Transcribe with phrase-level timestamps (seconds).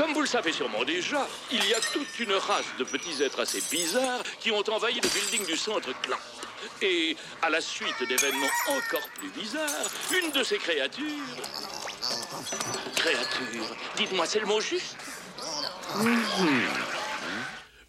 [0.00, 3.40] Comme vous le savez sûrement déjà, il y a toute une race de petits êtres
[3.40, 6.16] assez bizarres qui ont envahi le building du centre Clamp.
[6.80, 11.04] Et à la suite d'événements encore plus bizarres, une de ces créatures...
[12.96, 14.96] Créature, dites-moi, c'est le mot juste?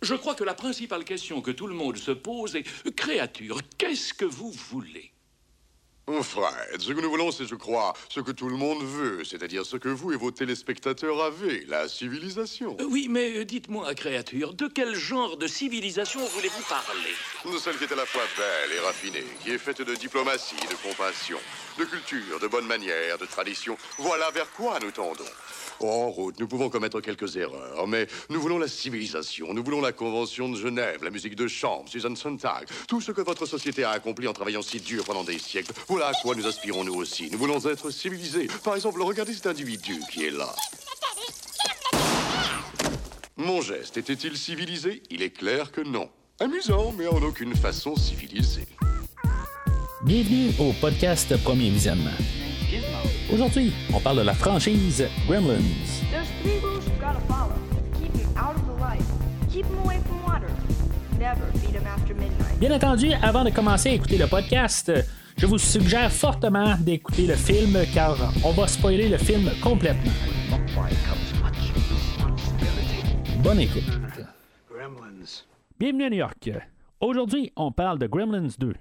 [0.01, 4.13] Je crois que la principale question que tout le monde se pose est Créature, qu'est-ce
[4.13, 5.13] que vous voulez?
[6.23, 9.65] Fred, ce que nous voulons, c'est, je crois, ce que tout le monde veut, c'est-à-dire
[9.65, 12.75] ce que vous et vos téléspectateurs avez, la civilisation.
[12.79, 17.15] Euh, Oui, mais euh, dites-moi, créature, de quel genre de civilisation voulez-vous parler?
[17.51, 20.55] De celle qui est à la fois belle et raffinée, qui est faite de diplomatie,
[20.69, 21.37] de compassion,
[21.79, 23.77] de culture, de bonnes manières, de tradition.
[23.97, 25.23] Voilà vers quoi nous tendons.
[25.79, 29.91] En route, nous pouvons commettre quelques erreurs, mais nous voulons la civilisation, nous voulons la
[29.91, 33.89] Convention de Genève, la musique de chambre, Susan Sontag, tout ce que votre société a
[33.91, 35.71] accompli en travaillant si dur pendant des siècles.
[36.03, 37.29] À quoi nous aspirons nous aussi.
[37.31, 38.47] Nous voulons être civilisés.
[38.63, 40.49] Par exemple, regardez cet individu qui est là.
[43.37, 45.03] Mon geste était-il civilisé?
[45.11, 46.09] Il est clair que non.
[46.39, 48.65] Amusant, mais en aucune façon civilisé.
[50.03, 52.09] Bienvenue au podcast Premier Visionnement.
[53.31, 55.59] Aujourd'hui, on parle de la franchise Gremlins.
[56.09, 57.53] There's three rules you gotta follow.
[57.99, 59.03] Keep him out of the light.
[59.51, 60.49] Keep him away from water.
[61.19, 62.59] Never feed him after midnight.
[62.59, 64.91] Bien entendu, avant de commencer à écouter le podcast,
[65.37, 70.11] je vous suggère fortement d'écouter le film car on va spoiler le film complètement.
[73.43, 73.83] Bonne écoute.
[75.79, 76.49] Bienvenue à New York.
[76.99, 78.73] Aujourd'hui, on parle de Gremlins 2,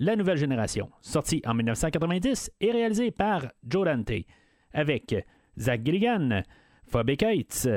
[0.00, 4.24] la nouvelle génération, sorti en 1990 et réalisé par Joe Dante,
[4.72, 5.14] avec
[5.58, 6.42] Zach Gilligan,
[6.86, 7.68] Phoebe Cates,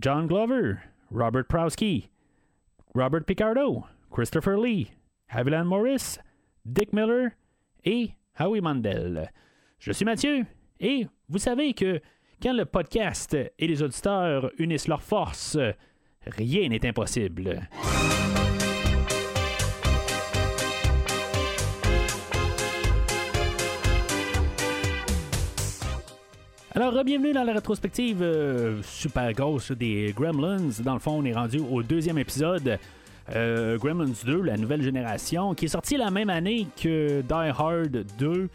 [0.00, 0.76] John Glover,
[1.10, 2.08] Robert Prowski,
[2.94, 4.90] Robert Picardo, Christopher Lee,
[5.28, 6.18] Haviland Morris,
[6.64, 7.32] Dick Miller
[7.84, 9.30] et Howie Mandel.
[9.78, 10.44] Je suis Mathieu
[10.80, 12.00] et vous savez que
[12.42, 15.58] quand le podcast et les auditeurs unissent leurs forces,
[16.26, 17.68] rien n'est impossible.
[26.74, 30.70] Alors, bienvenue dans la rétrospective euh, super grosse des Gremlins.
[30.82, 32.78] Dans le fond, on est rendu au deuxième épisode.
[33.34, 38.04] Euh, Gremlins 2, la nouvelle génération, qui est sorti la même année que Die Hard
[38.18, 38.48] 2.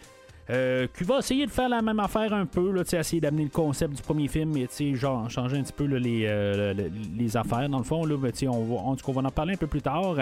[0.50, 3.50] euh, qui va essayer de faire la même affaire un peu, là, essayer d'amener le
[3.50, 7.68] concept du premier film et genre changer un petit peu les, euh, le- les affaires
[7.68, 8.06] dans le fond.
[8.06, 10.16] Là, ben, on, va, en on va en parler un peu plus tard.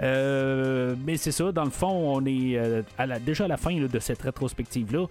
[0.00, 2.56] Euh, mais c'est ça, dans le fond, on est
[2.96, 5.06] à la- déjà à la fin de cette rétrospective-là.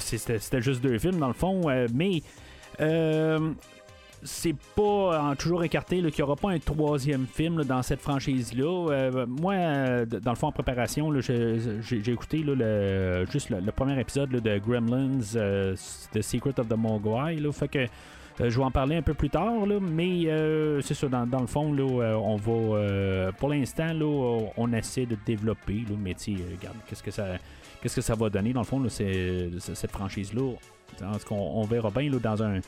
[0.00, 1.62] C'était, juste deux films, dans le fond,
[1.94, 2.20] mais
[4.26, 8.90] c'est pas en toujours écarté qu'il n'y aura pas un troisième film dans cette franchise-là.
[8.90, 11.58] Euh, moi, euh, dans le fond, en préparation, j'ai,
[12.06, 15.74] écouté le, juste le, le premier épisode de Gremlins, euh,
[16.12, 17.38] The Secret of the Mogwai.
[18.40, 21.46] Euh, je vais en parler un peu plus tard, mais euh, c'est ça, dans, le
[21.46, 23.88] fond, euh, on va, euh, pour l'instant,
[24.56, 25.84] on, essaie de développer,
[26.16, 30.52] sais, euh, regarde, qu'est-ce que ça, va donner, dans le fond, cette franchise-là.
[31.30, 32.60] On, verra bien dans, un, euh,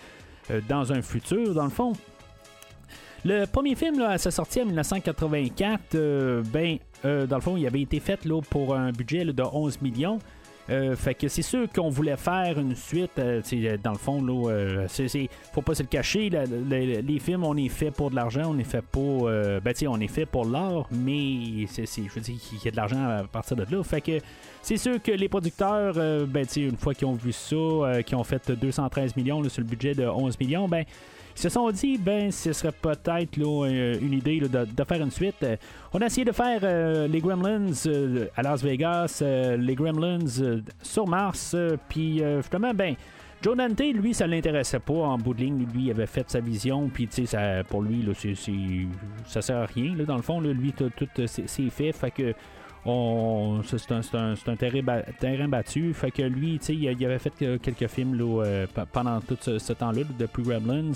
[0.68, 1.92] dans un futur, dans le fond.
[3.24, 7.56] Le premier film, là, à sa sortie en 1984, euh, ben, euh, dans le fond,
[7.56, 10.18] il avait été fait là, pour un budget là, de 11 millions.
[10.70, 13.18] Euh, fait que c'est sûr qu'on voulait faire une suite.
[13.18, 13.40] euh,
[13.82, 15.08] dans le fond, là, euh, c'est,
[15.52, 16.28] faut pas se le cacher.
[16.30, 19.28] les films, on est fait pour de l'argent, on est fait pour.
[19.28, 22.70] euh, ben, on est fait pour l'art, mais c'est- je veux dire qu'il y a
[22.70, 23.82] de l'argent à partir de là.
[23.82, 24.20] Fait que
[24.68, 28.18] c'est sûr que les producteurs, euh, ben, une fois qu'ils ont vu ça, euh, qu'ils
[28.18, 30.84] ont fait 213 millions sur le budget de 11 millions, ben.
[31.34, 35.36] Ils se sont dit, ben, ce serait peut-être une idée de, faire une suite.
[35.42, 35.56] Euh,
[35.94, 37.70] On a essayé de faire euh, les Gremlins
[38.36, 39.22] à Las Vegas,
[39.56, 40.26] les Gremlins
[40.82, 41.56] sur Mars,
[41.88, 42.94] puis finalement, ben,
[43.40, 45.66] Joe Dante, lui, ça l'intéressait pas en bout de ligne.
[45.72, 48.34] Lui, il avait fait sa vision, puis tu sais, pour lui, là, c'est-
[49.26, 49.94] ça sert à rien.
[50.06, 50.90] dans le fond, lui, tout,
[51.26, 51.92] c'est fait.
[51.92, 52.34] Fait que
[53.66, 55.92] c'est un, un- terrain, terrain battu.
[55.94, 59.58] Fait que lui, il, il avait fait que- quelques films euh, pe- pendant tout ce,
[59.72, 60.92] temps-là, là, depuis Gremlins.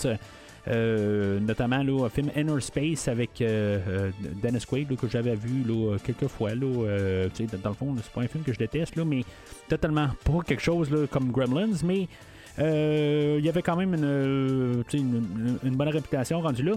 [0.68, 5.64] Euh, notamment un film Inner Space avec euh, euh, Dennis Quaid que j'avais vu
[6.04, 6.50] quelques fois.
[6.50, 7.28] Euh,
[7.64, 9.24] dans le fond, c'est pas un film que je déteste, mais
[9.68, 12.06] totalement pas quelque chose comme Gremlins, mais
[12.60, 16.74] euh, il y avait quand même euh, une, une- une bonne réputation rendue là.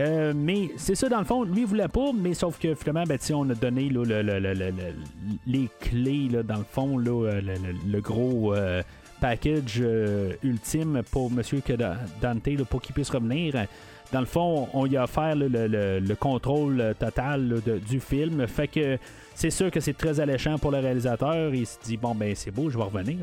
[0.00, 3.04] Euh, mais c'est ça, dans le fond, lui, il voulait pas, mais sauf que finalement,
[3.06, 3.90] ben, on a donné
[5.46, 7.40] les clés, dans le fond, euh,
[7.86, 8.82] le, gros euh,
[9.20, 9.82] package
[10.42, 11.60] ultime pour Monsieur
[12.22, 13.66] Dante pour qu'il puisse revenir.
[14.12, 18.44] Dans le fond, on lui a offert le, le- le contrôle total du film.
[18.48, 18.98] Fait que
[19.34, 21.54] c'est sûr que c'est très alléchant pour le réalisateur.
[21.54, 23.18] Il se dit bon ben c'est beau, je vais revenir.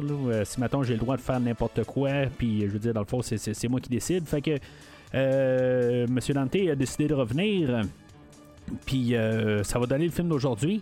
[0.46, 3.06] si maintenant j'ai le droit de faire n'importe quoi, puis je veux dire dans le
[3.06, 4.26] fond c'est moi qui décide.
[4.28, 4.58] Fait que
[5.16, 7.82] euh, Monsieur Dante a décidé de revenir.
[8.86, 10.82] Puis euh, ça va donner le film d'aujourd'hui.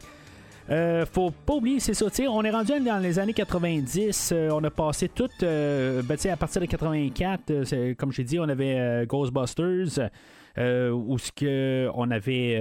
[0.72, 4.64] Euh, faut pas oublier, c'est ça, on est rendu dans les années 90, euh, on
[4.64, 8.50] a passé tout, euh, ben, à partir de 84, euh, c'est- comme j'ai dit, on
[8.50, 10.10] avait Ghostbusters,
[10.58, 12.58] où ce que on avait,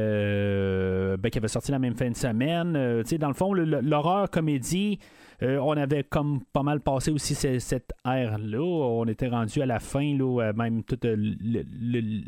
[1.17, 2.73] ben, qui avait sorti la même fin de semaine,
[3.19, 4.99] dans le fond, l'horreur comédie,
[5.43, 8.61] euh, on avait comme pas mal passé aussi ce- cette ère-là.
[8.63, 11.17] On était rendu à la fin, là, euh, même toute euh,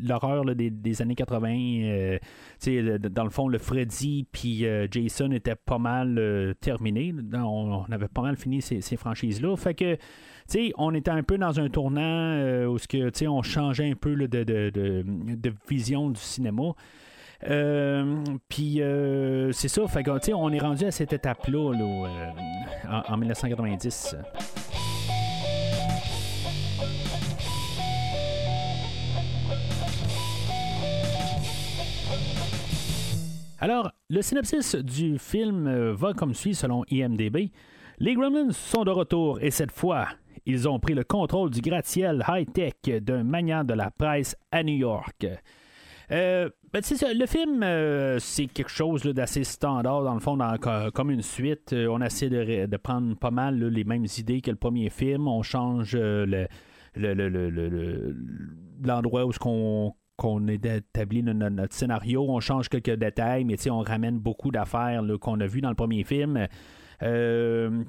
[0.03, 1.49] l'horreur des, années 80.
[1.83, 2.27] euh, tu
[2.59, 7.13] sais, le- dans le fond, le Freddy puis Jason était pas mal euh, terminé.
[7.33, 9.55] On, avait pas mal fini ces, franchises-là.
[9.55, 9.97] Fait que,
[10.77, 12.77] on était un peu dans un tournant où
[13.27, 16.73] on changeait un peu de vision du cinéma.
[17.43, 23.01] Euh, Puis euh, c'est ça, fait que, on est rendu à cette étape-là là, euh,
[23.09, 24.15] en, en 1990.
[33.59, 37.51] Alors, le synopsis du film va comme suit selon IMDB.
[37.99, 40.07] Les Gremlins sont de retour et cette fois,
[40.45, 44.75] ils ont pris le contrôle du gratte-ciel high-tech d'un magnat de la presse à New
[44.75, 45.25] York.
[46.81, 50.37] Ben, le film, euh, c'est quelque chose d'assez standard, dans le fond,
[50.93, 51.73] comme une suite.
[51.73, 55.27] Euh, on essaie de, prendre pas mal les mêmes idées que le premier film.
[55.27, 56.47] On change euh, le,
[56.95, 58.15] le- le- le- le- le-
[58.83, 63.45] l'endroit où ce qu'on qu'on est établi no- no- notre scénario, on change quelques détails,
[63.45, 66.47] mais on ramène beaucoup d'affaires qu'on a vues dans le premier film.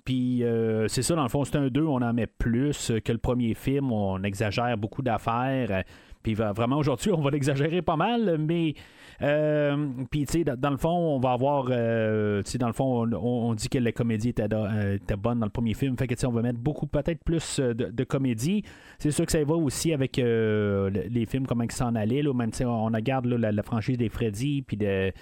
[0.04, 0.42] Puis
[0.88, 3.54] c'est ça, dans le fond, c'est un 2, on en met plus que le premier
[3.54, 5.84] film, on exagère beaucoup d'affaires.
[6.22, 8.74] Puis vraiment aujourd'hui, on va l'exagérer pas mal, mais
[9.22, 12.72] euh, puis tu sais, dans, le fond, on va avoir, euh, tu sais, dans le
[12.72, 16.06] fond, on, on dit que la comédie euh, était bonne dans le premier film, fait
[16.06, 18.62] que tu sais, on va mettre beaucoup, peut-être plus euh, de, comédie.
[18.98, 22.30] C'est sûr que ça va aussi avec le- les films comment ils s'en allaient, là,
[22.30, 25.12] on regarde la, franchise des Freddy, puis de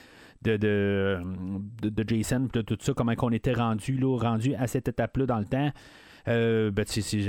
[0.43, 1.21] de, de,
[1.89, 5.47] de- Jason, tout ça, comment qu'on était rendu, là, rendu à cette étape-là dans le
[5.47, 5.71] temps.
[6.29, 6.85] Euh, ben,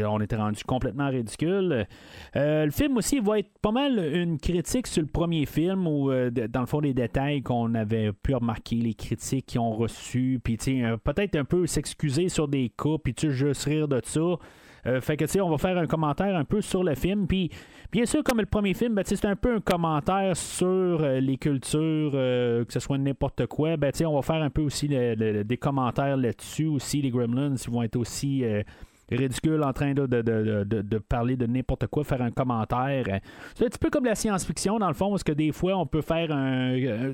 [0.08, 1.88] on était rendu complètement ridicule.
[2.36, 6.10] Euh, le film aussi va être pas mal une critique sur le premier film, ou
[6.30, 10.58] dans le fond des détails qu'on avait pu remarquer, les critiques qu'ils ont reçues, puis
[10.68, 14.36] euh, peut-être un peu s'excuser sur des cas, puis juste rire de ça.
[14.88, 17.28] Euh, fait que, tu sais, on va faire un commentaire un peu sur le film.
[17.28, 17.50] Puis,
[17.92, 20.68] bien sûr, comme le premier film, ben, c'est un peu un commentaire sur
[21.02, 23.76] euh, les cultures, euh, que ce soit n'importe quoi.
[23.78, 27.02] Ben, tu sais, on va faire un peu aussi des commentaires là-dessus aussi.
[27.02, 28.44] Les Gremlins ils vont être aussi
[29.10, 33.06] ridicules en train de, de- de- de- parler de n'importe quoi, faire un commentaire.
[33.56, 35.86] C'est un petit peu comme la science-fiction, dans le fond, parce que des fois, on
[35.86, 37.14] peut faire un-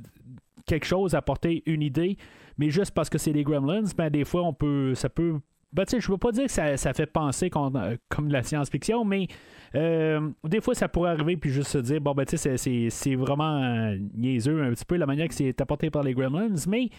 [0.65, 2.17] quelque chose, apporter une idée,
[2.57, 5.39] mais juste parce que c'est des Gremlins, ben, des fois, on peut, ça peut
[5.73, 9.03] ben, je veux pas dire que ça, ça fait penser euh, comme de la science-fiction,
[9.03, 9.27] mais
[9.75, 13.97] euh, des fois, ça pourrait arriver puis juste se dire, bon, ben, c'est- vraiment euh,
[14.15, 16.89] niaiseux un petit peu la manière que c'est apporté par les Gremlins, mais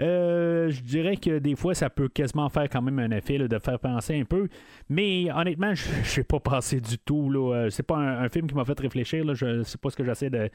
[0.00, 3.78] je dirais que des fois, ça peut quasiment faire quand même un effet de faire
[3.78, 4.48] penser un peu.
[4.88, 5.84] Mais honnêtement, je
[6.20, 7.30] n'ai pas pensé du tout.
[7.52, 9.24] Euh, C'est pas un, film qui m'a fait réfléchir.
[9.24, 9.34] Là.
[9.34, 10.48] Je sais pas ce que j'essaie de,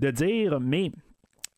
[0.00, 0.90] de dire, mais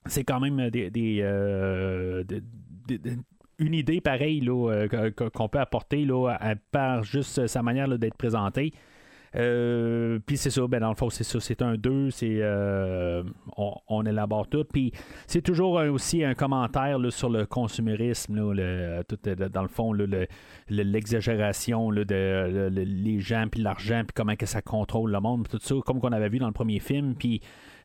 [0.06, 2.42] c'est quand même des, des, de-
[2.88, 3.16] de- de-
[3.60, 4.88] une idée pareille euh,
[5.32, 6.34] qu'on peut apporter là,
[6.72, 8.72] par juste sa manière d'être présenté.
[9.36, 13.22] Euh, puis c'est ça, ben dans le fond, c'est ça, c'est un 2, c'est euh,
[13.56, 14.64] on, élabore tout.
[14.64, 14.90] Puis
[15.28, 19.18] c'est toujours aussi un commentaire là, sur le consumérisme, là, tout,
[19.52, 19.92] dans le fond,
[20.68, 25.46] l'exagération de le- le- les gens, puis l'argent, puis comment que ça contrôle le monde,
[25.48, 27.14] tout ça, comme qu'on avait vu dans le premier film.
[27.14, 27.40] Puis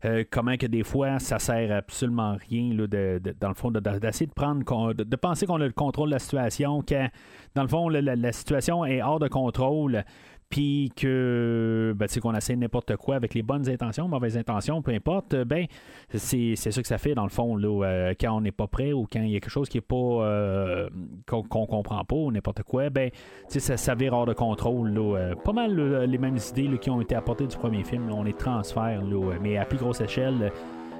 [0.05, 3.79] euh, comment que des fois ça sert absolument rien là, de, dans le fond de-
[3.79, 7.07] de- d'essayer de prendre de, de penser qu'on a le contrôle de la situation quand
[7.55, 10.03] dans le fond la situation est hors de contrôle
[10.49, 15.35] puis que ben, qu'on essaie n'importe quoi avec les bonnes intentions, mauvaises intentions, peu importe,
[15.35, 15.65] ben
[16.13, 18.93] c'est, ça que ça fait dans le fond là, euh, quand on n'est pas prêt
[18.93, 20.89] ou quand il y a quelque chose qui est pas euh,
[21.27, 23.09] qu'on, qu'on comprend pas ou n'importe quoi, ben
[23.47, 24.93] ça, vire hors de contrôle.
[24.97, 28.33] Euh, pas mal les mêmes idées qui ont été apportées du premier film, on les
[28.33, 30.51] transfère, euh, mais à plus grosse échelle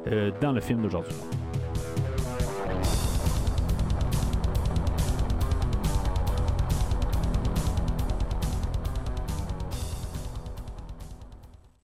[0.08, 1.16] euh, dans le film d'aujourd'hui.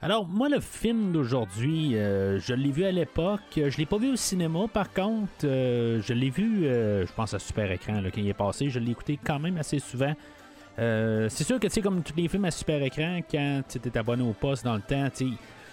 [0.03, 3.41] Alors, moi, le film d'aujourd'hui, euh, je l'ai vu à l'époque.
[3.55, 5.29] Je l'ai pas vu au cinéma, par contre.
[5.43, 8.71] Euh, je l'ai vu, euh, je pense, à super écran là, quand il est passé.
[8.71, 10.13] Je l'ai écouté quand même assez souvent.
[10.77, 13.95] C'est sûr que, tu sais, comme tous les films à super écran, quand tu étais
[13.95, 15.27] abonné au poste dans le temps, tu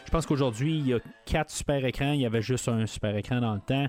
[0.05, 3.15] je pense qu'aujourd'hui, il y a quatre super écrans, il y avait juste un super
[3.15, 3.87] écran dans le temps.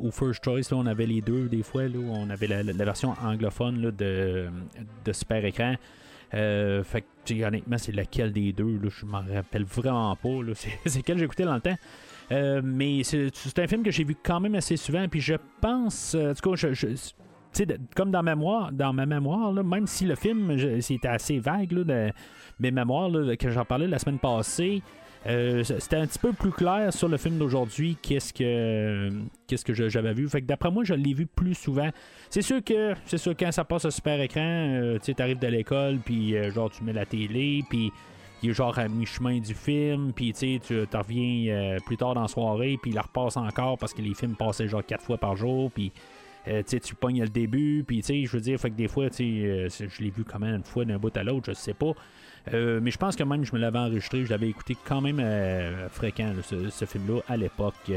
[0.00, 1.88] Au First Choice, là, on avait les deux des fois.
[1.88, 4.48] Là, on avait la, version anglophone de,
[5.04, 5.74] de super écran.
[6.34, 10.28] Euh, fait que, honnêtement, c'est laquelle des deux là, Je m'en rappelle vraiment pas.
[10.54, 11.76] C'est c'est quel j'écoutais dans le temps.
[12.30, 15.06] Euh, mais c'est un film que j'ai vu quand même assez souvent.
[15.08, 19.04] Puis je pense, euh, en tout cas, je- je- comme dans ma mémoire, dans ma
[19.04, 22.10] mémoire, là, même si le film c'était assez vague là, de
[22.60, 24.82] mes mémoires, là, que j'en parlais la semaine passée,
[25.26, 29.10] euh, c'était un petit peu plus clair sur le film d'aujourd'hui qu'est-ce que
[29.46, 30.28] qu'est-ce que j'avais vu.
[30.28, 31.90] Fait que d'après moi, je l'ai vu plus souvent.
[32.30, 35.38] C'est sûr que c'est sûr quand ça passe au super écran, euh, tu sais, t'arrives
[35.38, 37.92] de l'école, puis euh, genre tu mets la télé, puis
[38.42, 40.58] il est genre à mi-chemin du film, puis tu
[40.92, 44.14] reviens euh, plus tard dans la soirée, puis il la repasse encore parce que les
[44.14, 45.92] films passaient genre quatre fois par jour, puis
[46.48, 50.10] euh, tu pognes le début, puis je veux dire, que des fois, euh, je l'ai
[50.10, 51.92] vu quand même une fois d'un bout à l'autre, je sais pas.
[52.52, 55.20] Euh, mais je pense que même je me l'avais enregistré, je l'avais écouté quand même
[55.20, 57.90] euh, fréquent, ce, film-là, à l'époque.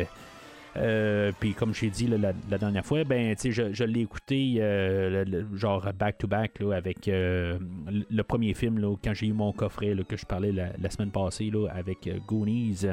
[0.77, 5.23] Euh, puis comme j'ai dit là, la, dernière fois, ben je, je l'ai écouté euh,
[5.55, 10.17] genre back to back avec le, premier film là, quand j'ai eu mon coffret que
[10.17, 12.85] je parlais la, semaine passée avec Goonies.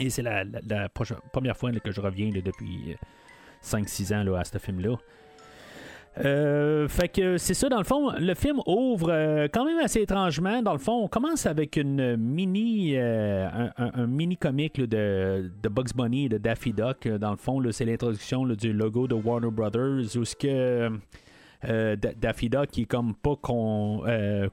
[0.00, 0.44] Et c'est la,
[1.32, 2.96] première fois que je reviens depuis
[3.62, 4.96] 5-6 ans à ce film-là.
[6.24, 10.00] Euh, fait que c'est ça, dans le fond, le film ouvre euh, quand même assez
[10.00, 10.62] étrangement.
[10.62, 15.94] Dans le fond, on commence avec une mini, euh, un, mini comique de, de Bugs
[15.94, 17.06] Bunny et de Daffy Duck.
[17.06, 20.90] Dans le fond, c'est l'introduction du logo de Warner Brothers où ce que
[21.68, 24.02] euh, Da- Daffy Duck qui est comme pas con-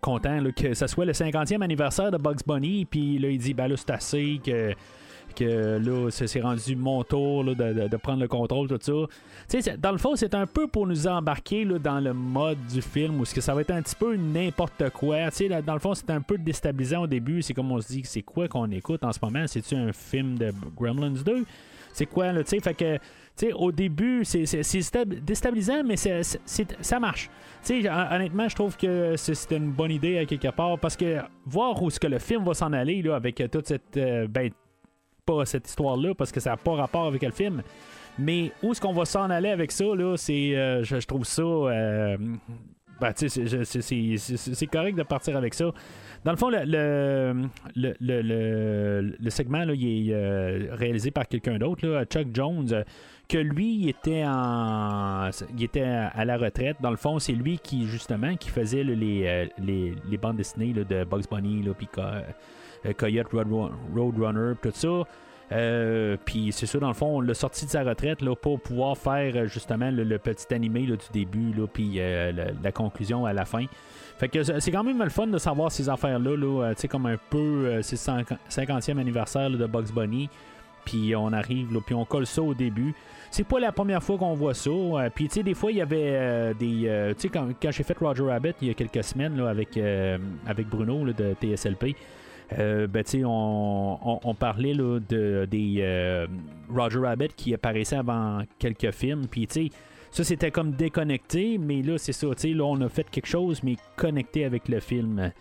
[0.02, 3.72] content que ce soit le 50e anniversaire de Bugs Bunny, puis là il dit ben
[3.76, 4.74] c'est assez que
[5.36, 9.72] que là, c'est rendu mon tour de, prendre le contrôle, tout ça.
[9.78, 13.20] Dans le fond, c'est un peu pour nous embarquer là, dans le mode du film
[13.20, 15.18] où ce ça va être un petit peu n'importe quoi.
[15.50, 17.42] Là, dans le fond, c'est un peu déstabilisant au début.
[17.42, 19.46] C'est comme on se dit, c'est quoi qu'on écoute en ce moment?
[19.48, 21.46] C'est-tu un film de Gremlins 2?
[21.94, 22.42] C'est quoi, là?
[22.44, 27.30] Fait que, au début, c'est c'est- c'est stab- déstabilisant, mais ça marche.
[28.12, 31.88] Honnêtement, je trouve que c'était une bonne idée à quelque part parce que voir où
[31.88, 33.96] est-ce que le film va s'en aller là, avec euh, toute cette.
[33.98, 34.52] euh, ben,
[35.26, 37.62] pas cette histoire-là parce que ça n'a pas rapport avec le film.
[38.18, 40.56] Mais où est-ce qu'on va s'en aller avec ça, là, c'est.
[40.56, 41.42] euh, je, trouve ça.
[41.42, 42.18] euh,
[43.02, 45.66] ben, c'est- correct de partir avec ça.
[46.24, 46.64] Dans le fond, le,
[47.76, 52.84] le, le, le- segment, là, il est euh, réalisé par quelqu'un d'autre, Chuck Jones,
[53.28, 56.78] que lui, il était, en, il était à la retraite.
[56.80, 61.04] Dans le fond, c'est lui qui, justement, qui faisait les, les, les bandes dessinées de
[61.04, 61.90] Bugs Bunny, puis
[62.94, 65.04] Coyote Road- Roadrunner, tout ça.
[65.52, 68.60] Euh, puis c'est ça, dans le fond, on l'a sorti de sa retraite là, pour
[68.60, 72.32] pouvoir faire euh, justement le, petit animé là, du début, puis euh,
[72.64, 73.66] la, conclusion à la fin.
[74.18, 77.06] Fait que c'est quand même le fun de savoir ces affaires-là, là, euh, tu comme
[77.06, 80.30] un peu, euh, c'est le 50e anniversaire de Bugs Bunny.
[80.86, 82.94] Puis on arrive, puis on colle ça au début.
[83.32, 84.70] C'est pas la première fois qu'on voit ça.
[84.70, 86.84] euh, puis tu sais, des fois, il y avait euh, des.
[86.86, 90.18] euh, tu sais, quand, j'ai fait Roger Rabbit il y a quelques semaines avec, euh,
[90.48, 91.96] avec Bruno de TSLP,
[92.60, 96.28] euh, ben, on, on- on parlait là, de, des euh,
[96.70, 99.28] Roger Rabbit qui apparaissaient avant quelques films.
[99.30, 99.72] Puis, tu sais,
[100.12, 103.76] ça c'était comme déconnecté, mais là, c'est ça, là, on a fait quelque chose, mais
[103.96, 105.32] connecté avec le film.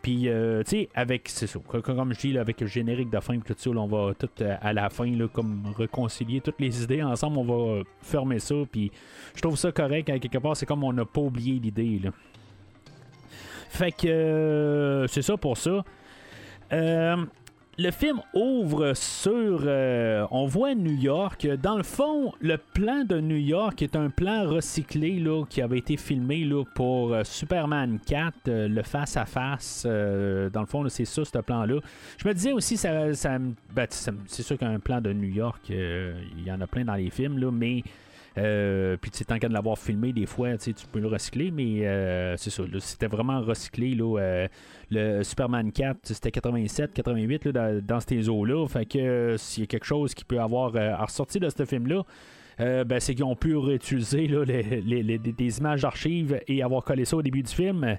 [0.00, 3.08] Puis, euh, tu sais, avec, c'est ça, co- comme je dis, là, avec le générique
[3.10, 4.28] de fin, tout ça, là, on va tout
[4.60, 7.44] à la fin, là, comme réconcilier toutes les idées ensemble, on
[7.76, 8.90] va fermer ça, puis
[9.36, 12.10] je trouve ça correct, à quelque part, c'est comme on n'a pas oublié l'idée, là.
[13.68, 15.84] Fait que, c'est ça pour ça.
[16.72, 17.16] Euh,
[17.78, 19.62] le film ouvre sur.
[19.64, 21.46] euh, on voit New York.
[21.62, 25.78] Dans le fond, le plan de New York est un plan recyclé là, qui avait
[25.78, 29.84] été filmé là, pour euh, Superman 4, euh, le face-à-face.
[29.84, 31.80] dans le fond, c'est ça, ce plan-là.
[32.18, 33.08] Je me disais aussi, ça,
[33.74, 37.10] ben, c'est sûr qu'un plan de New York, il y en a plein dans les
[37.10, 37.82] films, là, mais.
[38.38, 41.50] Euh, puis tu sais, tant qu'à de l'avoir filmé, des fois, tu peux le recycler,
[41.50, 42.62] mais euh, c'est ça.
[42.78, 43.94] C'était vraiment recyclé.
[43.94, 44.48] Là, euh,
[44.90, 48.66] le Superman 4, c'était 87, 88 là, dans, ces eaux-là.
[48.68, 51.50] Fait que euh, s'il y a quelque chose qui peut avoir euh, à ressortir de
[51.50, 52.04] ce film-là,
[52.58, 57.16] ben, c'est qu'ils ont pu réutiliser là, les, des images d'archives et avoir collé ça
[57.16, 57.98] au début du film.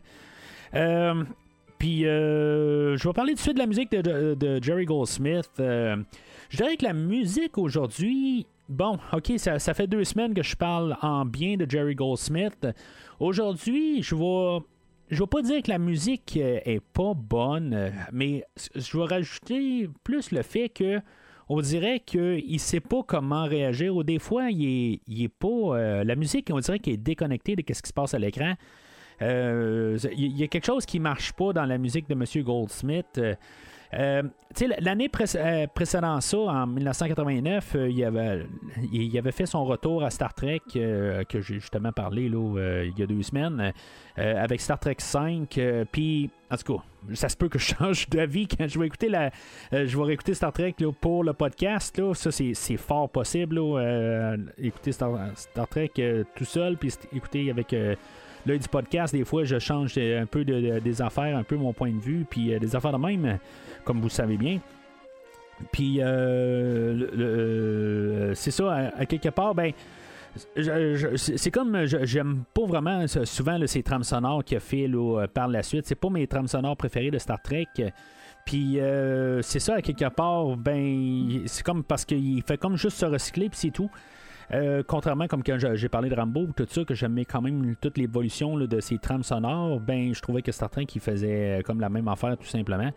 [1.83, 5.49] Puis, euh, je vais parler tout de suite de la musique de, Jerry Goldsmith.
[5.57, 10.97] Je dirais que la musique aujourd'hui, bon, ok, ça, fait deux semaines que je parle
[11.01, 12.67] en bien de Jerry Goldsmith.
[13.19, 14.65] Aujourd'hui, je vais.
[15.09, 19.03] Je vais pas dire que la musique euh, est pas bonne, euh, mais je vais
[19.03, 21.01] rajouter plus le fait que
[21.49, 23.95] on dirait qu'il sait pas comment réagir.
[23.95, 25.47] Ou des fois, il est pas.
[25.47, 28.53] euh, la musique, on dirait qu'elle est déconnectée de ce qui se passe à l'écran.
[29.19, 32.43] il y, a quelque chose qui marche pas dans la musique de M.
[32.43, 33.19] Goldsmith.
[33.99, 34.23] Euh,
[34.79, 38.45] l'année euh, précédant ça, en 1989, euh, il, avait,
[38.91, 43.03] il avait fait son retour à Star Trek, que j'ai justement parlé là, il y
[43.03, 43.73] a deux semaines,
[44.15, 45.59] avec Star Trek 5.
[45.91, 46.83] Puis, en tout cas,
[47.13, 49.31] ça se peut que je change d'avis quand je vais écouter la,
[49.71, 51.97] je vais réécouter Star Trek pour le podcast.
[51.97, 53.59] Là, ça, c'est fort possible.
[54.57, 55.91] écouter Star, Trek
[56.35, 57.75] tout seul, puis écouter avec
[58.45, 61.91] l'œil du podcast, des fois, je change un peu des affaires, un peu mon point
[61.91, 63.39] de vue, puis des affaires de même
[63.83, 64.59] comme vous le savez bien.
[65.71, 69.71] Puis, euh, euh, c'est ça, à, quelque part, ben,
[70.55, 74.89] c'est comme, j'aime pas vraiment souvent ces trames sonores qu'il a fait
[75.33, 75.85] par la suite.
[75.85, 77.67] C'est pas mes trames sonores préférées de Star Trek.
[78.45, 82.97] Puis euh, c'est ça, à quelque part, ben, c'est comme parce qu'il fait comme juste
[82.97, 83.89] se recycler, puis c'est tout.
[84.87, 88.57] Contrairement comme quand j'ai parlé de Rambo tout ça, que j'aimais quand même toute l'évolution
[88.57, 92.07] de ces trames sonores, ben je trouvais que Star Trek il faisait comme la même
[92.07, 92.91] affaire tout simplement.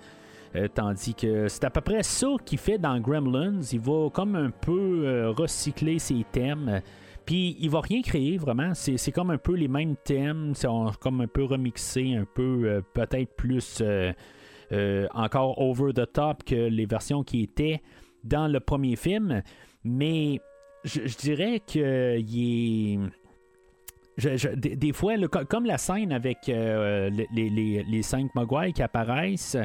[0.57, 3.61] Euh, tandis que c'est à peu près ça qu'il fait dans Gremlins.
[3.73, 6.81] Il va comme un peu euh, recycler ses thèmes.
[7.25, 8.73] Puis il va rien créer vraiment.
[8.75, 10.53] C'est comme un peu les mêmes thèmes.
[10.55, 10.69] C'est
[11.01, 13.83] comme un peu remixé, un peu euh, peut-être plus
[15.15, 17.83] encore over the top que les versions qui étaient
[18.25, 19.43] dans le premier film.
[19.85, 20.41] Mais
[20.87, 23.11] je, dirais que il
[24.19, 24.57] est.
[24.57, 25.15] des, fois,
[25.49, 29.57] comme la scène avec les, les, cinq Mogwai qui apparaissent,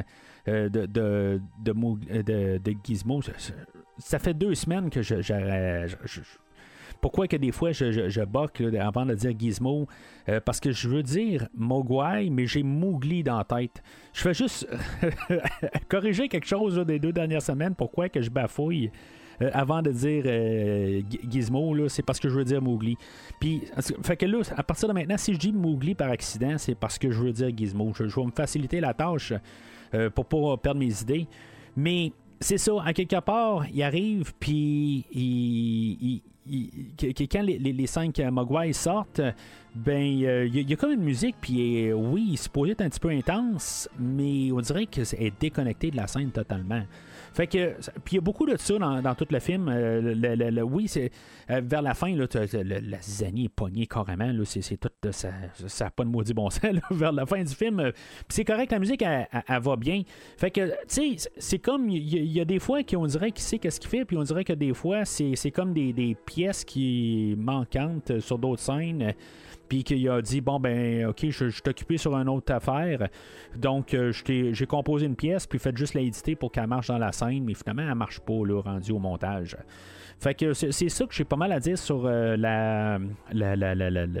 [0.48, 3.20] euh, de, de, de, Gizmo.
[3.98, 5.14] Ça, fait deux semaines que je,
[7.00, 8.20] pourquoi que des fois je, je,
[8.80, 9.86] avant de dire Gizmo?
[10.28, 13.84] Euh, Parce que je veux dire Mogwai, mais j'ai Mowgli dans la tête.
[14.12, 14.66] Je fais juste
[15.88, 17.76] corriger quelque chose des deux dernières semaines.
[17.76, 18.90] Pourquoi que je bafouille
[19.42, 20.24] euh, avant de dire
[21.28, 22.96] Gizmo, c'est parce que je veux dire Mowgli.
[23.40, 23.62] Puis,
[24.02, 26.98] fait que là, à partir de maintenant, si je dis Mowgli par accident, c'est parce
[26.98, 27.92] que je veux dire Gizmo.
[27.94, 29.32] Je, vais me faciliter la tâche.
[29.94, 31.26] Euh, pour pas perdre mes idées.
[31.76, 36.22] Mais c'est ça, à quelque part, il arrive, puis il,
[37.30, 39.20] quand les, cinq Mogwai sortent,
[39.74, 43.10] ben il y, a comme une musique, puis oui, c'est peut être un petit peu
[43.10, 46.82] intense, mais on dirait que c'est déconnecté de la scène totalement.
[47.34, 47.74] Fait que,
[48.04, 49.68] puis il y a beaucoup de ça dans, tout le film.
[49.68, 51.10] Euh, oui, c'est
[51.50, 54.30] euh, vers la fin, là, la zizanie est pognée carrément.
[54.30, 55.30] Là, c'est, tout, ça
[55.80, 57.80] n'a pas de maudit bon sens vers la fin du film.
[57.80, 57.92] Euh,
[58.28, 60.02] c'est correct, la musique, elle, va bien.
[60.36, 63.58] Fait que, tu sais, c'est comme, il y, a des fois qu'on dirait qu'il sait
[63.58, 67.34] qu'est-ce qu'il fait, puis on dirait que des fois, c'est, comme des, des pièces qui
[67.38, 69.14] manquantes sur d'autres scènes
[69.72, 73.08] puis qu'il a dit bon ben ok je, suis occupé sur une autre affaire.
[73.56, 76.98] Donc euh, j'ai composé une pièce puis faites juste la éditer pour qu'elle marche dans
[76.98, 77.42] la scène.
[77.44, 79.56] Mais finalement elle marche pas là rendu au montage.
[80.20, 82.98] Fait que c'est ça que j'ai pas mal à dire sur euh, la,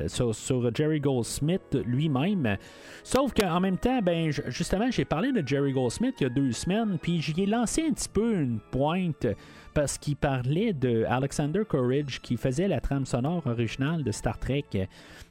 [0.08, 2.56] sur, Jerry Goldsmith lui-même.
[3.04, 6.50] Sauf qu'en même temps, ben justement, j'ai parlé de Jerry Goldsmith il y a deux
[6.50, 9.26] semaines, puis j'y ai lancé un petit peu une pointe
[9.74, 14.64] parce qu'il parlait de Alexander Courage qui faisait la trame sonore originale de Star Trek.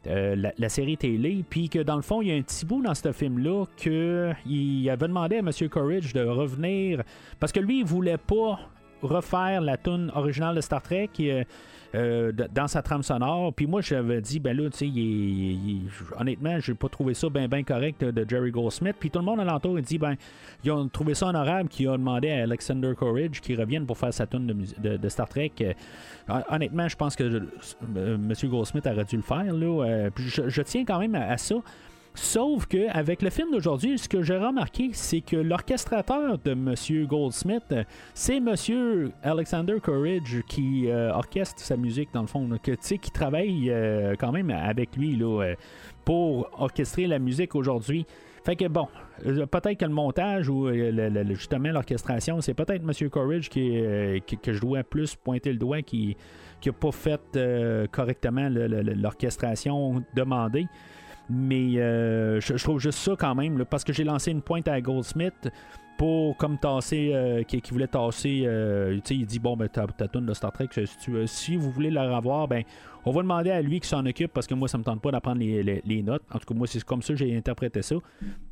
[0.08, 2.82] Euh, la, série télé, puis que dans le fond, il y a un petit bout
[2.82, 5.52] dans ce film-là qu'il avait demandé à M.
[5.70, 7.04] Courage de revenir,
[7.40, 8.60] parce que lui, il voulait pas
[9.04, 11.10] refaire la tune originale de Star Trek.
[11.20, 11.44] Euh,
[11.94, 13.54] euh, dans sa trame sonore.
[13.54, 17.64] Puis moi, j'avais dit, ben là, tu sais, honnêtement, j'ai pas trouvé ça bien ben
[17.64, 18.96] correct de Jerry Goldsmith.
[19.00, 20.16] Puis tout le monde alentour, il dit, ben,
[20.64, 24.14] ils ont trouvé ça honorable qui a demandé à Alexander Courage qu'il revienne pour faire
[24.14, 25.52] sa tune de, Star Trek.
[25.62, 25.74] Euh,
[26.50, 28.34] honnêtement, je pense que M.
[28.46, 29.54] Goldsmith aurait dû le faire.
[29.54, 30.10] Là.
[30.16, 31.56] puis je, tiens quand même à ça.
[32.14, 36.76] Sauf que avec le film d'aujourd'hui, ce que j'ai remarqué, c'est que l'orchestrateur de M.
[37.08, 37.74] Goldsmith,
[38.14, 39.12] c'est M.
[39.24, 44.34] Alexander Courage qui euh, orchestre sa musique dans le fond, que, qui travaille euh, quand
[44.34, 45.56] même avec lui là, euh,
[46.04, 48.06] pour orchestrer la musique aujourd'hui.
[48.44, 48.88] Fait que bon,
[49.24, 50.68] peut-être que le montage ou
[51.30, 53.10] justement l'orchestration, c'est peut-être M.
[53.10, 53.84] Courage qui,
[54.42, 56.18] que je dois plus pointer le doigt qui
[56.66, 57.22] n'a pas fait
[57.92, 60.66] correctement l'orchestration demandée.
[61.34, 64.82] Mais euh, je, trouve juste ça quand même, parce que j'ai lancé une pointe à
[64.82, 65.50] Goldsmith
[65.98, 70.34] pour comme tasser, euh, qui, voulait tasser, euh, il dit bon ben ta, ta de
[70.34, 70.68] Star Trek,
[71.28, 72.64] si, vous voulez la revoir, ben
[73.06, 75.12] on va demander à lui qui s'en occupe parce que moi ça me tente pas
[75.12, 76.24] d'apprendre les, notes.
[76.32, 77.96] En tout cas moi c'est comme ça j'ai interprété ça.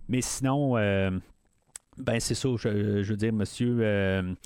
[0.08, 4.38] Mais sinon, ben c'est ça, je, veux dire monsieur.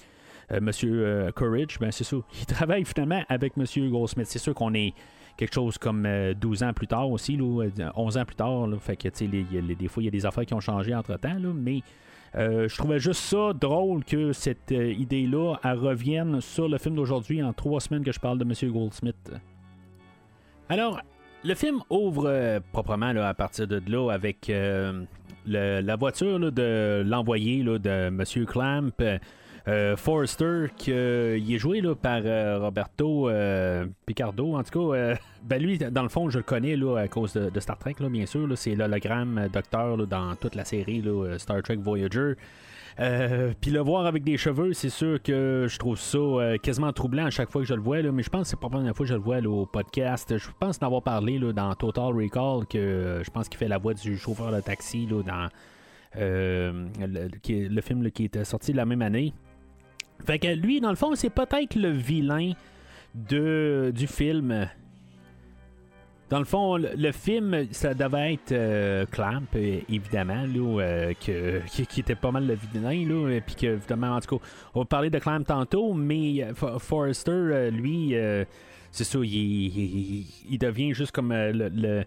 [0.61, 2.17] Monsieur Courage, ben c'est ça.
[2.39, 4.27] Il travaille finalement avec Monsieur Goldsmith.
[4.27, 4.93] C'est sûr qu'on est
[5.37, 6.07] quelque chose comme
[6.39, 8.67] 12 euh, ans plus tard aussi, là, 11 euh, ans plus tard.
[8.79, 9.09] fait que,
[9.73, 11.81] des fois, il y a des affaires qui ont changé entre-temps, mais
[12.35, 17.53] euh, je trouvais juste ça drôle que cette idée-là revienne sur le film d'aujourd'hui en
[17.53, 18.71] trois semaines que je parle de M.
[18.71, 19.31] Goldsmith.
[20.69, 20.99] Alors,
[21.43, 25.05] le film ouvre proprement à partir de là avec le-
[25.45, 28.23] la voiture de l'envoyé de M.
[28.45, 28.91] Clamp.
[29.69, 33.29] Euh, Forrester, qui euh, est joué là, par euh, Roberto
[34.05, 34.55] Picardo.
[34.55, 37.59] En tout cas, ben lui, dans le fond, je le connais là, à cause de,
[37.59, 38.47] Star Trek, là, bien sûr.
[38.57, 42.33] C'est l'hologramme docteur là, dans toute la série là, Star Trek Voyager.
[42.97, 47.29] Puis le voir avec des cheveux, c'est sûr que je trouve ça quasiment troublant à
[47.29, 48.01] chaque fois que je le vois.
[48.01, 49.49] Là, mais je pense que c'est pas la première fois que je le vois là,
[49.49, 50.37] au podcast.
[50.37, 53.77] Je pense en avoir parlé là, dans Total Recall que je pense qu'il fait la
[53.77, 55.47] voix du chauffeur de taxi dans
[56.15, 56.89] le,
[57.47, 59.33] le film qui était sorti la même année.
[60.25, 62.53] Fait que lui, dans le fond, c'est peut-être le vilain
[63.13, 64.67] de, du film.
[66.29, 71.99] Dans le fond, le, film, ça devait être euh, Clamp, euh, évidemment, là, euh, qui,
[71.99, 75.09] était pas mal le vilain, là, puis que, évidemment, en tout cas, on va parler
[75.11, 78.15] de Clamp tantôt, mais euh, For- Forrester, euh, lui,
[78.89, 82.03] c'est ça, il, devient juste comme le-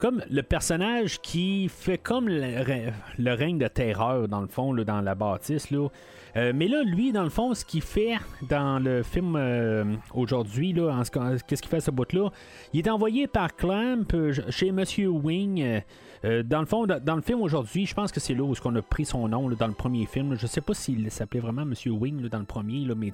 [0.00, 4.72] comme le personnage qui fait comme le, rè- le règne de terreur, dans le fond,
[4.72, 5.88] là, dans la bâtisse, là.
[6.36, 8.14] Euh, mais là, lui, dans le fond, ce qu'il fait
[8.48, 9.84] dans le film euh,
[10.14, 12.30] aujourd'hui, là, ce qu'est-ce qu'il fait ce bout-là,
[12.72, 15.82] il est envoyé par Clamp euh, chez Monsieur Wing.
[16.22, 18.82] dans le fond, dans, le film aujourd'hui, je pense que c'est là où on a
[18.82, 20.36] pris son nom dans le premier film.
[20.36, 23.10] Je sais pas s'il s'appelait vraiment Monsieur Wing dans le premier, là, mais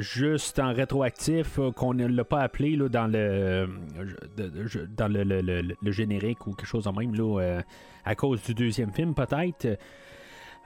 [0.00, 3.66] juste en rétroactif, euh, qu'on ne l'a pas appelé là, dans le euh,
[4.96, 7.62] dans le, le- le- générique ou quelque chose de même, là, euh,
[8.04, 9.78] à cause du deuxième film peut-être.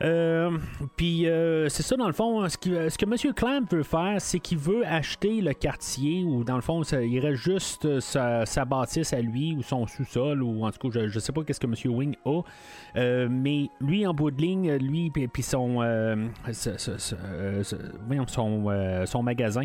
[0.03, 0.51] Euh,
[0.97, 3.15] Puis euh, c'est ça dans le fond, ce, qui- ce que M.
[3.35, 7.43] Clamp veut faire, c'est qu'il veut acheter le quartier ou dans le fond, il reste
[7.43, 11.19] juste euh, sa, bâtisse à lui ou son sous-sol ou en tout cas, je, je
[11.19, 11.75] sais pas qu'est-ce que M.
[11.97, 12.43] Wing a,
[13.29, 15.81] mais lui en bout de ligne, lui puis son,
[16.53, 16.77] son,
[19.23, 19.63] magasin.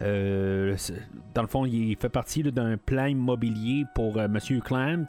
[0.00, 4.38] dans le fond, il fait partie d'un plan immobilier pour euh, M.
[4.62, 5.06] Clamp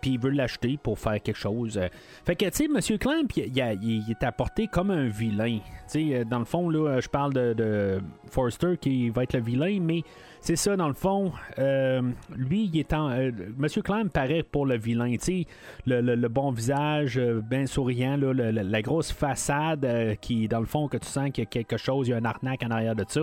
[0.00, 1.78] puis il veut l'acheter pour faire quelque chose.
[1.78, 1.88] Euh,
[2.24, 2.98] Fait que, tu sais, M.
[2.98, 5.58] Clamp, il, il est apporté comme un vilain.
[5.58, 9.34] Tu sais, euh, dans le fond, là, je parle de, de Forrester qui va être
[9.34, 10.02] le vilain, mais
[10.40, 12.02] c'est ça, dans le fond, euh,
[12.36, 13.10] lui, il est en.
[13.10, 13.66] euh, M.
[13.82, 15.46] Clamp paraît pour le vilain, tu sais,
[15.86, 21.30] le, bon visage, bien souriant, la grosse façade qui, dans le fond, que tu sens
[21.30, 23.20] qu'il y a quelque chose, il y a un arnaque en arrière de ça.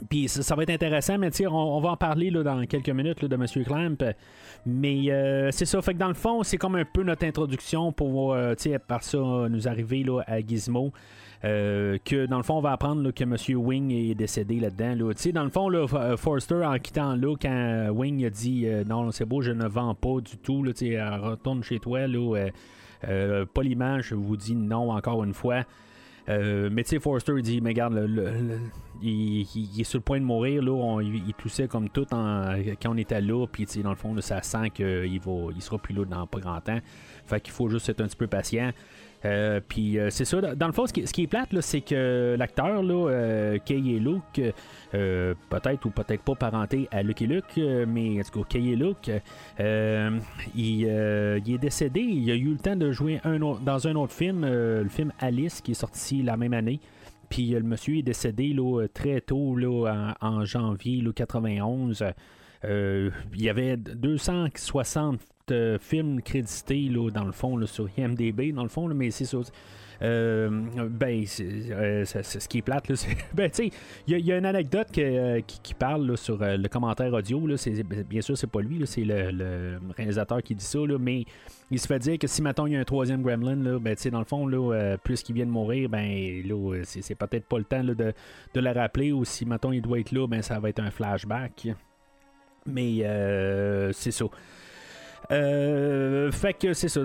[0.00, 2.64] Euh, puis ça, ça va être intéressant, mais on, on va en parler là, dans
[2.66, 3.64] quelques minutes là, de M.
[3.64, 4.14] Clamp.
[4.64, 7.92] Mais euh, c'est ça, fait que dans le fond, c'est comme un peu notre introduction
[7.92, 8.54] pour, euh,
[8.86, 10.92] par ça, nous arriver là, à Gizmo.
[11.44, 13.36] Euh, que dans le fond, on va apprendre que M.
[13.58, 15.08] Wing est décédé là-dedans.
[15.08, 15.32] Là.
[15.32, 19.24] Dans le fond, là, Forrester, en quittant là, quand Wing a dit euh, Non, c'est
[19.24, 22.06] beau, je ne vends pas du tout, euh, retourne chez toi.
[22.06, 22.50] Là, euh,
[23.08, 25.64] euh, poliment, je vous dis non encore une fois.
[26.28, 28.08] Euh, mais tu sais, dit, mais regarde,
[29.02, 29.40] il,
[29.80, 32.06] est sur le point de mourir, là, on- il, il toussait comme tout
[32.80, 35.78] quand on était là, puis dans le fond, là, ça sent qu'il va, il sera
[35.78, 36.78] plus là dans pas grand temps.
[37.26, 38.70] Fait qu'il faut juste être un petit peu patient.
[39.24, 42.82] Euh, puis euh, c'est ça, dans le fond, ce qui, est plate, c'est que l'acteur,
[42.82, 44.40] euh, Kay et Luke,
[44.90, 49.10] peut-être ou peut-être pas parenté à et Luke, mais en tout cas, Kay et Luke,
[49.58, 50.80] il,
[51.44, 52.00] il est décédé.
[52.00, 55.12] Il a eu le temps de jouer un autre- dans un autre film, le film
[55.18, 56.80] Alice, qui est sorti la même année.
[57.28, 58.54] Puis le monsieur est décédé
[58.92, 59.56] très tôt,
[60.20, 62.04] en, janvier là, 91.
[62.64, 68.62] Euh, il y avait 260 euh, films crédités là, dans le fond sur IMDB, dans
[68.62, 69.38] le fond, mais c'est ça.
[70.00, 70.50] Euh,
[70.90, 72.92] ben, c'est, euh, c'est- ce qui est plate.
[72.96, 73.70] C'est- ben, tu sais,
[74.08, 77.40] il y, a- une anecdote euh, qui, qui parle sur euh, le commentaire audio.
[78.08, 81.24] Bien sûr, c'est pas lui, c'est le, réalisateur qui dit ça, mais
[81.70, 84.02] il se fait dire que si, maintenant il y a un troisième Gremlin, ben, tu
[84.02, 84.50] sais, dans le fond,
[85.04, 86.42] puisqu'il vient de mourir, ben,
[86.82, 90.10] c'est, peut-être pas le temps de, de le rappeler, ou si, maintenant il doit être
[90.10, 91.68] là, ben, ça va être un flashback.
[92.66, 93.04] Mais
[93.92, 94.24] c'est ça.
[95.30, 97.00] Euh, fait que c'est ça.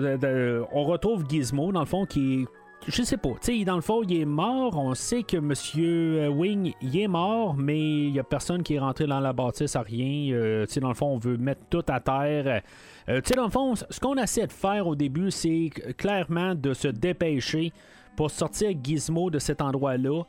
[0.72, 2.46] on retrouve Gizmo, dans le fond, qui.
[2.86, 3.30] Je sais pas.
[3.42, 4.78] Tu sais, dans le fond, il est mort.
[4.78, 8.78] On sait que Monsieur Wing, il est mort, mais il y a personne qui est
[8.78, 10.32] rentré dans la bâtisse à rien.
[10.32, 12.62] Euh, tu sais, dans le fond, on veut mettre tout à terre.
[13.08, 16.54] Euh, tu sais, dans le fond, ce qu'on essaie de faire au début, c'est clairement
[16.54, 17.72] de se dépêcher
[18.16, 20.22] pour sortir Gizmo de cet endroit-là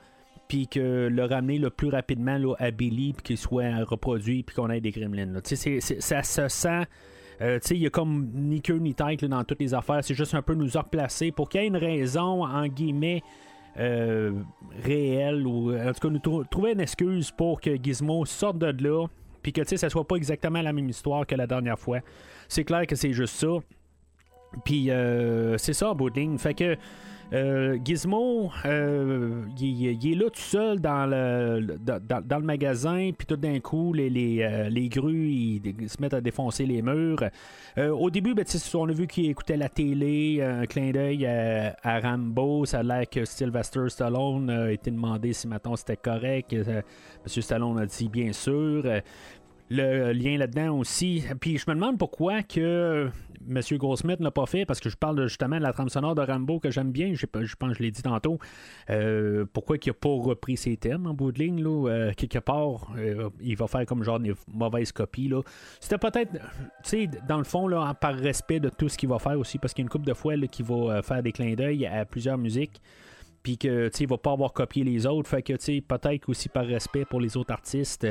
[0.49, 4.55] puis que le ramener le plus rapidement là, à Billy, puis qu'il soit reproduit, puis
[4.55, 5.39] qu'on ait des gremlins.
[5.41, 6.85] Tu sais, ça se sent.
[7.41, 10.03] Euh, il y a comme ni queue ni tête dans toutes les affaires.
[10.03, 13.21] C'est juste un peu nous replacer pour qu'il y ait une raison, en guillemets,
[13.77, 14.33] euh,
[14.83, 18.83] réelle, ou en tout cas, nous trou- trouver une excuse pour que Gizmo sorte de
[18.83, 19.07] là,
[19.41, 21.99] puis que ça soit pas exactement la même histoire que la dernière fois.
[22.47, 23.47] C'est clair que c'est juste ça.
[24.65, 26.37] Puis euh, c'est ça, ligne.
[26.37, 26.75] Fait que
[27.31, 33.93] Euh, Gizmo, euh, il, est là tout seul dans le, magasin, puis tout d'un coup,
[33.93, 37.23] les, euh, grues ils, se mettent à défoncer les murs.
[37.77, 42.65] Au début, ben, on a vu qu'il écoutait la télé, un clin d'œil à, Rambo.
[42.65, 46.55] Ça a l'air que Sylvester Stallone a été demandé si maintenant c'était correct.
[47.23, 48.83] Monsieur Stallone a dit bien sûr.
[49.71, 51.23] Euh, le lien là-dedans aussi.
[51.39, 53.11] Puis je me demande pourquoi que
[53.47, 53.61] M.
[53.77, 56.59] Goldsmith n'a pas fait, parce que je parle justement de la trame sonore de Rambo
[56.59, 58.37] que j'aime bien, je, pense que je l'ai dit tantôt.
[58.89, 62.39] Euh, pourquoi il n'a pas repris ses thèmes en bout de ligne, là, euh, quelque
[62.39, 65.31] part, euh, il va faire comme genre une mauvaise copie.
[65.79, 66.39] C'était peut-être, tu
[66.83, 69.73] sais, dans le fond, là, par respect de tout ce qu'il va faire aussi, parce
[69.73, 71.85] qu'il y a une couple de fois là, qu'il va euh, faire des clins d'œil
[71.85, 72.81] à plusieurs musiques
[73.41, 75.29] puis que tu va pas avoir copié les autres.
[75.29, 78.05] Fait que tu peut-être aussi par respect pour les autres artistes.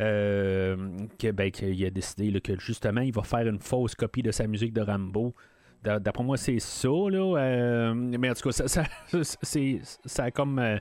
[0.00, 0.76] Euh,
[1.18, 4.46] que, ben, qu'il a décidé que justement il va faire une fausse copie de sa
[4.46, 5.34] musique de Rambo.
[5.82, 7.36] D'a- D'après moi, c'est ça, là.
[7.38, 8.84] euh, mais en tout cas, ça, ça,
[9.42, 10.76] c'est, ça a comme euh,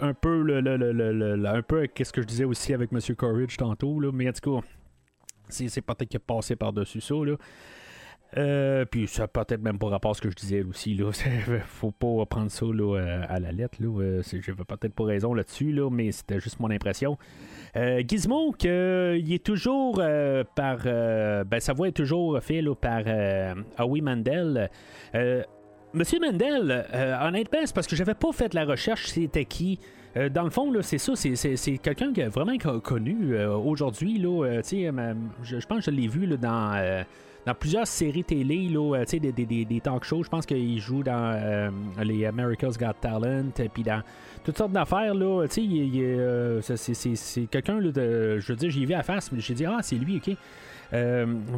[0.00, 0.92] un peu le- le- le-
[1.36, 2.98] le- un peu qu'est-ce que je disais aussi avec M.
[3.16, 4.10] Courage tantôt, là.
[4.12, 4.66] Mais en tout cas,
[5.48, 7.36] c'est, c'est peut-être qu'il a passé par-dessus ça, là.
[8.36, 10.94] Euh, puis ça peut-être même pas rapport à ce que je disais aussi.
[10.94, 11.10] Là.
[11.66, 13.78] Faut pas prendre ça là, euh, à la lettre.
[13.80, 14.00] Là.
[14.00, 17.18] Euh, J'avais peut-être pas raison là-dessus, là, mais c'était juste mon impression.
[17.76, 20.78] Euh, Gizmo, que, il est toujours euh, par.
[20.84, 23.02] ben, sa voix est toujours faite par
[23.78, 24.70] Howie Mandel.
[25.92, 26.86] Monsieur Mandel,
[27.20, 29.80] honnêtement, c'est parce que j'avais pas fait la recherche, c'était qui?
[30.16, 34.18] Euh, dans le fond, c'est ça, c'est, quelqu'un qui est vraiment co- connu euh, aujourd'hui.
[34.18, 34.62] Là, euh,
[35.42, 37.04] je, je pense que je l'ai vu dans,
[37.58, 38.68] plusieurs séries télé,
[39.08, 40.24] des, des, talk shows.
[40.24, 44.02] Je pense qu'il joue dans les America's Got Talent, puis dans
[44.44, 45.14] toutes sortes d'affaires.
[45.50, 47.80] C'est, quelqu'un.
[47.80, 50.36] Je veux dire, j'y vais à face, mais j'ai dit, ah, c'est lui, ok.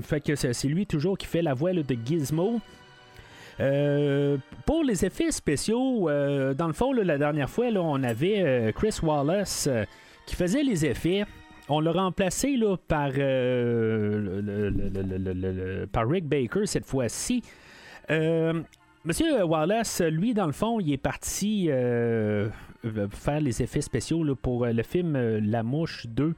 [0.02, 2.60] Fait que c'est, lui toujours qui fait la voix de Gizmo.
[3.60, 4.36] Euh,
[4.66, 8.72] pour les effets spéciaux, euh, dans le fond, la dernière fois, là, on avait euh,
[8.72, 9.68] Chris Wallace
[10.26, 11.24] qui faisait les effets.
[11.68, 13.10] On l'a remplacé là, par,
[14.42, 17.42] le- par Rick Baker cette fois-ci.
[19.04, 24.82] Monsieur Wallace, lui, dans le fond, il est parti faire les effets spéciaux pour le
[24.82, 26.34] film La Mouche 2.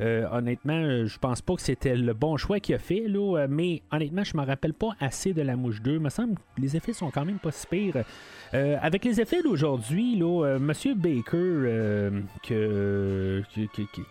[0.00, 3.38] Euh, honnêtement, euh, je pense pas que c'était le bon choix qu'il a fait, là,
[3.38, 5.94] euh, mais honnêtement, je me rappelle pas assez de La Mouche 2.
[5.94, 8.04] Il me semble que les effets sont quand même pas si pires.
[8.52, 12.10] Avec les effets d'aujourd'hui, euh, Monsieur Baker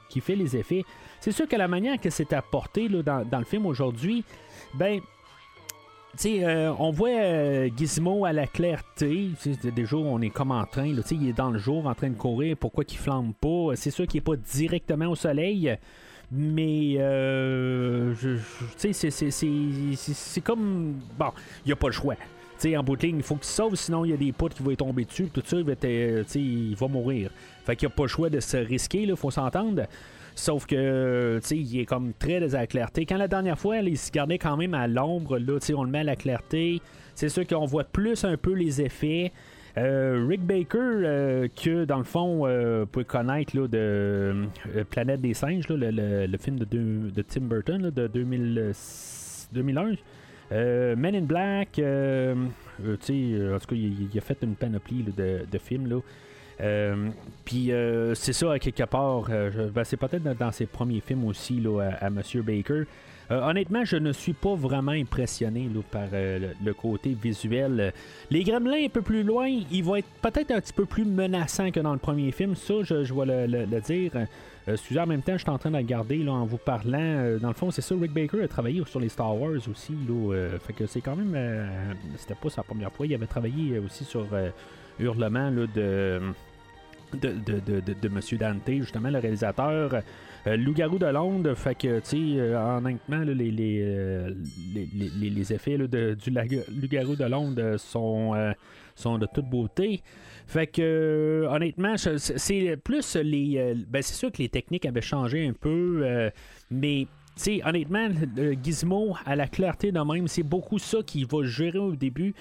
[0.10, 0.84] qui, fait les effets,
[1.19, 4.24] c'est sûr que la manière que c'est apporté là, dans, dans le film aujourd'hui,
[4.76, 5.00] ben,
[6.25, 9.30] euh, on voit euh, Gizmo à la clarté.
[9.63, 10.86] Des jours, on est comme en train.
[10.86, 10.99] il
[11.30, 12.56] est dans le jour en train de courir.
[12.58, 13.75] Pourquoi qu'il flambe pas?
[13.75, 15.75] C'est sûr qu'il n'est pas directement au soleil.
[16.32, 18.89] Mais, euh, je- je-
[19.30, 20.95] c'est- comme.
[21.17, 21.32] Bon,
[21.65, 22.15] il n'y a pas le choix.
[22.15, 22.21] Tu
[22.69, 24.56] sais, en bout de ligne, il faut qu'il sauve, sinon il y a des poutres
[24.56, 25.30] qui vont tomber dessus.
[25.32, 27.30] Tout ça, il va, euh, il va mourir.
[27.65, 29.84] Fait qu'il n'y a pas le choix de se risquer, il faut s'entendre.
[30.38, 33.06] Sauf que, tu sais, il est comme très à la clarté.
[33.06, 35.84] Quand la dernière fois, il se gardait quand même à l'ombre, là, tu sais, on
[35.84, 36.82] le met à la clarté.
[37.13, 39.32] C'est sûr qu'on voit plus un peu les effets.
[39.78, 44.45] Euh, Rick Baker, euh, que dans le fond, euh, vous pouvez connaître là, de
[44.89, 48.71] Planète des singes, là, le, le- le film de, de Tim Burton là, de 2000,
[49.54, 49.91] 2001.
[50.52, 52.48] Euh, Men in Black, en
[52.80, 55.88] tout cas, il, il a fait une panoplie de, de films.
[55.88, 56.00] Là.
[56.62, 57.10] Euh,
[57.44, 61.60] Puis euh, c'est ça, quelque part, euh, ben, c'est peut-être dans, ses premiers films aussi
[61.60, 62.84] là, à, Monsieur Baker.
[63.28, 67.91] Honnêtement, je ne suis pas vraiment impressionné par le, côté visuel.
[68.30, 71.72] Les gremlins un peu plus loin, ils vont être peut-être un petit peu plus menaçants
[71.72, 72.56] que dans le premier film.
[72.56, 74.12] Ça, je, je vais le, dire.
[74.68, 77.39] Excusez, en même temps, je suis en train de regarder là, en vous parlant.
[77.41, 79.94] Dans le fond, c'est ça, Rick Baker a travaillé sur les Star Wars aussi.
[80.08, 81.68] Là, fait que c'est quand même.
[82.18, 83.08] C'était pas sa première fois.
[83.08, 84.28] Il avait travaillé aussi sur
[85.00, 86.22] Hurlement de
[87.15, 90.01] de, de, de, de, Monsieur Dante, justement, le réalisateur.
[90.47, 94.34] Euh, Loup-garou de Londres, fait que, tu sais, euh, honnêtement, euh, les,
[95.54, 97.78] effets du Loup-garou de Londres euh,
[98.95, 100.01] sont, de toute beauté.
[100.45, 103.73] Fait que, honnêtement, c'est- plus les.
[103.89, 106.30] ben, c'est sûr que les techniques avaient changé un peu,
[106.69, 107.08] mais.
[107.38, 108.08] Sais, honnêtement,
[108.63, 112.34] Gizmo, à la clarté de même, c'est beaucoup ça qui va gérer au début.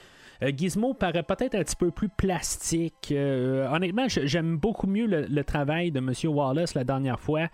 [0.44, 3.12] Euh, Gizmo paraît peut-être un petit peu plus plastique.
[3.12, 6.12] Euh, honnêtement, j'aime beaucoup mieux le, travail de M.
[6.24, 7.48] Wallace la dernière fois.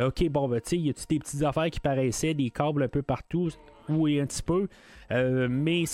[0.00, 2.82] Euh, ok, bon, ben, tu sais, y a-tu des petites affaires qui paraissaient, des câbles
[2.82, 3.50] un peu partout?
[3.88, 4.68] Oui, un petit peu?
[5.10, 5.84] Mais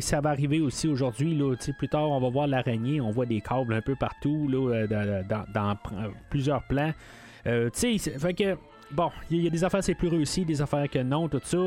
[0.00, 1.38] ça va arriver aussi aujourd'hui.
[1.78, 5.76] Plus tard, on va voir l'araignée, on voit des câbles un peu partout dans,
[6.30, 6.92] plusieurs plans.
[7.44, 8.56] Tu sais,
[8.90, 11.58] bon, il y, a des affaires c'est plus réussi, des affaires que non, tout ça.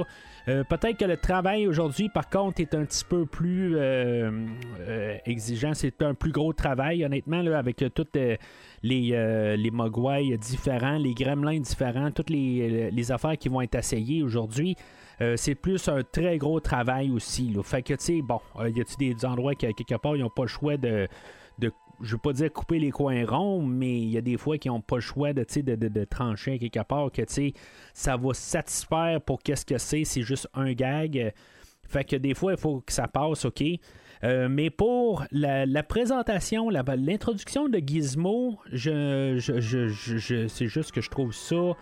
[0.50, 4.46] Euh, peut-être que le travail aujourd'hui, par contre, est un petit peu plus euh,
[4.82, 5.74] euh, exigeant.
[5.74, 8.38] C'est un plus gros travail, honnêtement, avec toutes les,
[8.84, 14.76] les différents, les Gremlins différents, toutes les, les affaires qui vont être essayées aujourd'hui.
[15.38, 17.56] c'est plus un très gros travail aussi.
[17.64, 20.44] Fait que, tu sais, bon, y a-t-il des endroits qui, quelque part, ils n'ont pas
[20.44, 21.08] le choix de
[22.02, 24.68] je veux pas dire couper les coins ronds, mais il y a des fois qui
[24.68, 25.44] n'ont pas le choix de,
[26.06, 27.22] trancher quelque part, que
[27.94, 31.34] ça va satisfaire pour qu'est-ce que c'est, c'est juste un gag.
[31.88, 33.64] Fait que des fois, il faut que ça passe, OK?
[34.24, 39.38] Euh, mais pour la, présentation, l'introduction de Gizmo, c'est
[40.68, 41.74] juste que je trouve ça.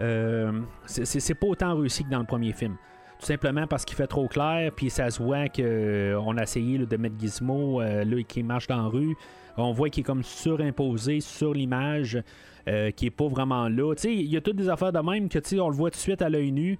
[0.00, 2.76] Euh, c'est pas autant réussi que dans le premier film.
[3.18, 6.78] Tout simplement parce qu'il fait trop clair, puis ça se voit qu'on euh, a essayé
[6.78, 9.16] de mettre Gizmo là, qui marche dans la rue.
[9.56, 12.22] On voit qu'il est comme surimposé sur l'image,
[12.68, 13.94] euh, qui est pas vraiment là.
[14.04, 16.22] Il y a toutes des affaires de même que on le voit tout de suite
[16.22, 16.78] à l'œil nu.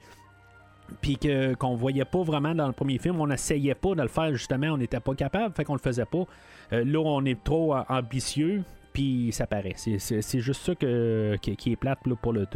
[1.01, 4.09] Puis que, qu'on voyait pas vraiment dans le premier film, on essayait pas de le
[4.09, 6.25] faire justement, on n'était pas capable, fait qu'on le faisait pas.
[6.73, 9.75] Euh, là, on est trop ambitieux, puis ça paraît.
[9.77, 12.47] C'est, juste ça que, qui, est plate pour le,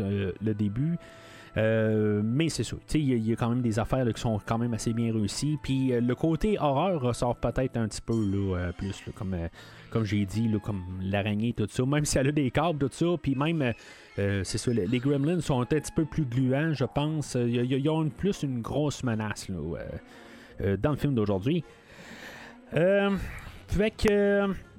[0.41, 0.97] le début.
[1.57, 2.77] Euh, mais c'est ça.
[2.95, 5.59] Il y, a quand même des affaires qui sont quand même assez bien réussies.
[5.63, 9.37] Puis le côté horreur ressort peut-être un petit peu là, plus, comme,
[9.91, 13.07] comme j'ai dit, comme l'araignée, tout ça, même si elle a des câbles, tout ça,
[13.21, 13.73] puis même, euh,
[14.19, 17.35] euh, c'est ça, les gremlins sont un petit peu plus gluants, je pense.
[17.35, 19.49] Ils ont plus une grosse menace
[20.61, 21.65] euh, dans le film d'aujourd'hui.
[22.73, 24.70] fait que.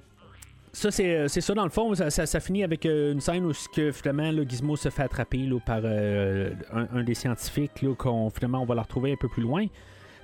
[0.74, 1.94] Ça, c'est, ça dans le fond.
[1.96, 7.04] Ça, finit avec une scène où que, finalement le Gizmo se fait attraper par un,
[7.04, 7.82] des scientifiques.
[7.82, 9.66] Là, qu'on, finalement, on va la retrouver un peu plus loin.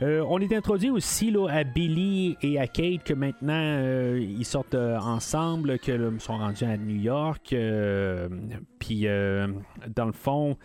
[0.03, 4.45] Euh, on est introduit aussi là, à Billy et à Kate que maintenant euh, ils
[4.45, 7.55] sortent euh, ensemble, qu'ils sont rendus à New York.
[8.79, 10.57] Puis dans le fond,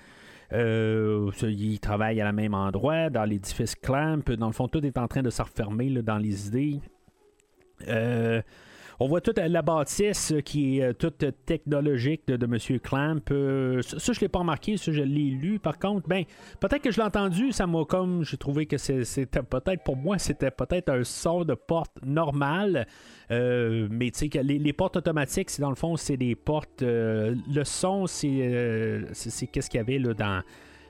[0.52, 4.30] ils travaillent à la même endroit, dans l'édifice Clamp.
[4.36, 6.80] Dans le fond, tout est en train de se refermer dans les idées.
[9.02, 12.78] On voit toute la bâtisse qui est euh, toute technologique de, M.
[12.78, 13.32] Clamp.
[13.32, 15.58] Euh, ça, je ne l'ai pas remarqué, ça, je l'ai lu.
[15.58, 16.22] Par contre, ben,
[16.60, 18.24] peut-être que je l'ai entendu, ça m'a comme.
[18.24, 22.86] J'ai trouvé que c'était peut-être, pour moi, c'était peut-être un son de porte normal.
[23.32, 26.82] Euh, mais tu sais, les, les, portes automatiques, c'est dans le fond, c'est des portes.
[26.82, 30.40] le son, c'est, c'est, qu'est-ce qu'il y avait là, dans euh,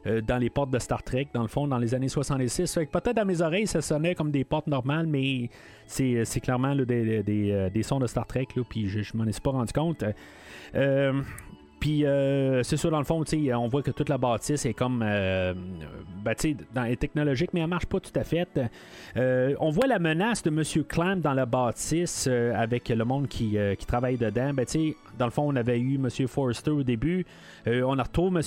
[0.04, 2.78] dans les portes de Star Trek, dans le fond, dans les années 66.
[2.90, 5.48] peut-être à mes oreilles, ça sonnait comme des portes normales, mais
[5.86, 9.32] c'est, euh, clairement des, euh, des, sons de Star Trek, puis je, je m'en ai
[9.42, 10.04] pas rendu compte.
[11.82, 12.04] Puis
[12.62, 16.34] c'est ça, dans le fond, on voit que toute la bâtisse est comme ben,
[16.72, 18.46] dans, est technologique, mais elle marche pas tout à fait.
[19.16, 20.84] on voit la menace de M.
[20.84, 24.52] Clamp dans la bâtisse avec le monde qui, qui travaille dedans.
[24.54, 24.64] Ben,
[25.18, 26.08] dans le fond, on avait eu M.
[26.28, 27.26] Forrester au début.
[27.66, 28.42] Euh, on retrouve M.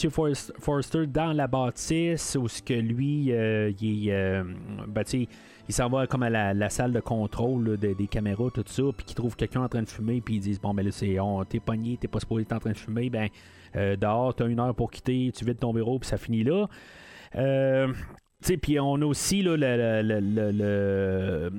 [0.60, 4.44] Forrester dans la bâtisse où ce que lui, euh, il, euh,
[4.88, 5.04] ben,
[5.68, 9.16] il s'en va comme à la, salle de contrôle des caméras, tout ça, puis qu'il
[9.16, 11.60] trouve quelqu'un en train de fumer, puis ils disent Bon, ben là, c'est, on, t'es
[11.60, 13.30] pogné, t'es pas supposé être en train de fumer, ben
[13.74, 16.68] dehors, t'as une heure pour quitter, tu vides ton bureau, puis ça finit là.
[18.62, 21.50] Puis on a aussi là, le,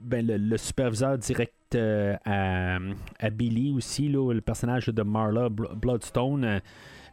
[0.00, 2.78] ben, le, superviseur direct à,
[3.18, 6.60] à, Billy aussi, là, le personnage de Marla Bloodstone.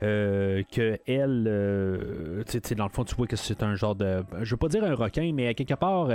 [0.02, 2.44] Euh, que elle, euh,
[2.78, 4.24] dans le fond, tu vois que c'est un genre de.
[4.42, 6.10] Je veux pas dire un requin, mais quelque part,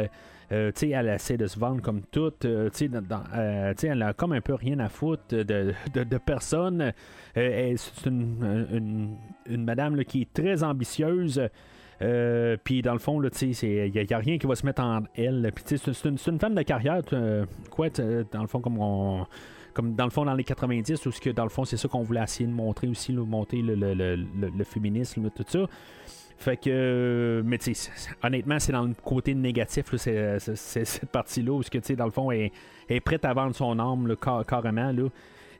[0.52, 2.46] euh, sais elle essaie de se vendre comme toute.
[2.72, 2.88] sais
[3.82, 6.92] elle a comme un peu rien à foutre de, de, personne.
[7.34, 11.42] c'est une, une, madame qui est très ambitieuse.
[12.64, 15.52] puis dans le fond, il n'y a, rien qui va se mettre en elle.
[15.54, 17.02] Puis c'est une, une, femme de carrière,
[17.70, 19.26] quoi, dans le fond, comme on,
[19.74, 21.88] comme dans le fond dans les 90 ou ce que dans le fond c'est ça
[21.88, 25.66] qu'on voulait essayer de montrer aussi, le monter le, le, le, féminisme, tout ça.
[26.36, 27.72] Fait que, mais tu
[28.22, 32.30] honnêtement, c'est dans le côté négatif, c'est, cette partie-là où, tu sais, dans le fond,
[32.30, 32.50] elle
[32.88, 34.14] est prête à vendre son âme,
[34.46, 35.08] carrément, là.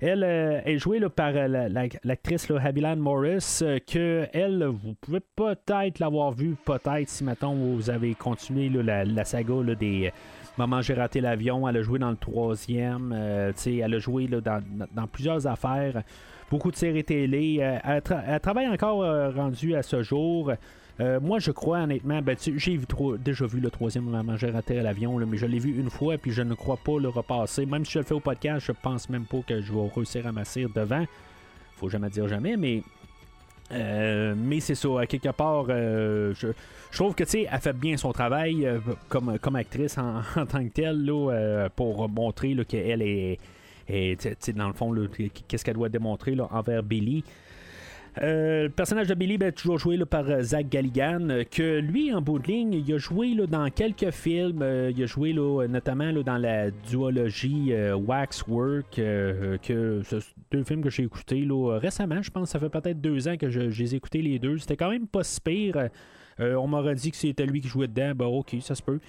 [0.01, 1.69] Elle euh, est jouée là, par euh,
[2.05, 7.91] l'actrice la, Morris, euh, que elle, vous pouvez peut-être l'avoir vue, peut-être, si maintenant vous
[7.91, 10.13] avez continué la, la, saga des
[10.57, 11.69] Maman, j'ai raté l'avion.
[11.69, 13.13] Elle a joué dans le troisième.
[13.13, 16.03] Elle a joué dans, plusieurs affaires.
[16.49, 17.59] Beaucoup de séries télé.
[17.61, 19.05] Euh, elle, travaille encore
[19.35, 20.53] rendue à ce jour.
[20.99, 22.79] Moi, je crois honnêtement, ben, j'ai
[23.19, 26.31] déjà vu le troisième Maman, j'ai raté l'avion, mais je l'ai vu une fois, puis
[26.31, 27.67] je ne crois pas le repasser.
[27.67, 30.27] Même si je le fais au podcast, je pense même pas que je vais réussir
[30.27, 31.05] à m'asseoir devant.
[31.77, 32.83] Faut jamais dire jamais, mais
[33.73, 36.49] euh, c'est ça, à quelque part, euh, je,
[36.93, 38.79] trouve que tu elle fait bien son travail euh,
[39.09, 41.11] comme, actrice en, tant que telle
[41.75, 43.39] pour montrer qu'elle est,
[44.55, 44.95] dans le fond,
[45.49, 47.25] qu'est-ce qu'elle doit démontrer envers Billy.
[48.23, 52.13] Euh, le personnage de Billy ben, toujours joué par euh, Zach Galligan, euh, que lui,
[52.13, 54.65] en bout de ligne, il a joué là, dans quelques films.
[54.97, 60.03] il a joué là, notamment dans la duologie Waxwork, que
[60.51, 62.23] deux films que j'ai écoutés récemment.
[62.23, 64.39] Je pense que ça fait peut-être deux ans que je, je les ai écoutés les
[64.39, 64.59] deux.
[64.59, 65.73] C'était quand même pas si
[66.39, 68.13] on m'aurait dit que c'était lui qui jouait dedans.
[68.15, 69.01] Ben, ok, ça se peut.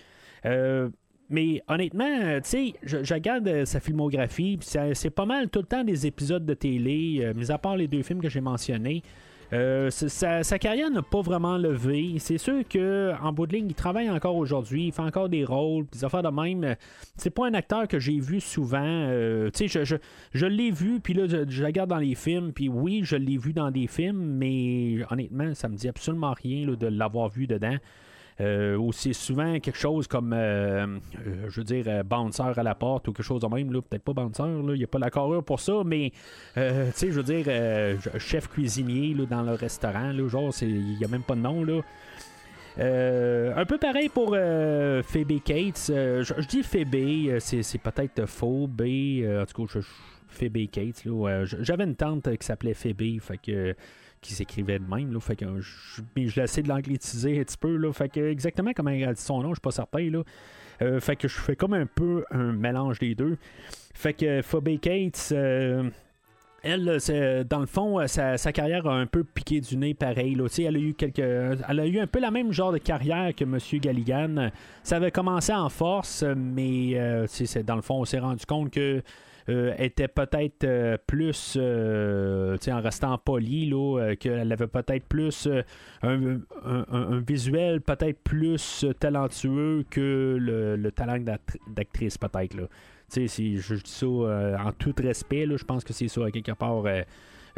[0.46, 0.90] Euh,
[1.30, 5.66] mais honnêtement, euh, tu sais, je, regarde euh, sa filmographie, c'est pas mal tout le
[5.66, 9.02] temps des épisodes de télé, euh, mis à part les deux films que j'ai mentionnés.
[9.52, 12.16] Sa, carrière n'a pas vraiment levé.
[12.20, 15.46] C'est sûr que en bout de ligne, il travaille encore aujourd'hui, il fait encore des
[15.46, 16.76] rôles, des affaires de même.
[17.16, 19.08] C'est pas un acteur que j'ai vu souvent.
[19.54, 19.86] Tu sais,
[20.34, 23.38] je, l'ai vu, puis là, je, je regarde dans les films, puis oui, je l'ai
[23.38, 27.78] vu dans des films, mais honnêtement, ça me dit absolument rien de l'avoir vu dedans.
[28.42, 30.86] Euh, ou c'est souvent quelque chose comme, euh,
[31.26, 33.70] euh, je veux dire, euh, bouncer à la porte ou quelque chose de même.
[33.70, 36.12] Peut-être pas bouncer, là, il n'y a pas la carrure pour ça, mais,
[36.58, 40.52] euh, tu sais, je veux dire, euh, chef cuisinier là, dans le restaurant, là, genre,
[40.62, 41.80] il n'y a même pas de nom, là.
[42.78, 45.88] Euh, un peu pareil pour euh, Phoebe Cates.
[45.90, 48.82] Euh, je, dis Phoebe, euh, c'est, peut-être faux, B.
[49.24, 49.88] euh, en tout cas, je, je-
[50.28, 51.04] Phoebe Cates.
[51.62, 53.74] J'avais une tante euh, qui s'appelait Phoebe, fait que
[54.26, 55.20] qui s'écrivait de même.
[55.22, 57.76] Fait que je, je l'essaie de l'angliciser un petit peu.
[57.76, 60.10] Là, fait que exactement comment elle dit son nom, je suis pas certain.
[60.10, 60.24] Là.
[60.82, 63.38] Euh, fait que je fais comme un peu un mélange des deux.
[63.94, 65.30] Fait que Phoebe Cates.
[65.32, 65.90] euh,
[66.64, 66.98] elle,
[67.48, 70.36] dans le fond, euh, sa, carrière a un peu piqué du nez pareil.
[70.58, 73.44] Elle, a eu quelques, elle a eu un peu la même genre de carrière que
[73.44, 73.60] M.
[73.80, 74.50] Galligan.
[74.82, 76.96] Ça avait commencé en force, mais
[77.64, 79.04] dans le fond, on s'est rendu compte que
[79.78, 85.62] était peut-être euh, plus, euh, en restant poli, euh, qu'elle avait peut-être plus euh,
[86.02, 86.86] un, un-
[87.28, 92.56] visuel peut-être plus talentueux que le, le talent d'act- d'actrice, peut-être.
[93.28, 96.86] si je dis ça euh, en tout respect, je pense que c'est ça, quelque part.
[96.86, 97.02] euh,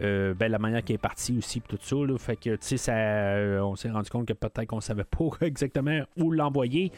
[0.03, 1.95] euh, ben, la manière qu'elle est partie aussi, tout ça.
[1.95, 2.17] là.
[2.19, 6.31] fait que, ça, euh, on s'est rendu compte que peut-être qu'on savait pas exactement où
[6.31, 6.91] l'envoyer.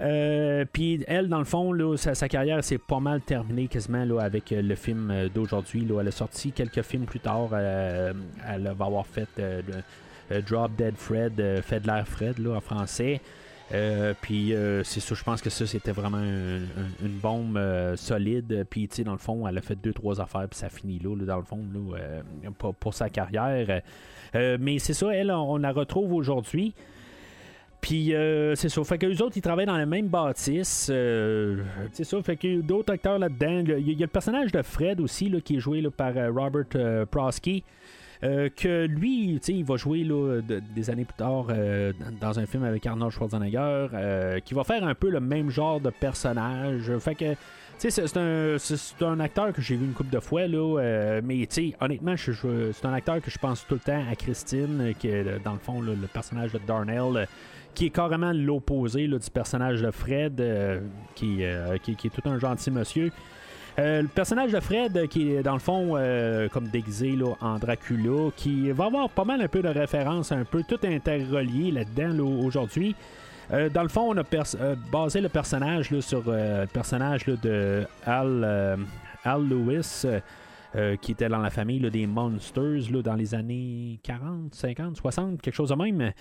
[0.00, 4.20] Euh, Puis elle, dans le fond, là, sa, carrière s'est pas mal terminée quasiment là,
[4.20, 5.86] avec euh, le film euh, d'aujourd'hui.
[6.00, 7.50] Elle a sorti quelques films plus tard.
[7.54, 9.28] elle va avoir fait
[10.48, 13.20] Drop Dead Fred, Fait de l'air Fred là, en français.
[14.20, 14.52] Puis
[14.84, 17.60] c'est ça, je pense que ça c'était vraiment un- un- une bombe
[17.96, 18.66] solide.
[18.68, 20.98] Puis tu sais, dans le fond, elle a fait deux trois affaires puis ça finit
[20.98, 23.80] là, là, dans le fond là, pour, sa carrière.
[24.34, 26.74] Mais c'est ça, elle, on la retrouve aujourd'hui.
[27.84, 28.82] Puis euh, c'est ça.
[28.82, 30.88] Fait que les autres, ils travaillent dans la même bâtisse.
[30.90, 31.58] euh,
[31.92, 32.22] c'est ça.
[32.22, 33.62] Fait qu'il y a d'autres acteurs là-dedans.
[33.76, 36.30] Il y, a- le personnage de Fred aussi, là, qui est joué là, par euh,
[36.34, 36.64] Robert
[37.10, 37.62] Prosky.
[38.22, 41.48] que lui, il va jouer là, de- des années plus tard
[42.22, 43.88] dans un film avec Arnold Schwarzenegger,
[44.46, 46.90] qui va faire un peu le même genre de personnage.
[47.00, 47.34] Fait que,
[47.76, 48.56] c'est un,
[49.02, 51.46] un acteur que j'ai vu une couple de fois, là, euh, mais
[51.82, 55.52] honnêtement, c'est un acteur que je pense tout le temps à Christine, qui est dans
[55.52, 57.28] le fond le personnage de Darnell.
[57.74, 60.80] Qui est carrément l'opposé du personnage de Fred, euh,
[61.14, 63.10] qui, euh, qui, qui est tout un gentil monsieur.
[63.78, 65.98] Euh, le personnage de Fred, qui est dans le fond
[66.52, 70.44] comme déguisé là, en Dracula, qui va avoir pas mal un peu de références, un
[70.44, 72.94] peu tout interrelié là-dedans là, aujourd'hui.
[73.50, 74.22] Dans le fond, on a
[74.90, 78.78] basé le personnage là, sur le personnage de Al,
[79.24, 80.06] Al Lewis,
[81.00, 85.54] qui était dans la famille des Monsters là, dans les années 40, 50, 60, quelque
[85.54, 86.12] chose de même.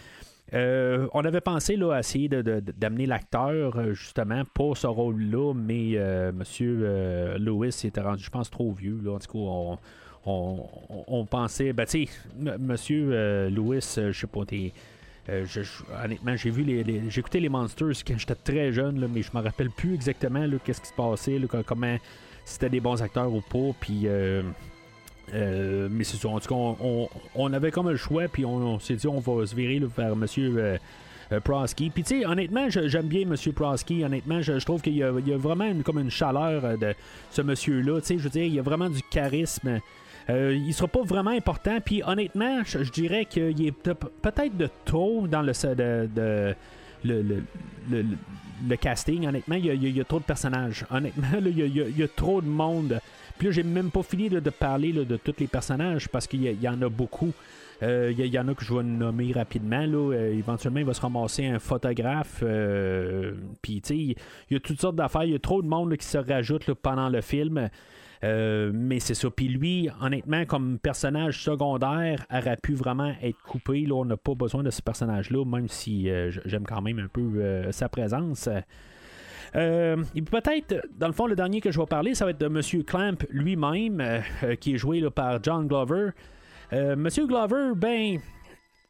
[0.53, 5.93] Euh, on avait pensé là, à essayer d'amener l'acteur euh, justement pour ce rôle-là, mais
[5.95, 8.99] euh, Monsieur euh, Lewis était rendu, je pense, trop vieux.
[9.07, 9.79] En tout cas,
[10.25, 12.07] on, pensait, ben, tu
[12.59, 14.73] Monsieur Lewis, je sais pas, t'es.
[16.03, 19.69] honnêtement, j'ai vu les, écouté les Monsters quand j'étais très jeune, mais je me rappelle
[19.69, 21.97] plus exactement qu'est-ce qui se passait, comment
[22.45, 23.75] c'était des bons acteurs ou pas.
[23.79, 24.43] Puis euh,
[25.33, 26.29] euh, mais c'est ça.
[26.29, 29.55] En tout cas, on, avait comme le choix, puis on, s'est dit on va se
[29.55, 30.77] virer vers Monsieur euh,
[31.31, 31.89] euh, Prosky.
[31.89, 34.03] Puis tu sais, honnêtement, j'aime bien Monsieur Prosky.
[34.03, 36.93] Honnêtement, je, trouve qu'il y, a- vraiment comme une chaleur de
[37.31, 37.99] ce monsieur-là.
[38.01, 39.79] Tu sais, je veux dire, il y a vraiment du charisme.
[40.29, 41.79] Euh, il sera pas vraiment important.
[41.83, 46.55] Puis honnêtement, je, dirais qu'il est peut- peut-être de trop dans le de,
[47.03, 49.27] le, casting.
[49.27, 50.85] Honnêtement, il y, a, trop de personnages.
[50.89, 53.01] Honnêtement, il y a trop de monde.
[53.37, 56.67] Puis là, j'ai même pas fini de parler de tous les personnages parce qu'il y,
[56.69, 57.31] en a beaucoup.
[57.81, 59.85] Euh, Il y, en a que je vais nommer rapidement.
[59.85, 62.41] Euh, éventuellement, il va se ramasser un photographe.
[62.43, 64.15] euh, Puis, tu sais, il
[64.51, 65.23] y a toutes sortes d'affaires.
[65.23, 67.69] Il y a trop de monde qui se rajoute pendant le film.
[68.23, 69.29] Mais c'est ça.
[69.29, 73.81] Puis lui, honnêtement, comme personnage secondaire, aurait pu vraiment être coupé.
[73.81, 76.07] Là, on n'a pas besoin de ce personnage-là, même si
[76.45, 78.47] j'aime quand même un peu sa présence.
[79.55, 82.39] Euh, et peut-être, dans le fond, le dernier que je vais parler, ça va être
[82.39, 82.83] de M.
[82.83, 86.09] Clamp lui-même, euh, euh, qui est joué par John Glover.
[86.97, 88.17] Monsieur Glover, ben,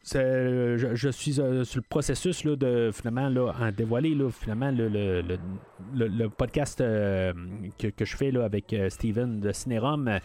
[0.05, 8.34] je, suis sur le processus de finalement en dévoiler finalement le, podcast que, je fais
[8.38, 10.18] avec Steven de Cinérum.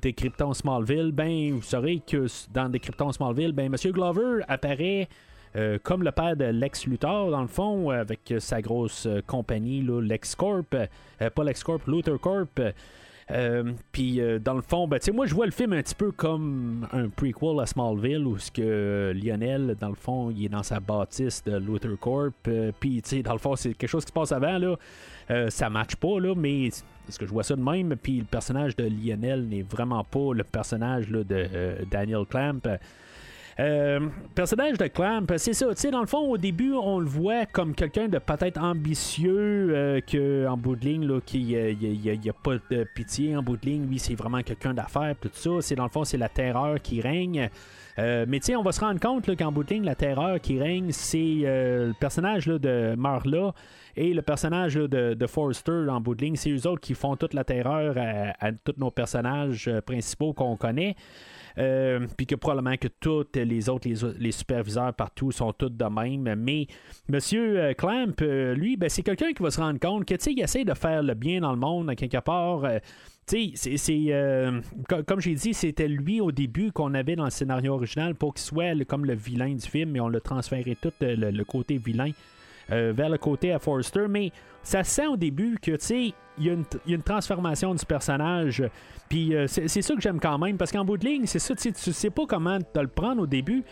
[0.00, 5.06] Décryptons Smallville, ben vous saurez que dans Décryptons Smallville, ben Monsieur Glover apparaît
[5.56, 9.20] euh, comme le père de Lex Luthor, dans le fond, euh, avec sa grosse euh,
[9.24, 10.74] compagnie, là, Lex Corp,
[11.18, 12.60] pas Lex Corp, Luthor Corp.
[13.92, 17.08] Puis dans le fond, ben, moi je vois le film un petit peu comme un
[17.08, 21.42] prequel à Smallville où ce que Lionel, dans le fond, il est dans sa bâtisse
[21.42, 22.50] de Luthor Corp.
[22.80, 24.76] Puis dans le fond, c'est quelque chose qui se passe avant là.
[25.48, 27.96] Ça matche pas là, mais est-ce que je vois ça de même?
[27.96, 31.46] Puis le personnage de Lionel n'est vraiment pas le personnage là, de
[31.90, 32.60] Daniel Clamp.
[33.60, 34.00] Euh,
[34.34, 35.68] personnage de Clamp, c'est ça.
[35.68, 39.68] Tu sais, dans le fond, au début, on le voit comme quelqu'un de peut-être ambitieux,
[39.74, 43.56] euh, que en bout de ligne, là, qu'il n'y a, pas de pitié en bout
[43.56, 43.86] de ligne.
[43.86, 45.50] Lui, c'est vraiment quelqu'un d'affaires, tout ça.
[45.60, 47.48] C'est dans le fond, c'est la terreur qui règne.
[47.98, 50.40] Euh, mais tu sais, on va se rendre compte qu'en bout de ligne, la terreur
[50.40, 53.54] qui règne, c'est euh, le personnage de Marla
[53.96, 56.36] et le personnage de, de Forrester en bout de ligne.
[56.36, 60.56] C'est eux autres qui font toute la terreur à, tous nos personnages euh, principaux qu'on
[60.56, 60.96] connaît.
[61.56, 65.84] Euh, puis que probablement que tous les autres, les, les superviseurs partout sont tous de
[65.84, 66.34] même.
[66.36, 66.66] Mais
[67.08, 70.40] Monsieur euh, Clamp, euh, lui, ben, c'est quelqu'un qui va se rendre compte que, il
[70.40, 72.64] essaie de faire le bien dans le monde, quelque part.
[72.64, 72.78] euh,
[73.26, 74.12] c'est- c'est.
[74.88, 78.34] co- comme j'ai dit, c'était lui au début qu'on avait dans le scénario original pour
[78.34, 81.78] qu'il soit comme le vilain du film, mais on l'a transféré tout le, le côté
[81.78, 82.10] vilain
[82.72, 84.06] euh, vers le côté à Forrester.
[84.08, 86.54] Mais ça se sent au début que, tu sais, il y, a
[86.86, 88.62] une- transformation du personnage.
[89.08, 91.54] Puis euh, c'est ça que j'aime quand même, parce qu'en bout de ligne, c'est ça,
[91.54, 93.62] tu sais, pas comment te le prendre au début.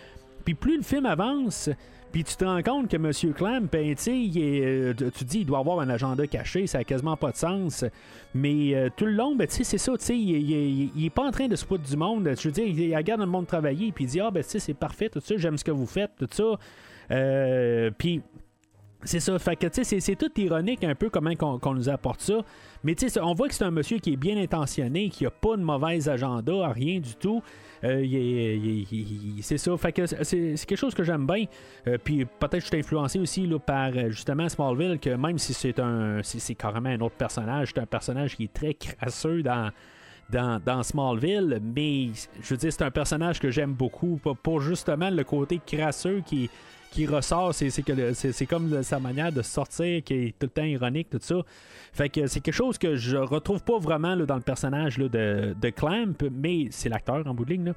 [0.44, 1.70] Puis plus le film avance,
[2.12, 3.10] puis tu te rends compte que M.
[3.34, 6.84] Clamp, ben, il est, euh, tu dis, il doit avoir un agenda caché, ça a
[6.84, 7.84] quasiment pas de sens.
[8.34, 11.30] Mais euh, tout le long, ben, c'est ça, il, il- il- il est pas en
[11.30, 12.28] train de se foutre du monde.
[12.38, 15.08] Je veux dire, il, regarde le monde travailler, puis il dit, ah, ben, c'est parfait,
[15.08, 16.58] tout ça, j'aime ce que vous faites, tout ça.
[17.98, 18.20] Puis
[19.04, 22.40] c'est ça, fait que c'est- c'est tout ironique un peu comment qu'on nous apporte ça.
[22.84, 25.30] Mais tu sais, on voit que c'est un monsieur qui est bien intentionné, qui a
[25.30, 27.42] pas de mauvais agenda, rien du tout.
[27.84, 28.04] Euh,
[29.40, 31.46] c'est ça, fait que c'est quelque chose que j'aime bien.
[31.88, 35.38] Euh, puis peut-être que je suis influencé aussi là, par euh, justement Smallville, que même
[35.38, 38.74] si c'est un, si c'est carrément un autre personnage, c'est un personnage qui est très
[38.74, 39.70] crasseux dans
[40.30, 42.08] dans, Smallville, mais
[42.40, 46.48] je veux dire, c'est un personnage que j'aime beaucoup pour justement le côté crasseux qui,
[46.92, 47.52] qui ressort.
[47.54, 51.18] C'est, que c'est, comme sa manière de sortir qui est tout le temps ironique, tout
[51.20, 51.36] ça.
[51.92, 55.08] Fait que c'est quelque chose que je retrouve pas vraiment là, dans le personnage là,
[55.08, 57.64] de, de Clamp, mais c'est l'acteur en bout de ligne.
[57.66, 57.72] là.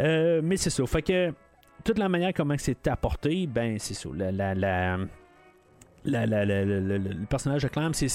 [0.00, 0.86] Euh, mais c'est ça.
[0.86, 1.32] Fait que
[1.84, 4.08] toute la manière comment c'est apporté, ben c'est ça.
[4.16, 4.96] La, la, la-
[6.04, 8.08] la- la- le personnage de Clamp, c'est,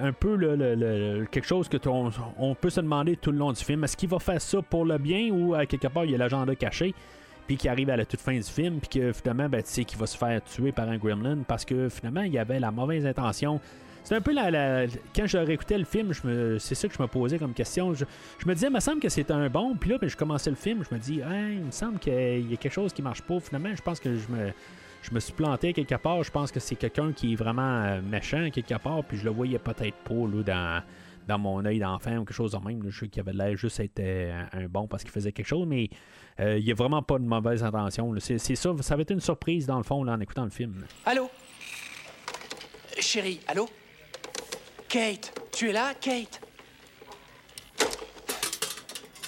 [0.00, 3.84] un peu quelque chose que ton- on peut se demander tout le long du film.
[3.84, 6.18] Est-ce qu'il va faire ça pour le bien ou à quelque part il y a
[6.18, 6.94] l'agenda caché?
[7.46, 9.84] Puis qui arrive à la toute fin du film, puis que finalement, ben, tu sais,
[9.84, 13.04] qu'il va se faire tuer par un gremlin parce que finalement, il avait la mauvaise
[13.06, 13.60] intention.
[14.04, 16.12] C'est un peu la, la- Quand je réécoutais le film,
[16.58, 17.92] c'est ça que je me posais comme question.
[17.92, 18.04] Je,
[18.46, 19.74] me disais, il me semble que c'est un bon.
[19.74, 21.20] Puis là, ben, je commençais le film, je me dis,
[21.56, 23.38] il me semble qu'il y a quelque chose qui marche pas.
[23.40, 24.52] Finalement, je pense que je me,
[25.02, 26.22] je me suis planté quelque part.
[26.22, 29.04] Je pense que c'est quelqu'un qui est vraiment euh, méchant quelque part.
[29.04, 30.82] Puis je le voyais peut-être pas là, dans,
[31.28, 32.82] dans mon œil d'enfant ou quelque chose de même.
[32.82, 32.88] là.
[32.90, 35.66] Je sais qu'il avait l'air juste être euh, un bon parce qu'il faisait quelque chose,
[35.68, 35.90] mais
[36.38, 38.14] il n'y a vraiment pas de mauvaise intention.
[38.18, 40.86] C'est ça, ça va être une surprise dans le fond là, en écoutant le film.
[41.04, 41.30] Allô?
[42.98, 43.68] Chérie, allô?
[44.88, 46.40] Kate, tu es là, Kate?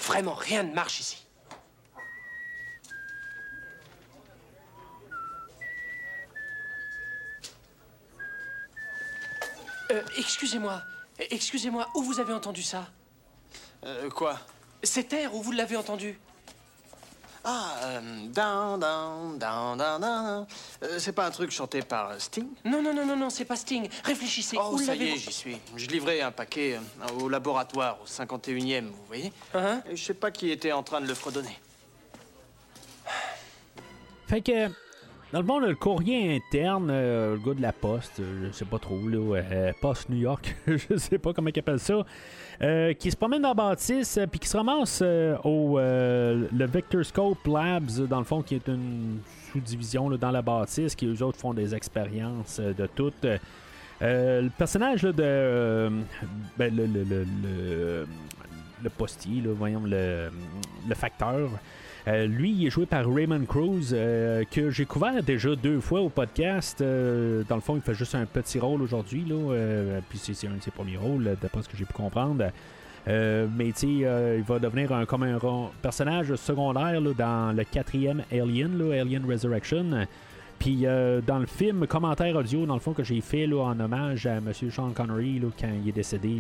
[0.07, 1.27] Vraiment, rien ne marche ici.
[9.91, 10.83] Euh, excusez-moi,
[11.31, 12.89] excusez-moi, où vous avez entendu ça?
[13.85, 14.39] Euh, quoi?
[14.83, 16.19] Cet air, où vous l'avez entendu?
[17.45, 18.01] Ah, euh,
[18.33, 20.47] down, down, down, down, down.
[20.83, 22.47] Euh, c'est pas un truc chanté par euh, Sting?
[22.65, 23.89] Non, non, non, non, non, c'est pas Sting.
[24.05, 25.57] Réfléchissez, Oh, où ça y est, j'y suis.
[25.77, 30.15] Je livrais un paquet euh, au laboratoire, au 51e, vous voyez Hein Et je sais
[30.15, 31.59] pas qui était en train de le fredonner.
[34.29, 34.69] Fait que,
[35.33, 38.53] dans le fond, là, le courrier interne, euh, le gars de la poste, euh, je
[38.53, 42.05] sais pas trop, là, euh, Poste New York, je sais pas comment il appelle ça,
[42.63, 46.67] euh, qui se promène dans la bâtisse, euh, puis qui se ramasse euh, au le
[46.67, 49.19] Vector Scope Labs, dans le fond, qui est une
[49.51, 53.27] sous-division dans la bâtisse, qui eux autres font des expériences de toutes.
[54.01, 55.91] Le personnage de
[56.57, 58.07] ben, le, le, le,
[58.83, 60.31] le, postier, voyons, le
[60.95, 61.51] facteur.
[62.09, 66.01] Euh, lui, il est joué par Raymond Cruz, euh, que j'ai couvert déjà deux fois
[66.01, 66.81] au podcast.
[66.81, 69.25] Euh, dans le fond, il fait juste un petit rôle aujourd'hui,
[70.09, 72.45] puis c'est un de ses premiers rôles, d'après ce que j'ai pu comprendre.
[73.07, 75.39] Mais tu il va devenir un, comme un
[75.81, 80.07] personnage secondaire dans le quatrième Alien, Alien Resurrection.
[80.59, 80.85] Puis
[81.27, 84.37] dans le film, commentaire audio, dans le fond, que j'ai fait là, en hommage à
[84.37, 84.53] M.
[84.71, 86.37] Sean Connery là, quand il est décédé,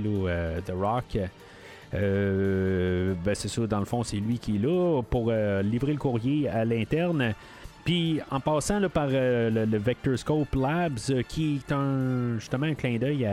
[0.64, 1.18] The Rock.
[1.94, 5.92] Euh, ben c'est ça, dans le fond, c'est lui qui est là pour euh, livrer
[5.92, 7.34] le courrier à l'interne.
[7.84, 12.74] Puis en passant par euh, le, le Vector Scope Labs, qui est un, justement un
[12.74, 13.28] clin d'œil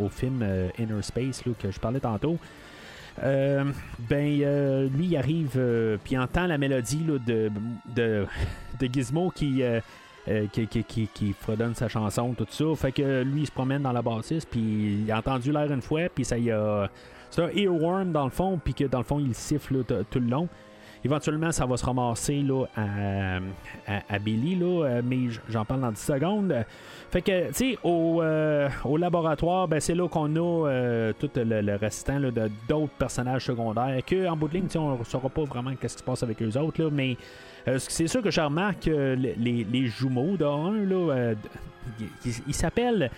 [0.00, 0.44] au film
[0.78, 2.38] Inner Space là, que je parlais tantôt.
[3.18, 7.50] Ben, lui, il arrive, euh, puis entend la mélodie là, de,
[7.94, 8.26] de,
[8.80, 9.62] de Gizmo qui,
[10.28, 12.64] euh, qui, fredonne sa chanson, tout ça.
[12.76, 15.82] Fait que lui, il se promène dans la bassiste, puis il a entendu l'air une
[15.82, 16.88] fois, puis ça y a.
[17.30, 20.26] C'est un earworm dans le fond, puis que dans le fond, il siffle tout le
[20.26, 20.48] long.
[21.04, 26.00] Éventuellement, ça va se ramasser là, à, Billy, là, euh, mais j'en parle dans 10
[26.00, 26.54] secondes.
[27.10, 31.30] Fait que, tu sais, au, euh, au laboratoire, ben, c'est là qu'on a euh, tout
[31.34, 35.28] le, le restant de d'autres personnages secondaires que, en bout de ligne, on ne saura
[35.28, 37.16] pas vraiment qu'est-ce qui se passe avec eux autres, là, mais
[37.78, 41.34] c'est sûr que je remarque que les, jumeaux d'un, là, euh,
[42.46, 43.10] ils s'appellent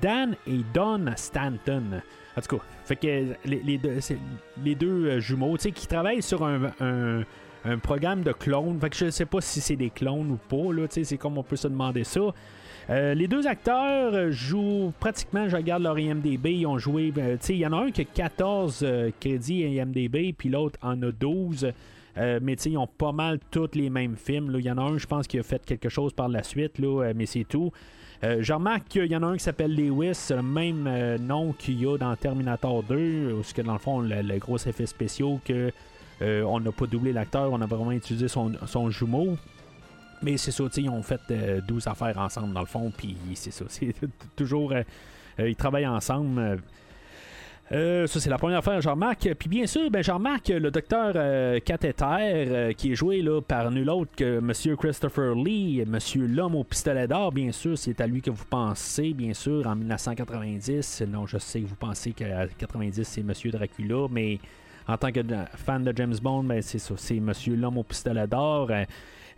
[0.00, 2.00] Dan et Don Stanton.
[2.36, 3.98] En tout cas, fait que les, deux,
[4.64, 7.24] les deux euh, jumeaux, tu sais, qui travaillent sur un,
[7.82, 8.78] programme de clones.
[8.80, 11.42] Fait que je sais pas si c'est des clones ou pas, là, c'est comme on
[11.42, 12.20] peut se demander ça.
[12.90, 17.36] Euh, les deux acteurs euh, jouent pratiquement, je regarde leur IMDB, ils ont joué, euh,
[17.48, 21.12] il y en a un qui a 14 euh, crédits IMDB, puis l'autre en a
[21.12, 21.72] 12.
[22.20, 24.54] Euh, mais ils ont pas mal tous les mêmes films.
[24.58, 26.78] Il y en a un, je pense, qui a fait quelque chose par la suite,
[26.80, 27.72] euh, mais c'est tout.
[28.22, 31.16] Euh, je remarque qu'il y en a un qui s'appelle Lewis, c'est le même euh,
[31.16, 34.58] nom qu'il y a dans Terminator 2, où ce que dans le fond, le, gros
[34.58, 35.72] effet spéciaux que
[36.20, 39.38] euh, on n'a pas doublé l'acteur, on a vraiment utilisé son, son jumeau.
[40.22, 43.52] Mais c'est ça, ils ont fait euh, 12 affaires ensemble dans le fond, puis c'est
[43.52, 43.94] ça, c'est
[44.36, 44.74] toujours.
[45.38, 46.60] ils travaillent ensemble.
[47.72, 49.32] Euh, ça, c'est la première j'en remarque.
[49.38, 53.70] Puis bien sûr, ben, remarque le docteur euh, Cathéter, euh, qui est joué là, par
[53.70, 54.76] nul autre que M.
[54.76, 55.98] Christopher Lee, M.
[56.16, 59.76] L'homme au pistolet d'or, bien sûr, c'est à lui que vous pensez, bien sûr, en
[59.76, 61.04] 1990.
[61.08, 63.32] Non, je sais que vous pensez qu'à 90, c'est M.
[63.52, 64.40] Dracula, mais
[64.88, 65.20] en tant que
[65.54, 67.32] fan de James Bond, ben, c'est ça, c'est M.
[67.56, 68.68] L'homme au pistolet d'or.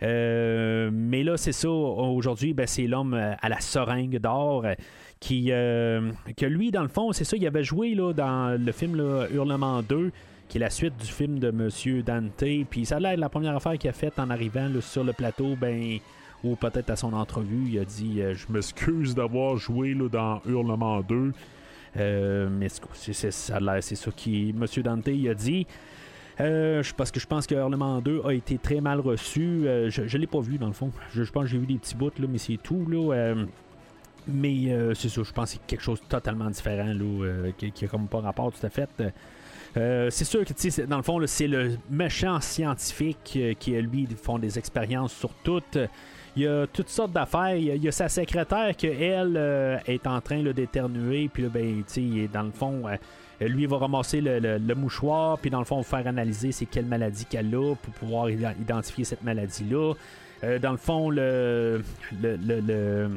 [0.03, 4.65] Euh, mais là, c'est ça, aujourd'hui, ben, c'est l'homme euh, à la seringue d'or.
[4.65, 4.73] euh,
[5.19, 9.01] qui que lui dans le fond c'est ça il avait joué là, dans le film
[9.33, 10.11] Hurlement 2
[10.49, 12.43] qui est la suite du film de Monsieur Dante.
[12.69, 15.55] Puis ça a l'air la première affaire qu'il a faite en arrivant sur le plateau
[15.55, 15.97] ben
[16.43, 20.99] ou peut-être à son entrevue il a dit je m'excuse d'avoir joué là, dans Hurlement
[21.01, 21.31] 2
[21.95, 25.65] Euh, mais c'est- ça c'est ça qui Monsieur Dante il a dit
[26.39, 29.67] euh, parce que je pense que Hurlement 2 a été très mal reçu.
[29.67, 30.91] Euh, je ne l'ai pas vu dans le fond.
[31.13, 32.85] Je, pense que j'ai vu des petits bouts, là, mais c'est tout.
[32.87, 33.45] Là, Euh,
[34.25, 37.83] mais c'est ça, je pense que c'est quelque chose de totalement différent, là, qui, qui
[37.83, 38.89] a comme pas rapport tout à fait.
[39.75, 45.11] C'est sûr que, dans le fond, c'est le méchant scientifique qui, lui, font des expériences
[45.11, 45.77] sur toutes.
[46.37, 47.57] Il y a toutes sortes d'affaires.
[47.57, 51.29] Il y a, sa secrétaire qui, elle, est en train là, d'éternuer.
[51.31, 51.83] Puis là, ben,
[52.31, 52.83] dans le fond,
[53.47, 55.37] lui, il va ramasser le, mouchoir.
[55.39, 59.23] Puis dans le fond, faire analyser c'est quelle maladie qu'elle a pour pouvoir identifier cette
[59.23, 59.93] maladie-là.
[60.43, 61.81] Euh, dans le fond, le,
[62.21, 63.09] le, le-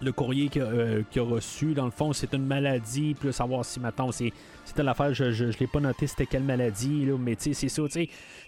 [0.00, 3.14] le- courrier qu'il a, euh, qu'il a reçu, dans le fond, c'est une maladie.
[3.18, 4.32] Puis savoir si, maintenant c'est
[4.64, 7.68] c'était l'affaire, je, je, je l'ai pas noté c'était quelle maladie, là, mais tu sais,
[7.68, 7.82] c'est ça,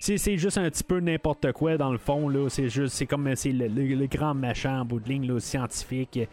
[0.01, 3.34] c'est, juste un petit peu n'importe quoi dans le fond, là, c'est juste, c'est comme,
[3.37, 6.24] c'est le, grand machin en bout de ligne, là, scientifique, euh,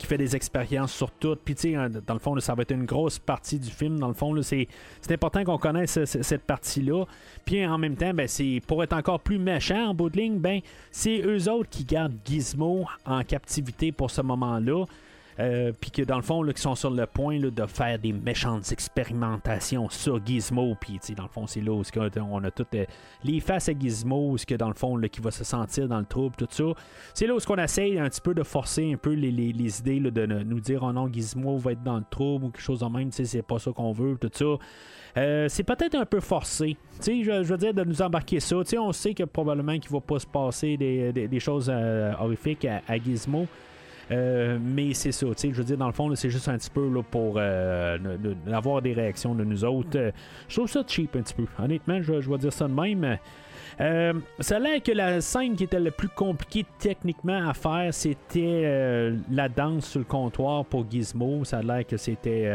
[0.00, 2.70] qui fait des expériences sur tout, puis tu sais, dans le fond, ça va être
[2.72, 4.66] une grosse partie du film, dans le fond, c'est,
[5.10, 7.04] important qu'on connaisse ce- ce- cette partie-là,
[7.44, 8.26] puis en même temps, ben,
[8.66, 12.16] pour être encore plus méchant en bout de ligne, ben, c'est eux autres qui gardent
[12.24, 14.86] Gizmo en captivité pour ce moment-là,
[15.40, 18.12] euh, puis que dans le fond, là, qui sont sur le point de faire des
[18.12, 20.76] méchantes expérimentations sur Gizmo.
[20.78, 21.82] Puis, dans le fond, c'est là où
[22.30, 22.84] on a toutes euh,
[23.24, 25.98] les faces à Gizmo, ce que dans le fond, là, qui va se sentir dans
[25.98, 26.64] le trouble, tout ça.
[27.14, 30.26] C'est là où qu'on essaye un petit peu de forcer un peu les, idées de
[30.26, 33.10] nous dire, oh non, Gizmo va être dans le trouble ou quelque chose de même,
[33.10, 34.64] c'est pas ça qu'on veut, tout ça.
[35.16, 36.76] Euh, c'est peut-être un peu forcé.
[37.04, 38.56] Je, je veux dire, de nous embarquer ça.
[38.58, 42.98] Tu sais, on sait que probablement qu'il va pas se passer des, choses horrifiques à
[42.98, 43.46] Gizmo.
[44.10, 46.58] Euh, mais c'est ça, tu sais, je veux dire, dans le fond, c'est juste un
[46.58, 47.96] petit peu là, pour euh,
[48.52, 49.96] avoir des réactions de nous autres.
[49.96, 50.10] Euh,
[50.48, 51.46] je trouve ça cheap un petit peu.
[51.62, 53.18] Honnêtement, je, vais dire ça de même.
[53.80, 57.94] Euh, ça a l'air que la scène qui était le plus compliquée techniquement à faire,
[57.94, 61.44] c'était la danse sur le comptoir pour Gizmo.
[61.44, 62.50] Ça a l'air que c'était.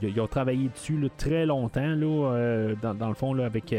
[0.00, 3.74] ils ont travaillé dessus très longtemps, là, dans, dans le fond, là, avec.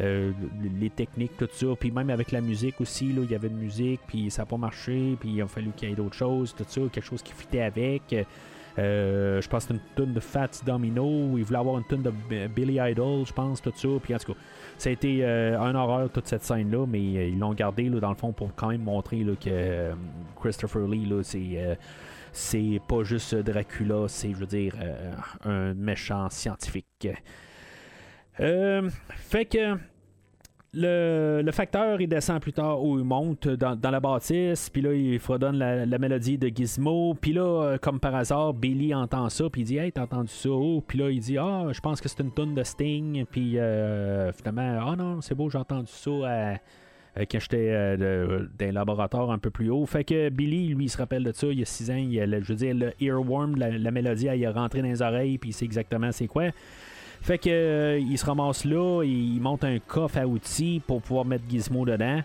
[0.00, 0.32] Euh,
[0.80, 3.58] les techniques, tout ça, puis même avec la musique aussi, là, il y avait une
[3.58, 6.54] musique, puis ça n'a pas marché, puis il a fallu qu'il y ait d'autres choses,
[6.54, 8.14] tout ça, quelque chose qui fitait avec.
[8.76, 11.38] Euh, je pense une tune de Fats Domino.
[11.38, 12.12] Il voulait avoir une tune de
[12.48, 13.88] Billy Idol, je pense, tout ça.
[14.02, 14.38] Puis en tout cas,
[14.78, 18.10] ça a été euh, un horreur toute cette scène-là, mais ils l'ont gardé là, dans
[18.10, 19.92] le fond pour quand même montrer là, que
[20.40, 21.78] Christopher Lee, c'est.
[22.32, 24.74] c'est pas juste Dracula, c'est, je veux dire,
[25.44, 27.06] un méchant scientifique.
[28.40, 29.76] Euh, fait que
[30.76, 34.92] le, le facteur, il descend plus tard ou il monte dans, la bâtisse, puis là,
[34.92, 39.48] il fredonne la, mélodie de Gizmo, puis là, euh, comme par hasard, Billy entend ça,
[39.48, 42.00] puis il dit Hey, t'as entendu ça Oh, Puis là, il dit Ah, je pense
[42.00, 45.90] que c'est une tonne de Sting, puis euh, finalement, Ah non, c'est beau, j'ai entendu
[45.92, 46.56] ça à-
[47.16, 49.86] euh, quand j'étais euh, laboratoire un peu plus haut.
[49.86, 52.20] Fait que Billy, lui, il se rappelle de ça, il y a 6 ans, il
[52.20, 55.38] a je veux dire, le earworm, la, la mélodie, elle, est rentré dans les oreilles,
[55.38, 56.50] puis il sait exactement c'est quoi.
[57.24, 61.24] Fait que euh, il se ramasse là, il monte un coffre à outils pour pouvoir
[61.24, 62.20] mettre Gizmo dedans.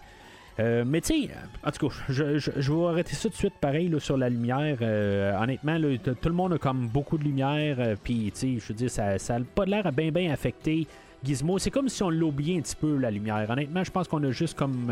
[0.60, 1.30] Euh, mais tu sais,
[1.66, 4.18] en tout cas, je, je- je vais arrêter ça tout de suite pareil là, sur
[4.18, 4.78] la lumière.
[4.82, 7.78] Euh, honnêtement, tout le monde a comme beaucoup de lumière.
[8.04, 10.86] Puis, tu sais, je veux dire, ça n'a pas l'air à bien bien affecter
[11.24, 11.60] Gizmo.
[11.60, 13.50] C'est comme si on l'oubliait un petit peu, la lumière.
[13.50, 14.92] Honnêtement, je pense qu'on a juste comme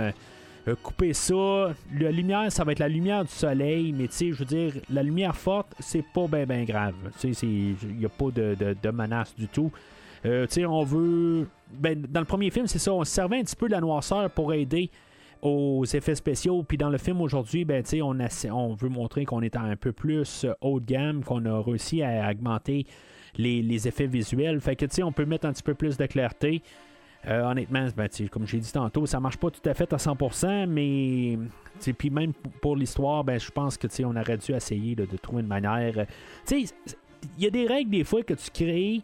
[0.83, 1.73] coupé ça.
[1.99, 3.91] La lumière, ça va être la lumière du soleil.
[3.91, 6.93] Mais tu sais, je veux dire, la lumière forte, c'est pas bien ben grave.
[7.19, 9.69] Tu sais, il n'y a pas de- de menace du tout.
[10.27, 11.47] Euh, on veut.
[11.71, 13.81] Ben, dans le premier film, c'est ça, on se servait un petit peu de la
[13.81, 14.89] noirceur pour aider
[15.41, 16.63] aux effets spéciaux.
[16.63, 18.17] Puis dans le film aujourd'hui, ben, on,
[18.51, 22.29] on veut montrer qu'on est un peu plus haut de gamme, qu'on a réussi à
[22.29, 22.85] augmenter
[23.35, 24.59] les, les effets visuels.
[24.61, 26.61] Fait que, on peut mettre un petit peu plus de clarté.
[27.27, 30.67] Euh, honnêtement, ben, comme j'ai dit tantôt, ça marche pas tout à fait à 100%,
[30.67, 31.37] mais
[31.97, 35.47] puis même pour l'histoire, ben, je pense que on aurait dû essayer de trouver une
[35.47, 36.05] manière.
[36.51, 36.69] il
[37.37, 39.01] y a des règles des fois que tu crées,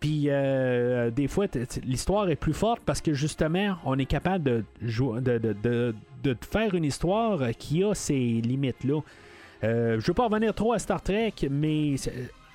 [0.00, 1.46] puis euh, des fois
[1.84, 6.36] l'histoire est plus forte parce que justement, on est capable de, de, de, de- de
[6.50, 9.00] faire une histoire qui a ces limites-là.
[9.64, 11.94] Euh, je veux pas revenir trop à Star Trek, mais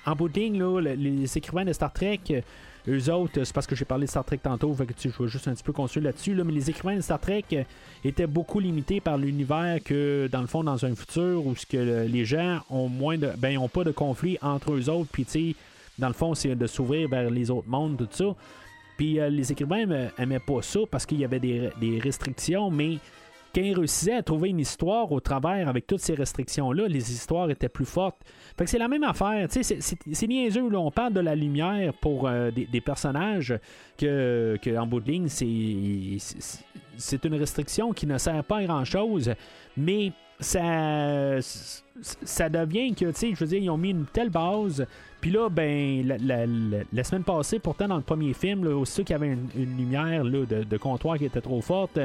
[0.06, 2.40] en bout de ligne, là, le- les écrivains de Star Trek, euh,
[2.88, 5.22] eux autres, c'est parce que j'ai parlé de Star Trek tantôt, fait que tu je
[5.22, 7.62] vais juste un petit peu construire là-dessus, là, mais les écrivains de Star Trek euh,
[8.04, 11.76] étaient beaucoup limités par l'univers que, dans le fond, dans un futur où ce que
[11.76, 15.24] le- les gens ont moins de, ben, ont pas de conflit entre eux autres, puis
[15.24, 15.56] tu sais,
[16.02, 18.34] dans le fond, c'est de s'ouvrir vers les autres mondes, tout ça.
[18.96, 22.98] Puis euh, les écrivains euh, aimaient pas ça parce qu'il y avait des, restrictions, mais
[23.54, 27.50] quand ils réussissaient à trouver une histoire au travers avec toutes ces restrictions-là, les histoires
[27.50, 28.18] étaient plus fortes.
[28.58, 29.46] Fait que c'est la même affaire.
[29.48, 30.68] C'est- niaiseux.
[30.68, 30.78] Là.
[30.80, 33.54] On parle de la lumière pour euh, des, personnages
[33.96, 39.32] que, que, en bout de ligne, c'est une restriction qui ne sert pas à grand-chose,
[39.76, 41.40] mais ça,
[42.00, 44.84] ça devient que, tu sais, je veux dire, ils ont mis une telle base.
[45.22, 49.16] Puis là, ben, la, semaine passée, pourtant, dans le premier film, là, aussitôt qu'il y
[49.16, 51.96] avait une, lumière là, de, comptoir qui était trop forte,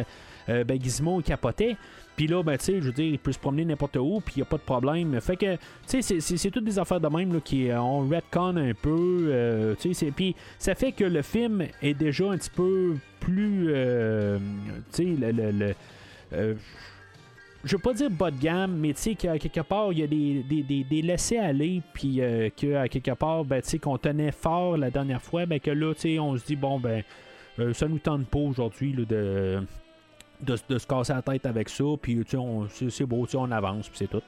[0.47, 1.75] euh, ben, Gizmo capotait.
[2.15, 4.35] Puis là, ben, tu sais, je veux dire, il peut se promener n'importe où, puis
[4.35, 5.19] il n'y a pas de problème.
[5.19, 5.55] Fait que,
[5.87, 9.29] tu sais, c'est- toutes des affaires de même là, qui euh, on retcon un peu.
[9.29, 13.69] euh, tu sais, puis ça fait que le film est déjà un petit peu plus.
[13.69, 14.37] euh,
[14.93, 15.51] tu sais, le.
[15.51, 15.75] le-
[16.33, 16.53] euh,
[17.63, 20.03] je veux pas dire bas de gamme, mais tu sais qu'à quelque part, il y
[20.03, 23.97] a des, des, des, des laissés-aller, puis euh, qu'à quelque part, ben, tu sais, qu'on
[23.97, 27.03] tenait fort la dernière fois, ben, que là, tu sais, on se dit, bon, ben,
[27.59, 29.03] euh, ça nous tente pas aujourd'hui de,
[30.41, 32.37] de, de se casser la tête avec ça, puis tu
[32.69, 34.23] sais, c'est beau, tu sais, on avance, puis c'est tout.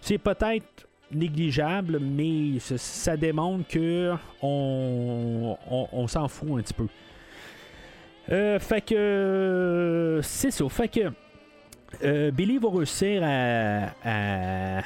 [0.00, 6.86] C'est peut-être négligeable, mais ça, démontre que on, on, on s'en fout un petit peu.
[8.30, 10.68] Euh, fait que c'est ça.
[10.68, 11.12] Fait que
[12.04, 14.80] euh, Billy va réussir à,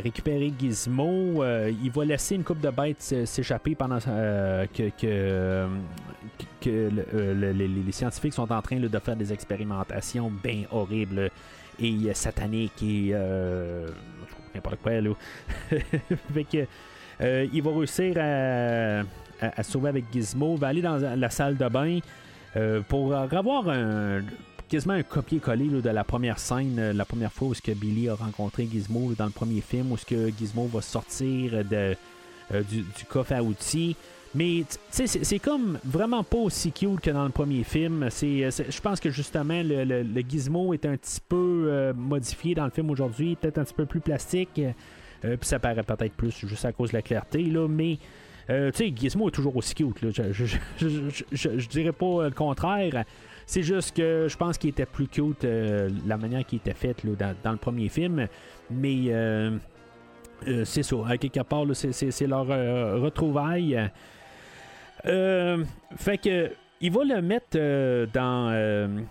[0.00, 1.42] récupérer Gizmo.
[1.42, 5.66] Euh, il va laisser une coupe de bêtes s'échapper pendant euh, que, que,
[6.60, 11.30] que le- le- les, scientifiques sont en train de faire des expérimentations bien horribles
[11.78, 13.14] et sataniques et
[14.54, 14.92] n'importe quoi.
[16.34, 16.66] Fait que,
[17.52, 20.54] il va réussir à, sauver avec Gizmo.
[20.54, 21.98] Il va aller dans la salle de bain
[22.88, 24.22] pour avoir un
[24.70, 28.08] quasiment un copier-coller de la première scène, euh, la première fois où ce que Billy
[28.08, 31.96] a rencontré Gizmo dans le premier film, où ce que Gizmo va sortir de,
[32.54, 33.96] euh, du, coffre à outils.
[34.32, 38.04] Mais c'est comme vraiment pas aussi cute que dans le premier film.
[38.04, 42.70] Euh, je pense que justement le, le- Gizmo est un petit peu modifié dans le
[42.70, 44.60] film aujourd'hui, peut-être un petit peu plus plastique.
[45.20, 47.98] Puis ça paraît peut-être plus juste à cause de la clarté, là, mais
[48.48, 50.00] tu sais, Gizmo est toujours aussi cute.
[50.00, 50.10] Là.
[50.12, 50.44] Je-
[50.86, 53.04] je- je dirais pas le contraire.
[53.50, 57.04] C'est juste que je pense qu'il était plus cute euh, la manière qu'il était faite
[57.04, 58.28] dans, dans le premier film.
[58.70, 59.58] Mais euh,
[60.46, 60.94] euh, c'est ça.
[61.08, 63.76] À quelque part, c'est, leur retrouvaille.
[65.02, 67.58] Fait que il va le mettre
[68.12, 69.04] dans,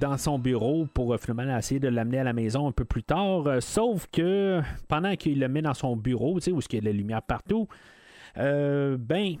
[0.00, 3.44] dans son bureau pour finalement essayer de l'amener à la maison un peu plus tard.
[3.60, 6.80] Sauf que pendant qu'il le met dans son bureau, tu sais, où il y a
[6.80, 7.68] de la lumière partout,
[8.38, 9.36] euh, ben,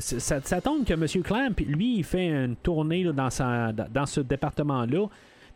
[0.00, 1.06] ça, tombe que M.
[1.22, 5.06] Clamp, lui, il fait une tournée dans, ce département-là.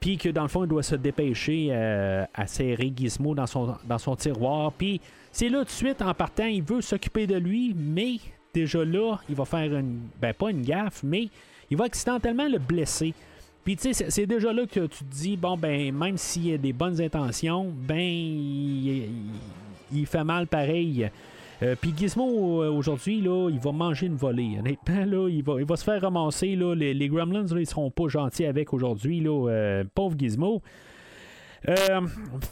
[0.00, 3.74] Puis que dans le fond, il doit se dépêcher euh, à serrer Gizmo dans son,
[3.86, 4.72] dans son tiroir.
[4.72, 5.00] Puis
[5.32, 8.16] c'est là tout de suite, en partant, il veut s'occuper de lui, mais
[8.52, 10.00] déjà là, il va faire une.
[10.20, 11.28] Ben, pas une gaffe, mais
[11.70, 13.14] il va accidentellement le blesser.
[13.64, 16.58] Puis tu sais, c'est- déjà là que tu te dis, bon, ben, même s'il a
[16.58, 21.08] des bonnes intentions, ben, il fait mal pareil.
[21.62, 24.56] Euh, Puis Gizmo, euh, aujourd'hui, là, il va manger une volée.
[24.58, 26.56] Honnêtement, là, il va, il va se faire ramasser.
[26.56, 29.20] Là, les, Gremlins, là, ils seront pas gentils avec aujourd'hui.
[29.20, 30.62] Là, euh, pauvre Gizmo.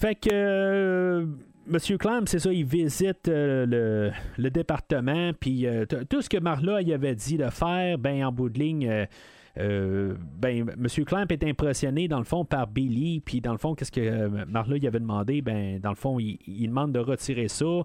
[0.01, 1.27] Fait que
[1.67, 5.67] Monsieur Clamp, c'est ça, il visite le, département, puis
[6.09, 9.07] tout ce que Marla y avait dit de faire, ben en bout de ligne,
[9.59, 13.75] euh, ben Monsieur Clamp est impressionné dans le fond par Billy, puis dans le fond,
[13.75, 16.99] qu'est-ce que euh, Marla y avait demandé, ben dans le fond, il, il demande de
[16.99, 17.65] retirer ça.
[17.65, 17.85] Euh,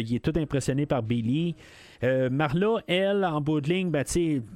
[0.00, 1.54] il est tout impressionné par Billy.
[2.02, 4.04] Euh, Marla, elle, en bout de ligne, ben,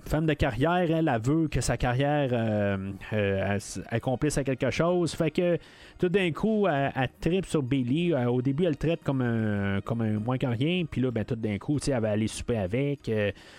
[0.05, 3.59] femme de carrière, elle, elle veut que sa carrière euh, euh,
[3.91, 5.15] accomplisse à quelque chose.
[5.15, 5.59] Fait que
[5.99, 8.15] tout d'un coup, elle, elle tripe sur Billy.
[8.15, 10.85] Au début, elle le traite comme un, comme un moins que rien.
[10.91, 13.11] Puis là, ben, tout d'un coup, elle va aller souper avec.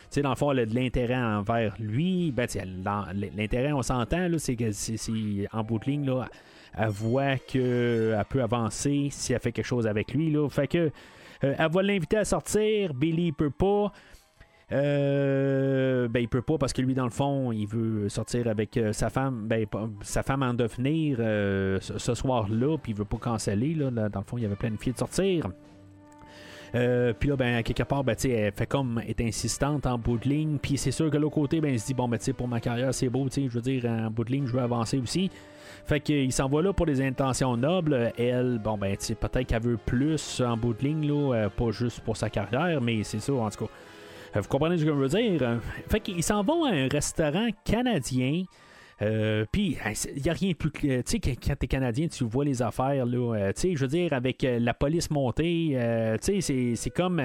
[0.09, 2.31] Sais, dans le fond, elle a de l'intérêt envers lui.
[2.31, 2.47] Ben,
[3.37, 6.27] l'intérêt, on s'entend, c'est que c'est, en bout de ligne, là,
[6.77, 10.31] elle voit qu'elle peut avancer si elle fait quelque chose avec lui.
[10.31, 10.47] Là.
[10.49, 10.91] Fait que
[11.41, 12.93] elle va l'inviter à sortir.
[12.93, 13.91] Billy, il peut pas.
[14.71, 18.77] Euh, ben, il peut pas parce que lui, dans le fond, il veut sortir avec
[18.77, 19.65] euh, sa femme, ben,
[20.01, 23.73] sa femme en devenir euh, ce, soir-là, puis il veut pas canceller.
[23.73, 25.47] Là, dans le fond, il avait planifié de sortir.
[26.75, 30.29] Euh, puis là, ben, quelque part, ben, elle fait comme est insistante en bout de
[30.29, 30.59] ligne.
[30.61, 33.09] Puis c'est sûr que l'autre côté, ben, se dit, bon, ben, pour ma carrière, c'est
[33.09, 35.31] beau, je veux dire, en bout de ligne, je veux avancer aussi.
[35.89, 38.13] Fait qu'il s'en va là pour des intentions nobles.
[38.15, 42.01] Elle, bon, ben, peut-être qu'elle veut plus en bout de ligne, là, euh, pas juste
[42.01, 43.71] pour sa carrière, mais c'est ça, en tout cas.
[44.35, 45.59] Euh, Vous comprenez ce que je veux dire?
[45.89, 48.43] Fait qu'ils s'en vont à un restaurant canadien.
[49.01, 49.79] Euh, Puis,
[50.15, 50.71] il n'y a rien de plus.
[50.71, 53.33] Tu sais, quand t'es Canadien, tu vois les affaires, là.
[53.35, 57.19] euh, tu sais, je veux dire, avec la police montée, euh, tu sais, c'est comme.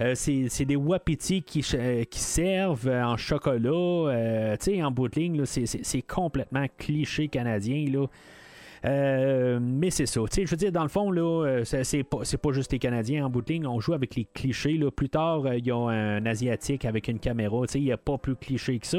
[0.00, 3.70] Euh, euh, c'est des wapitis qui, euh, qui servent euh, en chocolat.
[3.70, 8.06] euh, tu sais, en bout de ligne, c'est- complètement cliché canadien, là.
[8.84, 10.20] Euh, mais c'est ça.
[10.30, 13.30] Je veux dire, dans le fond, là, euh, c'est pas, pas juste les Canadiens en
[13.30, 13.66] bout de ligne.
[13.66, 14.74] On joue avec les clichés.
[14.74, 14.90] Là.
[14.90, 17.62] Plus tard, euh, il y a un Asiatique avec une caméra.
[17.74, 18.98] Il n'y a pas plus cliché que ça.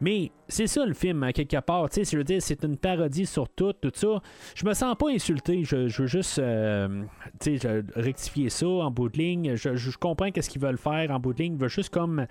[0.00, 1.88] Mais c'est ça le film, à quelque part.
[1.88, 4.20] Tu sais, je veux dire, c'est une parodie sur tout, tout ça.
[4.54, 5.64] Je me sens pas insulté.
[5.64, 7.02] Je, veux juste euh,
[7.40, 7.58] tu
[7.96, 9.54] rectifier ça en bout de ligne.
[9.56, 11.54] Je, comprends qu'est-ce qu'ils veulent faire en bout de ligne.
[11.54, 12.26] Ils veulent juste comme.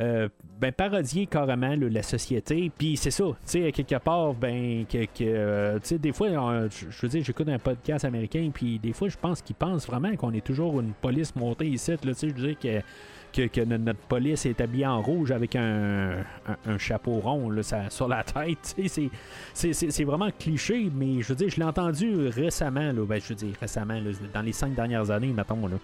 [0.00, 0.28] euh,
[0.60, 2.70] ben, parodier carrément la société.
[2.76, 7.24] Puis c'est ça, tu sais, quelque part, ben, que, euh, des fois, je veux dire,
[7.24, 10.80] j'écoute un podcast américain, puis des fois, je pense qu'ils pensent vraiment qu'on est toujours
[10.80, 12.84] une police montée ici, tu sais, je veux dire que,
[13.36, 16.24] que, que no- notre police est habillée en rouge avec un,
[16.66, 18.74] un, chapeau rond là, sur la tête,
[19.54, 23.94] c'est- vraiment cliché, mais je veux dire, je l'ai entendu récemment, là, ben, je récemment,
[23.94, 25.76] là, dans les cinq dernières années, mettons, là.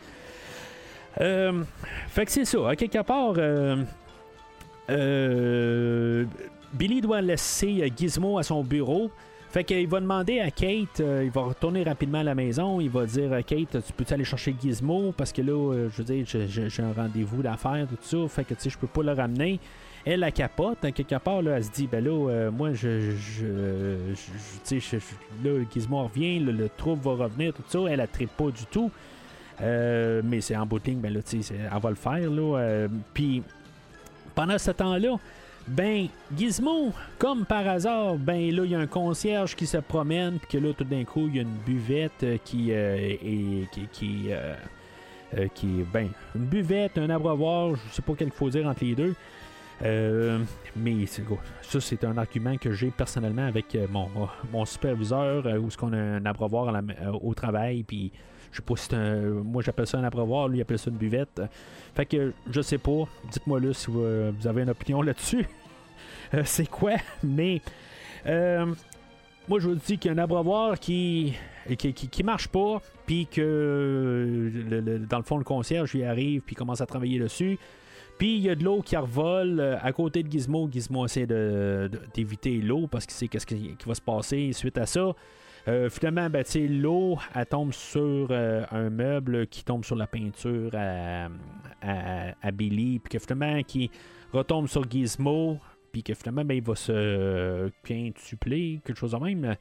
[1.20, 1.62] Euh,
[2.08, 3.76] fait que c'est ça, à quelque part, euh,
[4.88, 6.24] euh,
[6.72, 9.10] Billy doit laisser Gizmo à son bureau.
[9.52, 12.88] Fait qu'il va demander à Kate, euh, il va retourner rapidement à la maison, il
[12.88, 15.12] va dire à Kate, tu peux aller chercher Gizmo?
[15.14, 18.54] Parce que là, euh, je veux dire, j'ai- un rendez-vous d'affaires, tout ça, fait que
[18.54, 19.60] tu sais, je peux pas le ramener.
[20.06, 23.12] Elle la capote, à quelque part, là, elle se dit, ben là, euh, moi, je,
[23.12, 23.44] je,
[24.14, 24.96] je- je-
[25.48, 28.64] là, Gizmo revient, le, le trouble va revenir, tout ça, elle la tripe pas du
[28.70, 28.90] tout.
[29.60, 32.58] Euh, mais c'est en ligne, ben là, tu sais, elle va le faire, là.
[32.58, 33.42] euh, Puis,
[34.34, 35.16] pendant ce temps-là,
[35.68, 40.38] ben, Gizmo, comme par hasard, ben là, il y a un concierge qui se promène,
[40.38, 43.70] puis que là, tout d'un coup, il y a une buvette euh, qui euh, est.
[43.70, 43.86] qui.
[43.92, 44.54] qui, euh,
[45.38, 48.84] euh, qui ben, une buvette, un abreuvoir, je sais pas quel qu'il faut dire entre
[48.84, 49.14] les deux.
[49.82, 50.38] Euh,
[50.76, 51.24] mais c'est-
[51.62, 56.26] ça, c'est un argument que j'ai personnellement avec mon, superviseur, où est-ce qu'on a un
[56.26, 56.72] abreuvoir
[57.22, 58.12] au travail, puis
[58.52, 59.20] je sais pas si c'est un.
[59.42, 61.40] Moi, j'appelle ça un abreuvoir, lui, il appelle ça une buvette.
[61.94, 63.08] Fait que je sais pas.
[63.30, 65.46] Dites-moi là si vous, euh, avez une opinion là-dessus.
[66.34, 66.92] Euh, c'est quoi?
[67.22, 67.60] Mais
[68.26, 68.66] euh,
[69.48, 71.34] moi, je vous dis qu'il y a un abreuvoir qui,
[71.78, 74.50] qui, qui, marche pas, puis que
[75.10, 77.58] dans le fond, le concierge lui arrive, puis commence à travailler dessus.
[78.18, 80.68] Puis il y a de l'eau qui revole à côté de Gizmo.
[80.70, 84.78] Gizmo essaie de- de- d'éviter l'eau parce qu'il sait qu'est-ce qui va se passer suite
[84.78, 85.12] à ça.
[85.68, 92.50] Euh, finalement, ben, l'eau, tombe sur euh, un meuble qui tombe sur la peinture à,
[92.52, 93.90] Billy, puis que finalement, qui
[94.32, 95.58] retombe sur Gizmo.
[95.92, 99.56] puis que finalement, ben, il va se quintupler, quelque chose de même.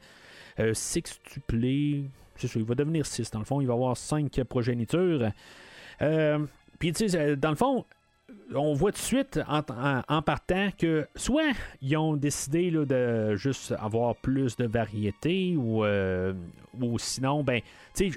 [0.58, 2.04] Euh, sextupler,
[2.36, 5.30] c'est ça, il va devenir 6 dans le fond, il va avoir 5 progénitures.
[6.02, 6.38] Euh,
[6.78, 7.84] puis, tu sais, dans le fond,
[8.54, 13.74] on voit tout de suite en, partant que soit ils ont décidé là, de juste
[13.78, 16.32] avoir plus de variété ou, euh,
[16.80, 17.60] ou sinon, ben,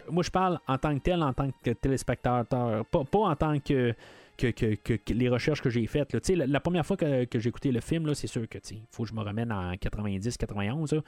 [0.10, 3.60] moi je parle en tant que tel, en tant que téléspectateur, pas, pas en tant
[3.60, 3.94] que.
[4.38, 6.12] Que, que- les recherches que j'ai faites.
[6.12, 6.20] là.
[6.36, 9.10] La, la première fois que, j'ai écouté le film, c'est sûr que il faut que
[9.10, 10.94] je me remène en 90-91.
[10.94, 11.02] là.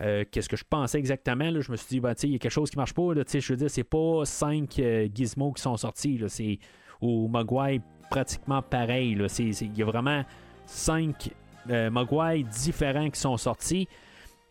[0.00, 1.50] Euh, Qu'est-ce que je pensais exactement?
[1.50, 1.60] là?
[1.60, 3.02] Je me suis dit, sais, il y a quelque chose qui marche pas.
[3.14, 6.18] Je veux dire, c'est pas cinq euh, gizmos qui sont sortis.
[6.28, 6.58] C'est
[7.02, 7.80] ou Mogwai
[8.12, 9.16] pratiquement pareil.
[9.38, 10.24] Il y a vraiment
[10.66, 11.30] cinq
[11.70, 13.88] euh, Mogwai différents qui sont sortis.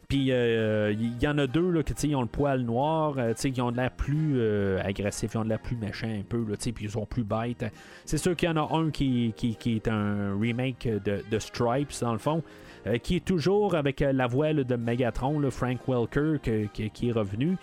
[0.08, 3.62] Puis euh, il y en a deux là, ils ont le poil noir, euh, ils
[3.62, 6.74] ont de l'air plus euh, agressifs, ils ont de l'air plus méchants un peu, puis
[6.82, 7.64] ils sont plus bêtes.
[8.04, 11.40] C'est sûr qu'il y en a un qui, qui- qui est un remake de, de
[11.40, 12.44] Stripes, dans le fond,
[12.88, 16.40] euh, qui est toujours avec euh, la voix de Megatron, Frank Welker,
[16.74, 17.56] qui est revenu.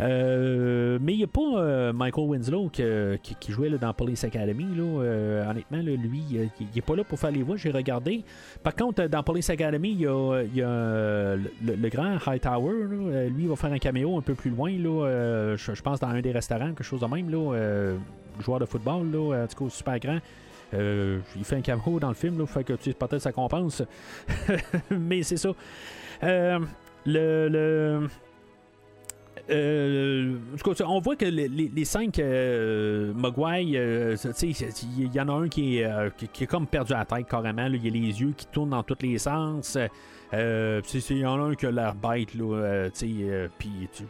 [0.00, 2.82] Euh, mais il n'y a pas euh, Michael Winslow qui,
[3.48, 4.66] jouait dans Police Academy.
[4.78, 8.24] Euh, honnêtement, lui, il n'est pas là pour faire les voix, j'ai regardé.
[8.62, 10.06] Par contre, dans Police Academy, il y
[10.62, 12.72] a, le, grand Hightower.
[13.30, 14.70] lui, il va faire un caméo un peu plus loin.
[14.70, 17.30] Je, pense dans un des restaurants, quelque chose de même.
[17.30, 17.94] Là,
[18.40, 20.18] joueur de football, là, en tout cas, super grand.
[20.72, 23.82] Il fait un caméo dans le film, là, fait que tu peut-être ça compense.
[24.90, 25.50] mais c'est ça.
[26.22, 26.58] Le.
[27.06, 28.08] le
[29.50, 30.36] euh,
[30.86, 35.84] on voit que les, cinq euh, Mogwai, euh, il y en a un qui est,
[35.84, 37.66] euh, qui, qui est comme perdu à la tête carrément.
[37.66, 39.76] Il y a les yeux qui tournent dans tous les sens.
[40.32, 44.04] Euh, il y en a un qui a l'air bête, là, euh, euh, puis tu-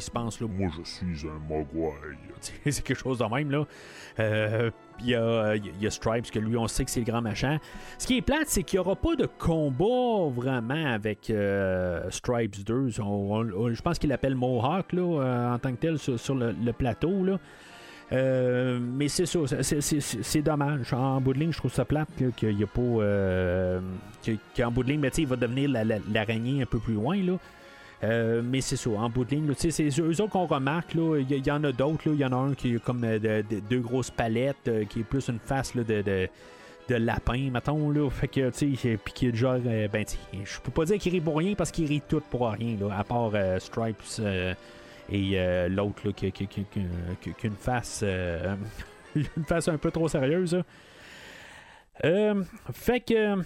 [0.00, 1.92] se pense, là, Moi, je suis un mogwai.
[2.64, 3.64] c'est quelque chose de même, là.
[4.20, 4.70] Euh,
[5.00, 5.54] il y, a,
[5.86, 7.58] a Stripes, que lui, on sait que c'est le grand machin.
[7.98, 12.64] Ce qui est plate, c'est qu'il n'y aura pas de combat vraiment avec euh, Stripes
[12.64, 13.00] 2.
[13.00, 16.36] On- on- je pense qu'il l'appelle Mohawk, là, euh, en tant que tel, sur, sur
[16.36, 17.38] le, le plateau, là.
[18.12, 19.80] Euh, mais c'est ça, c'est-
[20.42, 20.92] dommage.
[20.92, 22.80] En bout de ligne, je trouve ça plate qu'il n'y a pas.
[22.80, 23.80] Euh,
[24.24, 26.94] que- qu'en bout de ligne, sais, il va devenir la- la- l'araignée un peu plus
[26.94, 27.16] loin.
[27.16, 27.38] Là.
[28.02, 30.94] Euh, mais c'est ça, en bout de ligne, c'est eux autres qu'on remarque.
[30.94, 32.02] Il y, en a d'autres.
[32.06, 35.00] Il y en a un qui est comme euh, de- de- deux grosses palettes, qui
[35.00, 36.28] est plus une face de, de,
[36.96, 37.88] lapin, mettons.
[37.90, 38.10] Là.
[38.10, 39.56] Fait que, tu sais, qui est genre.
[39.66, 42.50] euh, ben, je peux pas dire qu'il rit pour rien parce qu'il rit tout pour
[42.50, 44.02] rien, là, à part Stripes.
[45.10, 46.32] Et euh, l'autre qui,
[47.42, 48.56] une face euh,
[49.14, 50.62] une face un peu trop sérieuse.
[52.04, 52.42] Euh,
[52.72, 53.36] fait que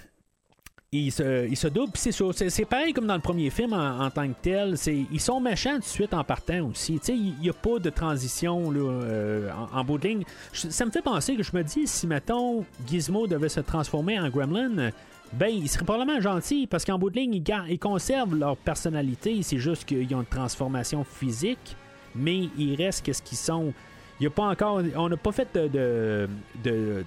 [0.91, 4.37] il se, il se c'est c'est, pareil comme dans le premier film en, tant que
[4.41, 4.75] tel.
[5.13, 6.99] Ils sont méchants tout de suite en partant aussi.
[7.09, 10.25] Il n'y a pas de transition là, en, en bout de ligne.
[10.55, 14.31] Ça me fait penser que je me dis, si mettons Gizmo devait se transformer en
[14.31, 14.91] Gremlin,
[15.33, 18.57] ben, il serait probablement gentil parce qu'en bout de ligne, ils, gar- ils conservent leur
[18.57, 19.43] personnalité.
[19.43, 21.77] C'est juste qu'ils ont une transformation physique,
[22.15, 23.73] mais ils restent qu'est-ce qu'ils sont.
[24.21, 26.29] Il y a pas encore, on n'a pas fait de de,
[26.65, 27.05] de,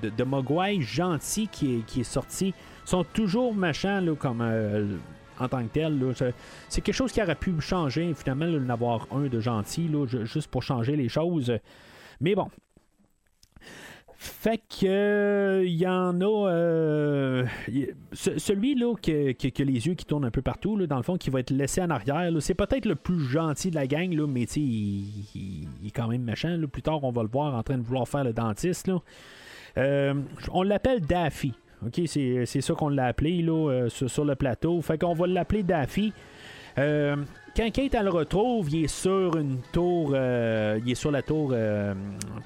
[0.00, 2.48] de, gentil qui est, qui est sorti.
[2.86, 4.96] Ils sont toujours méchants là, comme euh,
[5.40, 5.98] en tant que tel.
[6.68, 10.26] C'est- quelque chose qui aurait pu changer finalement, d'en avoir un de gentil, là, ju-
[10.26, 11.52] juste pour changer les choses.
[12.20, 12.48] Mais bon.
[14.22, 19.94] Fait que euh, y en a euh, y- ce- celui-là que, que, que les yeux
[19.94, 22.30] qui tournent un peu partout, là, dans le fond, qui va être laissé en arrière,
[22.30, 26.20] là, c'est peut-être le plus gentil de la gang, là, mais il, est quand même
[26.22, 26.50] méchant.
[26.54, 26.66] là.
[26.68, 28.88] Plus tard, on va le voir en train de vouloir faire le dentiste.
[28.88, 28.98] Là.
[29.78, 30.12] Euh,
[30.52, 31.54] on l'appelle Daffy.
[32.04, 34.82] C'est, ça qu'on l'a appelé là, sur, sur le plateau.
[34.82, 36.12] Fait qu'on va l'appeler Daffy.
[37.56, 40.12] Quand Kate elle le retrouve, il est sur une tour.
[40.14, 41.50] euh, il est sur la tour.
[41.52, 41.94] euh,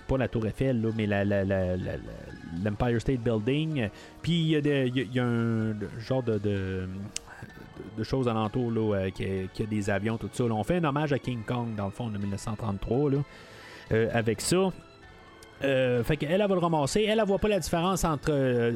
[0.09, 1.07] pas la tour Eiffel, là, mais
[2.65, 3.89] l'Empire State Building.
[4.23, 6.39] Puis il y, y a- un genre de.
[6.39, 6.89] de
[8.03, 9.25] choses alentour, là, euh, qui,
[9.63, 10.45] a, des avions, tout ça.
[10.45, 13.19] On fait un hommage à King Kong, dans le fond, de 1933, là,
[14.13, 14.73] avec ça.
[15.61, 17.05] Fait qu'elle, elle va le ramasser.
[17.07, 18.73] Elle, elle voit pas la différence entre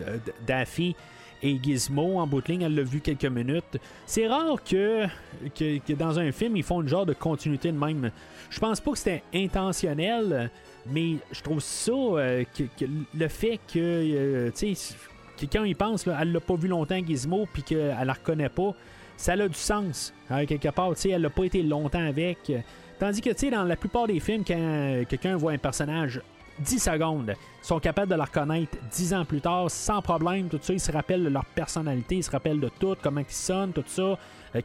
[0.47, 0.95] Daffy
[1.43, 2.62] et Gizmo en bout de ligne.
[2.62, 3.78] Elle l'a vu quelques minutes.
[4.07, 5.07] C'est rare que,
[5.55, 8.11] que, dans un film, ils font une genre de continuité de même.
[8.51, 10.51] Je pense pas que c'était intentionnel,
[10.91, 12.84] mais je trouve ça, euh, que,
[13.14, 14.95] le fait que, euh, tu sais,
[15.39, 18.49] que quand il pense, là, elle l'a pas vu longtemps, Gizmo, puis qu'elle la reconnaît
[18.49, 18.74] pas,
[19.16, 20.14] ça a du sens.
[20.30, 22.53] hein, quelque part, tu sais, elle n'a pas été longtemps avec.
[22.99, 26.20] Tandis que, tu sais, dans la plupart des films, quand quelqu'un voit un personnage
[26.61, 27.34] 10 secondes.
[27.62, 30.72] Ils sont capables de la reconnaître 10 ans plus tard, sans problème, tout ça.
[30.72, 33.84] Ils se rappellent de leur personnalité, ils se rappellent de tout, comment ils sonnent, tout
[33.86, 34.16] ça, euh,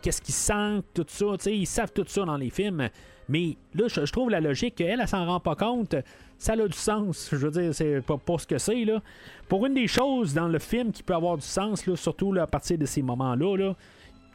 [0.01, 1.25] qu'est-ce qu'ils sentent, tout ça.
[1.51, 2.89] Ils savent tout ça dans les films.
[3.29, 5.95] Mais là, je, trouve la logique qu'elle, elle, s'en rend pas compte.
[6.37, 7.29] Ça a du sens.
[7.31, 8.83] Je veux dire, c'est pas, pas ce que c'est.
[8.83, 9.01] là.
[9.47, 12.47] Pour une des choses dans le film qui peut avoir du sens, là, surtout à
[12.47, 13.75] partir de ces moments-là, là,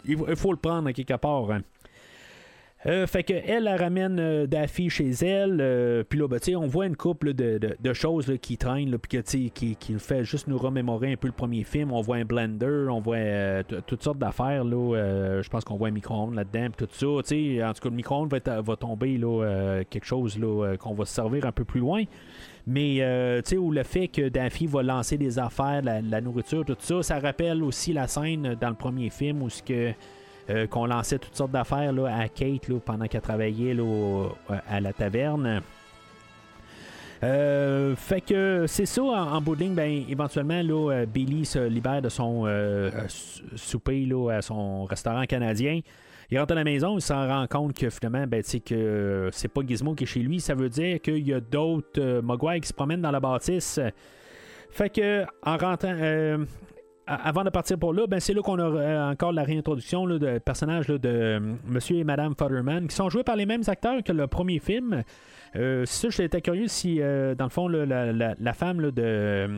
[0.05, 1.51] il faut- le prendre quelque part.
[1.51, 1.61] hein.
[2.87, 5.59] Euh, fait que elle, elle ramène euh, Daffy chez elle.
[5.61, 9.99] euh, puis là, ben, on voit une couple de, choses qui traînent, puis qui, qui
[9.99, 11.93] fait juste nous remémorer un peu le premier film.
[11.93, 14.65] On voit un blender, on voit toutes sortes d'affaires.
[14.65, 15.41] là.
[15.43, 17.07] Je pense qu'on voit un micro-ondes là-dedans, tout ça.
[17.07, 20.39] En tout cas, le micro-ondes va, tomber là, quelque chose
[20.79, 22.05] qu'on va se servir un peu plus loin.
[22.71, 26.21] Mais, euh, tu sais, ou le fait que Daffy va lancer des affaires, la, la
[26.21, 29.93] nourriture, tout ça, ça rappelle aussi la scène dans le premier film où ce que
[30.51, 34.33] euh, qu'on lançait toutes sortes d'affaires là, à Kate là, pendant qu'elle travaillait là, au-
[34.69, 35.61] à la taverne.
[37.25, 41.45] Euh, fait que c'est ça, en, en bout de ligne, ben, éventuellement, là, euh, Billy
[41.45, 45.81] se libère de son euh, euh, sou- souper là, à son restaurant canadien.
[46.31, 49.63] Il rentre à la maison, il s'en rend compte que finalement, ben, que c'est pas
[49.67, 50.41] Gizmo qui est chez lui.
[50.41, 53.81] Ça veut dire qu'il y a d'autres euh, qui se promènent dans la bâtisse.
[54.71, 55.97] Fait que, en rentrant.
[57.09, 60.19] Avant de partir pour là, ben c'est là qu'on a euh, encore la réintroduction là,
[60.19, 64.03] de personnages de euh, Monsieur et Madame Futterman qui sont joués par les mêmes acteurs
[64.03, 65.03] que le premier film.
[65.57, 69.49] Euh, ça, j'étais curieux si, euh, dans le fond, la, femme de,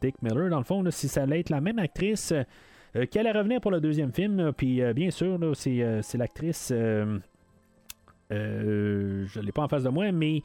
[0.00, 2.32] Dick Miller, dans le fond, si ça allait être la même actrice
[3.10, 4.52] qui allait revenir pour le deuxième film.
[4.56, 6.70] Puis, bien sûr, c'est, l'actrice.
[6.70, 7.18] je
[8.30, 10.42] ne l'ai pas en face de moi, mais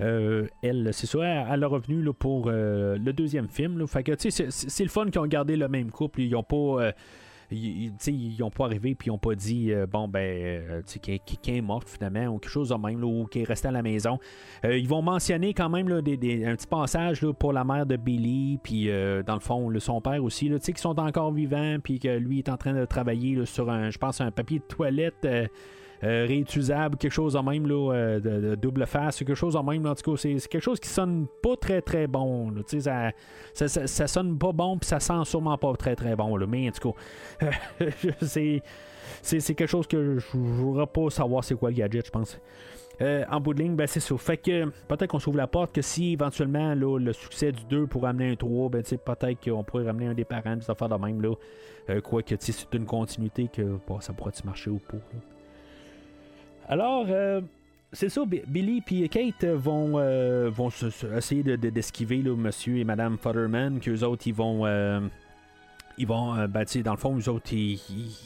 [0.00, 3.86] elle, c'est ça, elle, a revenu là, pour euh, le deuxième film.
[3.86, 6.20] Fait que, c'est, le fun qu'ils ont gardé le même couple.
[6.20, 6.56] Ils ont pas.
[6.56, 6.92] euh,
[7.50, 10.06] ils, ils- tu sais, ils ont pas arrivé puis ils ont pas dit euh, bon
[10.06, 13.68] ben euh, qui, est mort finalement ou quelque chose de même ou qui est resté
[13.68, 14.18] à la maison
[14.64, 18.90] Euh, ils vont mentionner quand même un petit passage pour la mère de Billy puis
[18.90, 22.48] euh, dans le fond son père aussi qui sont encore vivants puis que lui est
[22.48, 25.46] en train de travailler sur un je pense un papier de toilette euh, euh,
[26.02, 29.86] réutilisable, quelque chose en même là, euh, de, double face, quelque chose en même.
[29.86, 32.54] en tout cas, c'est, quelque chose qui sonne pas très très bon.
[32.66, 33.10] ça,
[33.52, 36.38] ça, ça, sonne pas bon, puis ça sent sûrement pas très très bon.
[36.46, 37.50] Mais en tout cas,
[38.22, 38.62] c'est,
[39.54, 42.40] quelque chose que je voudrais pas savoir c'est quoi le gadget, je pense.
[43.00, 44.16] Euh, en bout de ligne, ben, c'est ça.
[44.16, 47.86] Fait que peut-être qu'on s'ouvre la porte que si éventuellement là, le succès du 2
[47.86, 50.96] pourrait amener un 3, ben, peut-être qu'on pourrait ramener un des parents, des affaires de
[50.96, 51.22] même.
[51.22, 51.34] Là.
[51.90, 54.98] Euh, quoi que c'est une continuité que ça pourrait marcher ou pas.
[56.68, 57.40] Alors, euh,
[57.92, 62.18] c'est ça, Bi- Billy et Kate vont, euh, vont se- se- essayer de- de- d'esquiver
[62.22, 64.66] là, monsieur et madame Futterman, qu'eux autres, ils vont...
[64.66, 65.00] euh,
[66.00, 67.80] ils vont, euh, ben, dans le fond, eux autres, ils,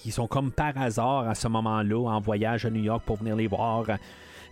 [0.05, 3.35] ils- sont comme par hasard à ce moment-là en voyage à New York pour venir
[3.37, 3.87] les voir.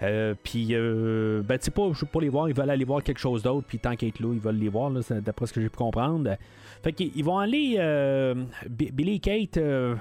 [0.02, 3.18] Euh, puis, euh, ben, tu sais, pas pour les voir, ils veulent aller voir quelque
[3.20, 3.66] chose d'autre.
[3.68, 6.30] Puis, tant qu'ils est là, ils veulent les voir, d'après ce que j'ai pu comprendre.
[6.82, 8.34] Fait qu'ils ils vont aller, euh,
[8.70, 9.96] Bi- Billy et Kate, euh,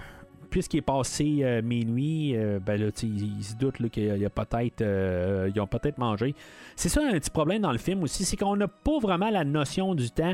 [0.49, 4.15] puisqu'il est passé euh, minuit, euh, ben là, ils, se doutent là, qu'il y a,
[4.15, 6.35] il y a peut-être, euh, ils ont peut-être mangé.
[6.75, 9.43] C'est ça un petit problème dans le film aussi, c'est qu'on n'a pas vraiment la
[9.43, 10.33] notion du temps.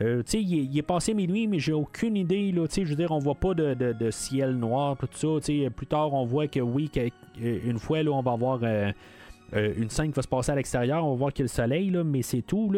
[0.00, 2.52] Euh, il, est- il est passé minuit, mais j'ai aucune idée.
[2.52, 5.52] Là, je veux dire, on voit pas de, ciel noir, tout ça.
[5.74, 10.08] plus tard, on voit que oui, euh, une fois, là, on va avoir une scène
[10.08, 11.04] qui va se passer à l'extérieur.
[11.04, 12.72] On va voir qu'il y a le soleil, là, mais c'est tout.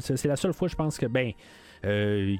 [0.00, 1.32] C'est, la seule fois, je pense que, ben,
[1.86, 2.38] il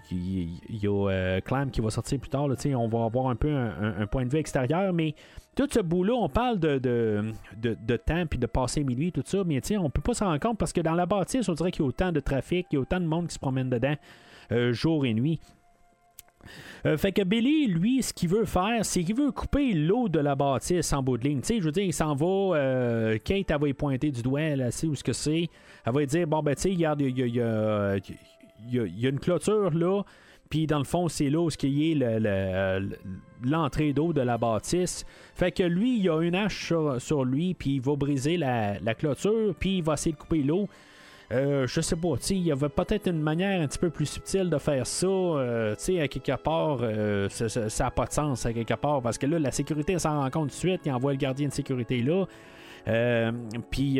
[0.68, 2.49] il y, a euh, Clam qui va sortir plus tard.
[2.49, 5.14] Là, on va avoir un peu un, point de vue extérieur, mais
[5.55, 9.42] tout ce bout-là, on parle de, de, de, temps puis de passer minuit, tout ça,
[9.44, 11.82] mais on peut pas s'en rendre compte parce que dans la bâtisse, on dirait qu'il
[11.82, 13.94] y a autant de trafic, il y a autant de monde qui se promène dedans
[14.53, 15.40] euh, jour et nuit.
[16.84, 20.20] Euh, fait que Billy, lui, ce qu'il veut faire, c'est qu'il veut couper l'eau de
[20.20, 21.40] la bâtisse en bout de ligne.
[21.40, 22.26] Tu sais, je veux dire, il s'en va.
[22.26, 25.49] euh, Kate, elle va y pointer du doigt, elle sait où ce que c'est.
[25.84, 26.94] Elle va dire Bon, ben, tu sais, il y a,
[28.70, 30.02] y a- il y a une clôture là.
[30.48, 32.96] Puis dans le fond, c'est là où ce qui est le- le-
[33.44, 35.04] l'entrée d'eau de la bâtisse.
[35.34, 39.54] Fait que lui, il a une hache sur, lui, puis il va briser la, clôture,
[39.59, 40.68] puis il va essayer de couper l'eau.
[41.32, 44.07] Euh, je sais pas, tu il y avait peut-être une manière un petit peu plus
[44.07, 45.07] subtile de faire ça.
[45.09, 48.52] euh, tu sais, à quelque part, euh, ça- ça ça a pas de sens à
[48.52, 51.11] quelque part, parce que là, la sécurité s'en rend compte tout de suite, il envoie
[51.11, 52.24] le gardien de sécurité là.
[52.86, 53.32] Euh,
[53.72, 53.98] Puis,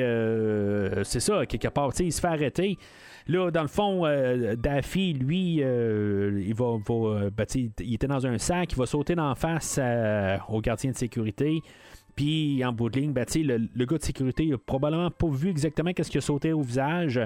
[1.05, 2.79] c'est ça, à quelque part, il se fait arrêter.
[3.29, 7.45] Là, dans le fond, euh, Daffy, lui, euh, il va, euh, ben,
[7.81, 11.61] il était dans un sac, il va sauter d'en face euh, au gardien de sécurité.
[12.15, 15.29] Puis en bout de ligne, ben, le, le gars de sécurité il a probablement pas
[15.29, 17.21] vu exactement qu'est-ce qui a sauté au visage.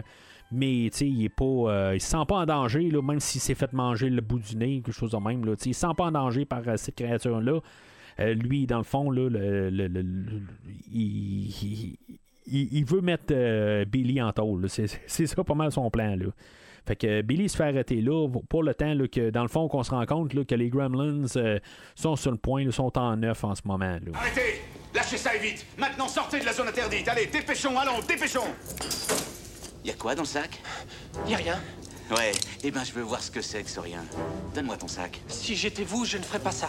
[0.53, 1.45] Mais il est pas.
[1.45, 4.41] euh, il se sent pas en danger, là, même s'il s'est fait manger le bout
[4.41, 5.45] du nez, quelque chose de même.
[5.45, 7.61] Là, il se sent pas en danger par cette créature-là.
[8.19, 10.05] Lui, dans le fond, là, le- le-
[10.93, 11.97] il-
[12.47, 14.63] il, il veut mettre euh, Billy en tôle.
[14.63, 14.69] là.
[14.69, 16.17] C'est c'est ça pas mal son plan.
[16.17, 16.27] Là.
[16.87, 19.69] Fait que Billy se fait arrêter là pour le temps là, que, dans le fond,
[19.69, 21.59] qu'on se rend compte là, que les Gremlins euh,
[21.95, 23.85] sont sur le point, là, sont en neuf en ce moment.
[23.85, 24.13] Là.
[24.15, 24.63] Arrêtez
[24.95, 28.49] Lâchez ça et vite Maintenant, sortez de la zone interdite Allez, dépêchons, allons, dépêchons
[29.85, 30.61] Y a quoi dans le sac
[31.29, 31.61] Y a rien.
[32.11, 32.33] Ouais,
[32.65, 34.03] eh ben je veux voir ce que c'est que ce rien.
[34.53, 35.21] Donne-moi ton sac.
[35.29, 36.69] Si j'étais vous, je ne ferais pas ça.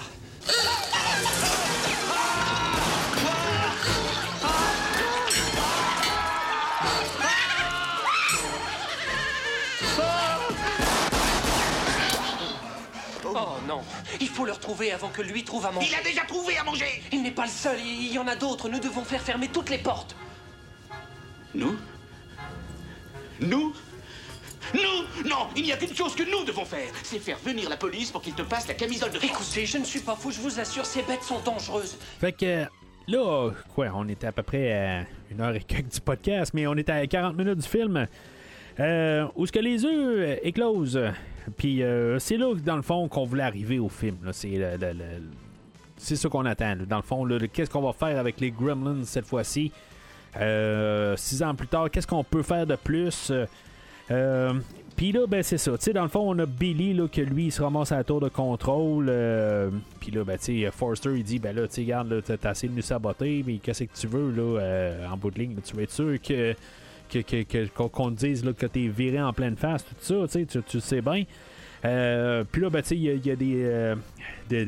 [13.35, 13.81] Oh non,
[14.19, 15.87] il faut le retrouver avant que lui trouve à manger.
[15.91, 18.35] Il a déjà trouvé à manger Il n'est pas le seul, il y en a
[18.35, 18.69] d'autres.
[18.69, 20.15] Nous devons faire fermer toutes les portes.
[21.53, 21.77] Nous
[23.41, 23.73] Nous
[24.73, 27.77] Nous Non Il n'y a qu'une chose que nous devons faire C'est faire venir la
[27.77, 29.31] police pour qu'il te passe la camisole de force.
[29.31, 31.97] Écoutez, je ne suis pas fou, je vous assure, ces bêtes sont dangereuses.
[32.19, 32.65] Fait que
[33.07, 36.67] là, quoi, on était à peu près à une heure et quelques du podcast, mais
[36.67, 38.07] on était à 40 minutes du film.
[38.79, 40.99] Euh, où ce que les œufs éclosent?
[41.57, 44.17] Puis euh, c'est là, dans le fond, qu'on voulait arriver au film.
[44.31, 46.75] C'est ça qu'on attend.
[46.87, 49.71] Dans le fond, qu'est-ce qu'on va faire avec les Gremlins cette fois-ci?
[50.39, 53.31] Euh, six ans plus tard, qu'est-ce qu'on peut faire de plus?
[54.11, 54.53] Euh,
[54.95, 55.71] Puis là, ben c'est ça.
[55.93, 58.19] Dans le fond, on a Billy là, que lui, il se ramasse à la tour
[58.21, 59.05] de contrôle.
[59.99, 60.37] Puis là, ben,
[60.71, 63.93] Forster, il dit, ben là, tu regarde, t'as essayé de nous saboter, mais qu'est-ce que
[63.97, 65.55] tu veux, là, en bout de ligne?
[65.63, 66.55] tu veux être sûr que-
[67.75, 71.01] qu'on qu'on te dise que t'es viré en pleine face, tout ça, tu tu, sais
[71.01, 71.23] bien.
[71.83, 73.95] Euh, puis là, ben, il y, a- euh,
[74.47, 74.65] des,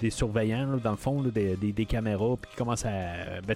[0.00, 3.40] des- surveillants, là, dans le fond, des, caméras, puis qui commencent à.
[3.46, 3.54] Ben,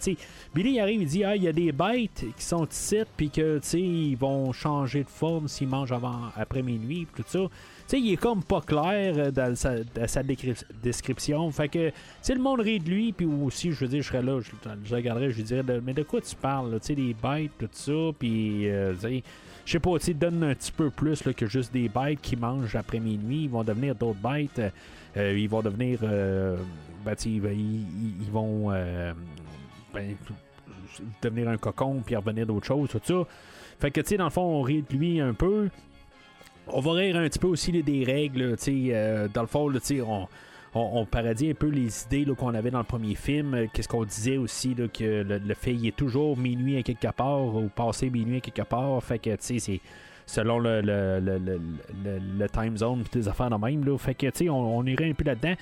[0.55, 3.31] Billy il arrive, il dit Ah, il y a des bêtes qui sont ici, puis
[3.31, 7.41] que, ils vont changer de forme s'ils mangent avant, après minuit, puis tout ça.
[7.93, 10.23] Sais, il est comme pas clair euh, dans sa,
[10.83, 11.51] description.
[11.51, 11.93] Fait que,
[12.23, 14.51] sais, le monde rit de lui, puis aussi, je veux dire, je serais là, je,
[14.83, 17.69] je regarderais, je lui dirais, mais de quoi tu parles, tu sais, des bêtes, tout
[17.71, 19.21] ça, puis, euh, je
[19.71, 22.99] sais pas, tu donne un petit peu plus que juste des bêtes qui mangent après
[22.99, 23.43] minuit.
[23.43, 24.73] Ils vont devenir d'autres bêtes.
[25.19, 25.99] Euh, ils vont devenir.
[26.01, 28.71] ben, sais, ils, ils- vont.
[28.71, 30.17] ben,
[31.21, 33.23] devenir un cocon puis revenir d'autres choses, tout ça.
[33.81, 35.69] Fait que, tu sais, dans le fond, on rit de lui un peu.
[36.69, 39.71] On va rire un petit peu aussi des règles, euh, dans le fond,
[40.07, 40.29] on,
[40.75, 41.07] on,
[41.51, 43.55] un peu les idées qu'on avait dans le premier film.
[43.55, 47.13] Euh, Qu'est-ce qu'on disait aussi, que le, le fait il est toujours minuit à quelque
[47.13, 49.03] part ou passé minuit à quelque part.
[49.03, 49.81] Fait que, tu sais, c'est
[50.25, 53.99] selon le, le, le, time zone des affaires de même.
[53.99, 55.55] Fait que, tu on, on irait un peu là-dedans.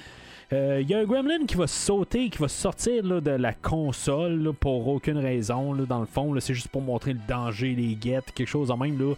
[0.53, 4.53] Euh, Il y a un gremlin qui va sauter, qui va sortir de la console
[4.59, 5.75] pour aucune raison.
[5.75, 9.01] dans le fond, c'est juste pour montrer le danger, les guettes, quelque chose de même.
[9.01, 9.15] Euh,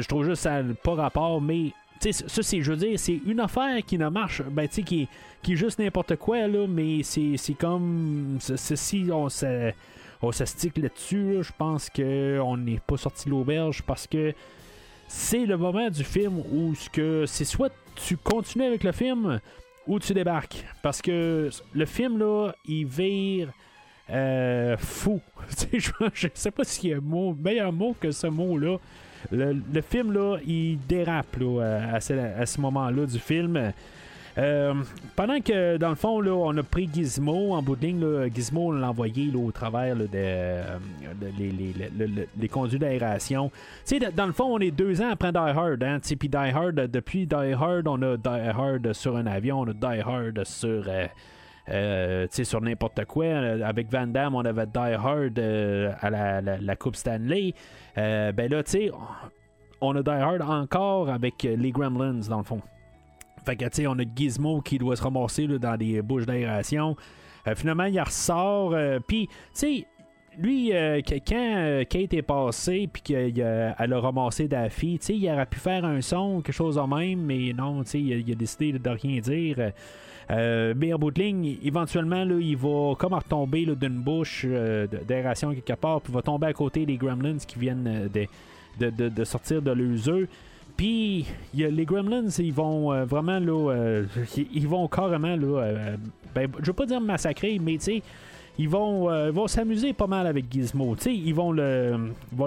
[0.00, 3.20] Je trouve juste ça pas rapport, mais tu sais, ça, c'est, je veux dire, c'est
[3.26, 5.08] une affaire qui ne marche, ben, tu qui, est-
[5.42, 8.38] qui est juste n'importe quoi, là, mais c'est, comme.
[8.40, 9.72] si on se,
[10.22, 14.32] on se stick là-dessus, là, je pense qu'on n'est pas sorti de l'auberge parce que
[15.08, 16.72] c'est le moment du film où
[17.26, 17.72] c'est soit
[18.06, 19.40] tu continues avec le film
[19.86, 20.64] ou tu débarques.
[20.82, 23.48] Parce que le film, là, il vire
[24.10, 25.20] euh, fou.
[25.72, 28.76] Je, je sais pas s'il y a un meilleur mot que ce mot-là.
[29.30, 33.72] Le, le film, là, il dérape là, à ce moment-là du film.
[34.38, 34.74] Euh,
[35.16, 38.28] pendant que, dans le fond, là, on a pris Gizmo en bout de ligne.
[38.34, 40.76] Gizmo, on l'a envoyé au travers là, de, euh,
[41.20, 43.50] de- les, les- conduits d'aération.
[44.14, 45.82] Dans le fond, on est deux ans après Die Hard.
[45.82, 49.68] Hein, puis Die Hard, depuis Die Hard, on a Die Hard sur un avion, on
[49.68, 50.84] a Die Hard sur...
[51.68, 53.26] euh, sur n'importe quoi.
[53.64, 55.38] Avec Van Damme, on avait Die Hard
[56.00, 56.10] à
[56.60, 57.52] la, Coupe Stanley.
[57.96, 58.90] Ben là, tu sais,
[59.80, 62.60] on a Die Hard encore avec les Gremlins, dans le fond.
[63.44, 66.96] Fait que, tu sais, on a Gizmo qui doit se ramasser dans des bouches d'aération.
[67.48, 68.72] Euh, finalement, il ressort.
[68.74, 69.86] euh, Puis, tu sais,
[70.38, 75.46] lui, euh, quand Kate est passée, puis qu'elle a ramassé Daffy, tu sais, il aurait
[75.46, 78.72] pu faire un son, quelque chose de même, mais non, tu sais, il, a- décidé
[78.72, 79.72] de rien dire.
[80.76, 84.46] Mais en bout de ligne, éventuellement, là, il va comme retomber d'une bouche
[85.08, 89.24] d'aération quelque part, puis va tomber à côté des Gremlins qui viennent de, de, de-
[89.24, 89.72] sortir de
[90.08, 90.28] œufs.
[90.80, 94.04] Puis les Gremlins, ils vont euh, vraiment là, euh,
[94.34, 95.96] ils- vont carrément là, euh,
[96.34, 98.02] ben, je veux pas dire massacrer, mais tu sais,
[98.58, 100.96] ils vont, euh, ils vont s'amuser pas mal avec Gizmo.
[100.96, 101.98] Tu sais, ils vont le,
[102.32, 102.46] ils vont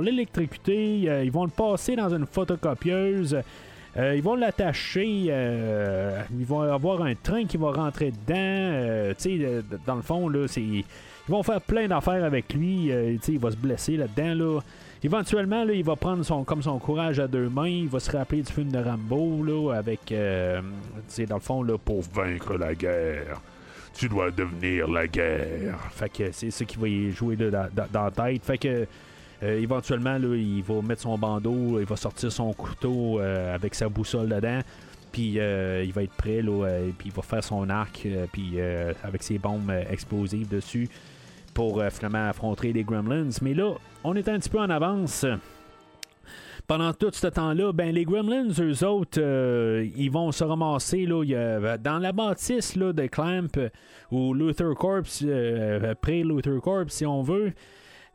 [1.24, 3.38] ils vont le passer dans une photocopieuse.
[3.96, 5.06] ils vont l'attacher,
[6.36, 9.14] ils vont avoir un train qui va rentrer dedans.
[9.16, 10.84] tu sais, dans le fond, là, ils
[11.28, 12.88] vont faire plein d'affaires avec lui.
[12.88, 14.34] tu sais, il va se blesser là-dedans.
[14.34, 14.60] Là.
[15.04, 17.68] Éventuellement, là, il va prendre son, comme son courage à deux mains.
[17.68, 20.62] Il va se rappeler du film de Rambo, là, avec, euh,
[21.28, 23.42] dans le fond, là, pour vaincre la guerre.
[23.94, 25.78] Tu dois devenir la guerre.
[25.92, 28.44] Fait que c'est ça qui va y jouer là, dans, la tête.
[28.44, 28.88] Fait que.
[29.44, 33.76] euh, éventuellement, là, il va mettre son bandeau, il va sortir son couteau euh, avec
[33.76, 34.62] sa boussole dedans,
[35.12, 38.56] puis euh, il va être prêt, là, puis il va faire son arc, puis
[39.04, 40.90] avec ses bombes explosives dessus
[41.54, 43.30] pour euh, finalement affronter les Gremlins.
[43.42, 43.74] Mais là,
[44.04, 45.26] on est un petit peu en avance.
[46.66, 51.24] Pendant tout ce temps-là, ben, les Gremlins, eux autres, euh, ils vont se ramasser là,
[51.24, 53.50] y a- dans la bâtisse là, de Clamp
[54.12, 57.52] ou Luther Corps, euh, après Luther Corps, si on veut.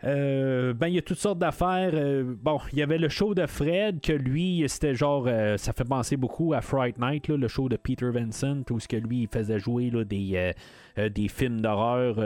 [0.04, 1.90] Euh, ben, il y a toutes sortes d'affaires.
[1.92, 5.24] Euh, bon, il y avait le show de Fred, que lui, c'était genre.
[5.26, 8.78] euh, ça fait penser beaucoup à Fright Night, là, le show de Peter Vincent, où
[8.78, 10.52] ce que lui, il faisait jouer là, des,
[10.98, 12.16] euh, des films d'horreur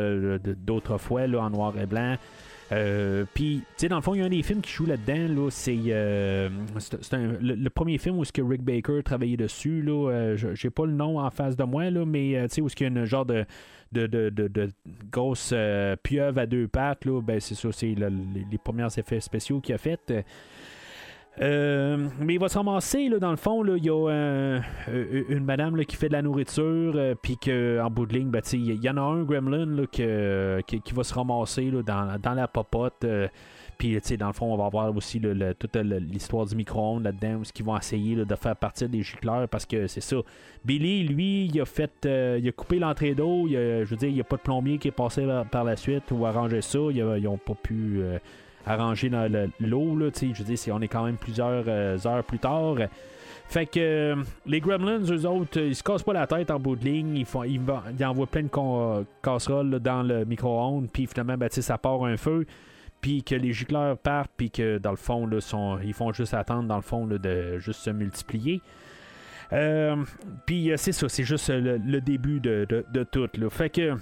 [0.59, 2.17] d'autrefois, en noir et blanc.
[2.73, 4.87] Euh, Puis, tu sais, dans le fond, il y a un des films qui joue
[4.87, 5.43] là-dedans.
[5.45, 6.49] Là, c'est euh,
[7.13, 9.83] un- le, le premier film où ce que Rick Baker travaillait dessus.
[9.83, 12.69] Là, euh, j'ai pas le nom en face de moi, là, mais tu sais, où
[12.71, 13.45] ce qu'il y a une genre de
[13.93, 14.69] de, de, de, de
[15.11, 19.21] grosse euh, pieuvre à deux pattes, là, ben c'est ça, c'est le- les, premiers effets
[19.21, 20.13] spéciaux qu'il a fait.
[21.41, 24.61] Euh, mais il va se ramasser, là, dans le fond, là, il y a euh,
[25.31, 28.85] une madame qui fait de la nourriture, euh, puis qu'en bout de ligne, ben, il
[28.85, 33.07] y en a un gremlin que- qui, va se ramasser dans, dans la popote.
[33.83, 36.47] Puis, tu sais, dans le fond, on va avoir aussi le- le- toute le- l'histoire
[36.47, 40.01] du micro-ondes là-dedans, où ils vont essayer de faire partir des gicleurs, parce que c'est
[40.01, 40.19] ça.
[40.65, 43.49] Billy, lui, il a fait, euh, il a coupé l'entrée d'eau.
[43.49, 46.05] Je veux dire, il n'y a pas de plombier qui est passé par, la suite
[46.13, 46.79] ou arrangé ça.
[46.93, 48.19] Ils n'ont pas pu euh,
[48.65, 49.99] arranger le- l'eau.
[50.13, 50.29] sais.
[50.33, 52.77] Je veux dire, on est quand même plusieurs euh, heures plus tard.
[53.49, 54.15] Fait que
[54.47, 57.17] les Gremlins, eux autres, ils se cassent pas la tête en bout de ligne.
[57.17, 57.61] Ils, font, ils,
[58.05, 60.87] envoient plein de casseroles dans le micro-ondes.
[60.93, 62.47] Puis finalement, ben, ça part un feu.
[63.03, 64.33] Puis que les gicleurs partent.
[64.37, 65.39] Puis que dans le fond, là,
[65.85, 68.63] ils font juste attendre, dans le fond, là, de juste se multiplier.
[69.53, 69.97] Euh,
[70.47, 73.29] puis euh, c'est ça, c'est juste le, début de, de- de tout.
[73.51, 73.97] Fait que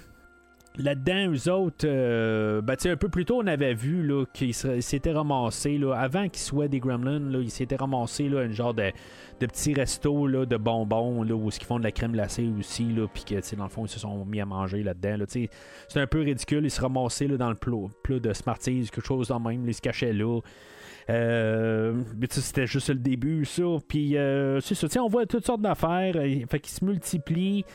[0.77, 5.77] là-dedans, eux autres, euh, ben, un peu plus tôt, on avait vu qu'ils s'étaient ramassés,
[5.77, 8.91] là, avant qu'ils soient des gremlins, là, ils s'étaient ramassés là, un genre de,
[9.39, 12.87] de petits restos là, de bonbons là, où ils font de la crème glacée aussi,
[13.13, 15.17] puis que dans le fond, ils se sont mis à manger là-dedans.
[15.17, 15.49] Là, c'est
[15.95, 19.27] un peu ridicule, ils se ramassaient là, dans le plat, plat de Smarties, quelque chose
[19.27, 20.39] dans même, ils se cachaient là.
[21.09, 23.63] Euh, c'était juste le début, ça.
[23.87, 24.87] Puis, euh, c'est ça.
[25.01, 26.15] On voit toutes sortes d'affaires.
[26.15, 27.65] euh, Fait qu'ils se multiplient.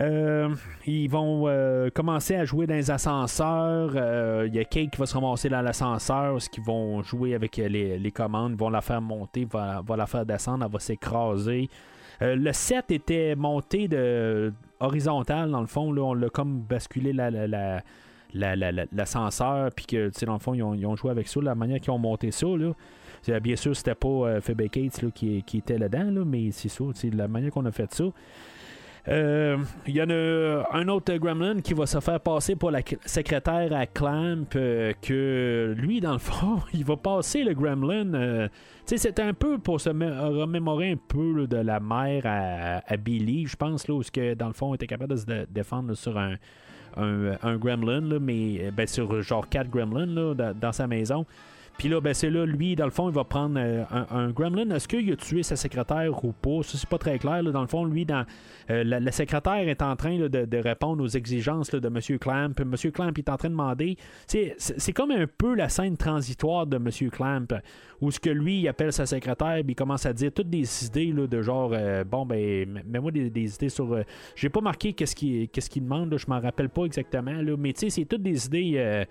[0.00, 0.52] Euh,
[0.86, 3.92] ils vont euh, commencer à jouer dans les ascenseurs.
[3.94, 6.40] Euh, Il y a Kate qui va se ramasser dans l'ascenseur.
[6.42, 8.52] Ce qu'ils vont jouer avec les, les commandes.
[8.52, 10.64] Ils vont la faire monter, va, la faire descendre.
[10.64, 11.68] Elle va s'écraser.
[12.20, 15.92] Le set était monté de horizontal, dans le fond.
[15.92, 17.82] Là, on l'a comme basculé la, la- la-
[18.32, 21.54] la- la- la- l'ascenseur, puis que, dans le fond, ils ont, joué avec ça, la
[21.54, 22.46] manière qu'ils ont monté ça,
[23.40, 24.40] Bien sûr, c'était pas euh,
[25.14, 28.04] qui, était là-dedans, là, mais c'est ça, la manière qu'on a fait ça.
[29.06, 32.80] Euh, Il y en a un autre gremlin qui va se faire passer pour la
[33.04, 38.14] secrétaire à Clamp, euh, que lui, dans le fond, il va passer le gremlin.
[38.14, 38.48] euh,
[38.86, 42.96] tu sais, c'était un peu pour se mé- remémorer un peu de la mère à,
[42.96, 45.44] Billy, je pense, là, où que, dans le fond, il était capable de se dé-
[45.50, 46.36] défendre sur un,
[47.56, 51.26] gremlin, mais euh, ben, sur genre quatre gremlins dans sa maison.
[51.76, 54.70] Puis là, ben, c'est là, lui, dans le fond, il va prendre euh, un, gremlin.
[54.70, 56.62] Est-ce qu'il a tué sa secrétaire ou pas?
[56.62, 57.42] Ça, c'est pas très clair.
[57.42, 57.50] là.
[57.50, 58.24] Dans le fond, lui, dans,
[58.70, 62.18] euh, la, secrétaire est en train de, répondre aux exigences de M.
[62.18, 62.54] Clamp.
[62.60, 62.74] M.
[62.92, 63.96] Clamp est en train de demander.
[64.26, 67.10] C'est, c'est comme un peu la scène transitoire de M.
[67.10, 67.48] Clamp,
[68.00, 71.12] où ce que lui, il appelle sa secrétaire, il commence à dire toutes des idées
[71.12, 73.98] de genre, euh, bon, ben, mets-moi des, idées sur.
[74.36, 77.90] j'ai pas marqué qu'est-ce qu'il, qu'est-ce demande, je m'en rappelle pas exactement, mais tu sais,
[77.90, 79.06] c'est toutes des idées.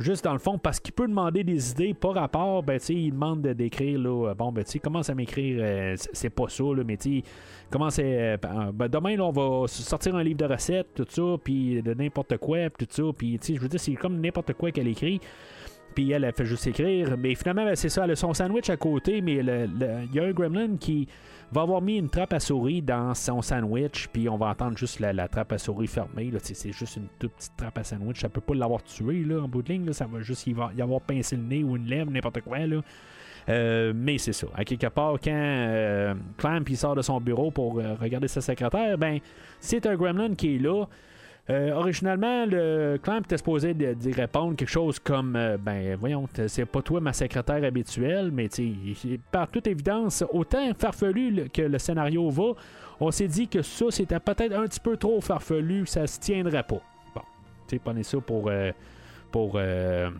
[0.00, 2.92] Euh, Juste dans le fond, parce qu'il peut demander des idées, pas rapport, ben tu
[2.94, 6.64] il demande de- d'écrire, là, euh, bon, ben commence à m'écrire, euh, c'est- pas ça,
[6.64, 7.22] là, mais tu
[7.70, 8.36] commence à, euh,
[8.72, 12.36] ben, demain, là, on va sortir un livre de recettes, tout ça, puis de n'importe
[12.38, 15.20] quoi, tout ça, puis je veux dire, c'est comme n'importe quoi qu'elle écrit.
[15.94, 17.16] Puis elle, elle fait juste écrire.
[17.18, 18.04] Mais finalement, ben, c'est ça.
[18.04, 21.08] Elle a son sandwich à côté, mais il y a un gremlin qui
[21.52, 24.08] va avoir mis une trappe à souris dans son sandwich.
[24.12, 26.30] Puis on va entendre juste la, trappe à souris fermée.
[26.30, 26.38] là.
[26.42, 28.20] C'est juste une toute petite trappe à sandwich.
[28.20, 29.86] Ça peut pas l'avoir tué là, en bout de ligne.
[29.86, 29.92] là.
[29.92, 32.58] Ça va juste y avoir, y avoir pincé le nez ou une lèvre, n'importe quoi.
[32.58, 32.80] Là.
[33.48, 34.46] Euh, mais c'est ça.
[34.64, 39.18] Quelque part, quand euh, Clamp sort de son bureau pour euh, regarder sa secrétaire, ben
[39.60, 40.86] c'est un gremlin qui est là.
[41.50, 46.64] Euh, originalement, le Clamp était supposé d'y répondre quelque chose comme euh, Ben, voyons, c'est
[46.64, 48.48] pas toi ma secrétaire habituelle, mais
[49.30, 52.52] par toute évidence, autant farfelu que le scénario va,
[52.98, 56.62] on s'est dit que ça, c'était peut-être un petit peu trop farfelu, ça se tiendrait
[56.62, 56.80] pas.
[57.14, 57.20] Bon,
[57.68, 58.48] tu sais, prenez ça pour.
[58.48, 58.72] euh,
[59.30, 59.52] pour.
[59.56, 60.10] euh,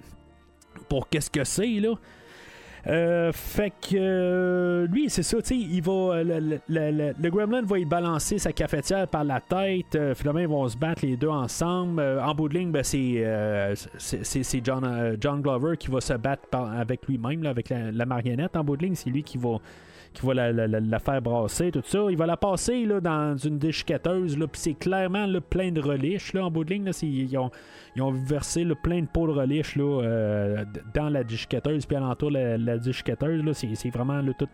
[0.89, 1.95] pour qu'est-ce que c'est, là.
[2.87, 5.93] Euh, fait que euh, lui, c'est ça, tu sais, il va.
[5.93, 9.95] euh, Le, le- le- le gremlin va y balancer sa cafetière par la tête.
[9.95, 12.01] euh, finalement, ils vont se battre les deux ensemble.
[12.03, 13.25] En bout de ligne, ben, c'est,
[14.65, 18.57] John, John Glover qui va se battre par- avec lui-même, avec la, la marionnette.
[18.57, 19.57] En bout de ligne, c'est lui qui va
[20.15, 22.07] qui va la, faire brasser, tout ça.
[22.09, 26.33] Il va la passer là, dans une déchiqueteuse, puis c'est clairement là, plein de relish.
[26.33, 29.77] Là, en bout de ligne, là, ils, ont, versé là, plein de pots de relish
[29.77, 30.65] là, euh,
[30.95, 33.45] dans la déchiqueteuse, puis alentour la, la déchiqueteuse.
[33.53, 34.49] C'est, vraiment là, tout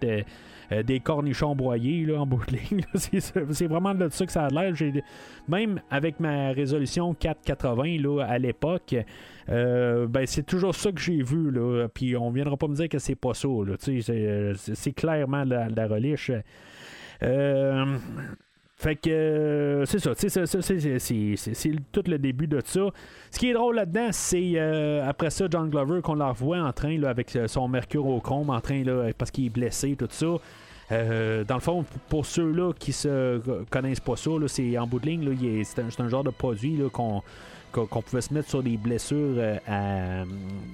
[0.73, 2.85] euh, des cornichons broyés là, en bout de ligne.
[2.95, 4.75] c'est, vraiment de ça que ça a l'air.
[5.49, 8.95] Même avec ma résolution 480 là, à l'époque,
[9.51, 11.51] euh, ben, c'est toujours ça que j'ai vu.
[11.51, 11.89] Là.
[11.93, 13.49] Puis on viendra pas me dire que c'est pas ça.
[13.49, 16.31] Euh, c'est, clairement la, la relish.
[17.23, 17.99] Euh,
[18.77, 22.81] fait que c'est ça, c'est, tout le début de ça.
[23.31, 24.59] Ce qui est drôle là-dedans, c'est
[25.07, 28.49] après ça, John Glover, qu'on la revoit en train là, avec son mercure au chrome,
[28.49, 30.37] en train là, parce qu'il est blessé, tout ça.
[30.93, 33.41] Euh, dans le fond, pour ceux-là qui se
[33.71, 37.23] connaissent pas ça, c'est en bout de ligne, c'est, un, genre de produit qu'on,
[37.73, 40.25] pouvait se mettre sur des blessures euh,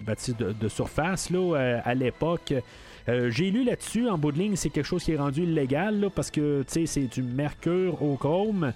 [0.07, 2.55] ben, de, surface euh, à l'époque.
[3.09, 6.11] J'ai lu là-dessus, en bout de ligne, c'est quelque chose qui est rendu illégal là,
[6.11, 8.73] parce que c'est du mercure au chrome.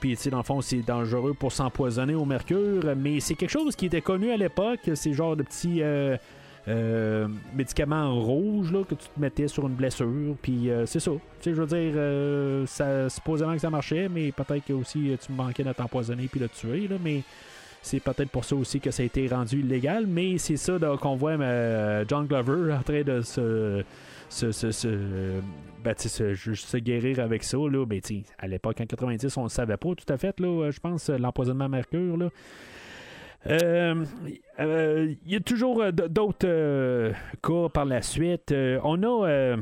[0.00, 3.86] Puis, dans le fond, c'est dangereux pour s'empoisonner au mercure, mais c'est quelque chose qui
[3.86, 4.90] était connu à l'époque.
[4.94, 6.16] C'est genre de petits euh,
[6.68, 10.36] euh, médicaments rouges là, que tu te mettais sur une blessure.
[10.42, 11.10] Puis, euh, c'est ça.
[11.12, 15.10] Tu sais, je veux dire, euh, ça, supposément que ça marchait, mais peut-être que aussi
[15.10, 16.86] euh, tu manquais de t'empoisonner puis de te tuer.
[16.88, 17.22] Là, mais
[17.82, 21.16] c'est peut-être pour ça aussi que ça a été rendu illégal, mais c'est ça qu'on
[21.16, 21.36] voit
[22.08, 23.82] John Glover en train de se.
[24.28, 25.40] se, se, se-
[25.82, 27.56] ben, se, guérir avec ça.
[27.56, 27.86] Là.
[27.86, 28.00] Ben,
[28.38, 31.66] à l'époque, en 90, on ne savait pas tout à fait, là, je pense, l'empoisonnement
[31.66, 32.16] à mercure.
[32.16, 32.30] Là.
[33.46, 34.04] Euh,
[34.60, 37.12] euh, Il y a toujours euh, d'autres euh,
[37.42, 38.52] cas par la suite.
[38.52, 39.56] Euh, on a euh,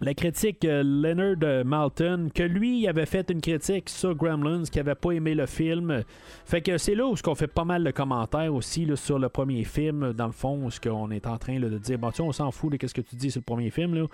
[0.00, 4.78] la critique euh, Leonard Malton, que lui il avait fait une critique sur Gremlins, qui
[4.80, 6.02] avait pas aimé le film.
[6.46, 9.64] Fait que c'est là où on fait pas mal de commentaires aussi sur le premier
[9.64, 12.50] film, dans le fond, ce qu'on est en train de dire, bon, tu on s'en
[12.52, 14.06] fout de ce que tu dis sur le premier film.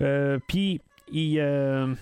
[0.00, 0.80] Euh, Puis,
[1.12, 1.38] il.
[1.38, 1.94] euh,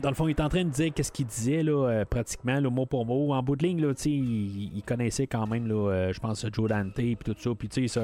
[0.00, 2.58] dans le fond, il est en train de dire qu'est-ce qu'il disait, là, euh, pratiquement,
[2.60, 3.32] le mot pour mot.
[3.34, 6.98] En bout de ligne, là, il, il connaissait quand même, euh, je pense, Joe Dante
[6.98, 7.50] et tout ça.
[7.58, 8.00] Puis, tu sais,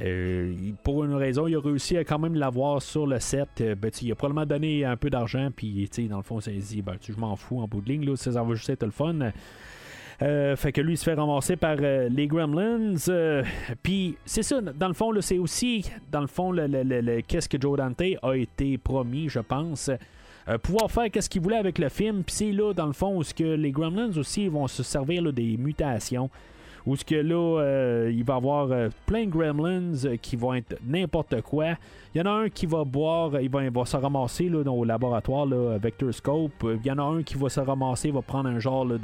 [0.00, 0.52] euh,
[0.82, 3.48] pour une raison, il a réussi à quand même l'avoir sur le set.
[3.58, 5.48] Ben, il a probablement donné un peu d'argent.
[5.54, 8.06] Puis, dans le fond, il se dit, ben, je m'en fous en bout de ligne,
[8.06, 9.18] là, ça, va juste être le fun.
[10.18, 12.94] Fait que lui, il se fait ramasser par les Gremlins.
[13.82, 17.48] Puis, c'est ça, dans le fond, c'est aussi, dans le fond, le- le- le- qu'est-ce
[17.50, 19.90] que Joe Dante a été promis, je pense.
[20.48, 22.22] Euh, pouvoir faire qu'est-ce qu'il voulait avec le film.
[22.22, 25.32] Puis c'est là, dans le fond, où ce que les Gremlins aussi vont se servir
[25.32, 26.30] des mutations.
[26.86, 30.54] Où ce que là, euh, il va y avoir euh, plein de Gremlins qui vont
[30.54, 31.70] être n'importe quoi.
[32.14, 34.62] Il y en a un qui va boire, il va, il va se ramasser là,
[34.62, 36.62] dans- au laboratoire, là, Vector Scope.
[36.62, 38.98] Euh, Il y en a un qui va se ramasser, va prendre un genre de,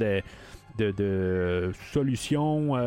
[0.77, 2.77] de, de solution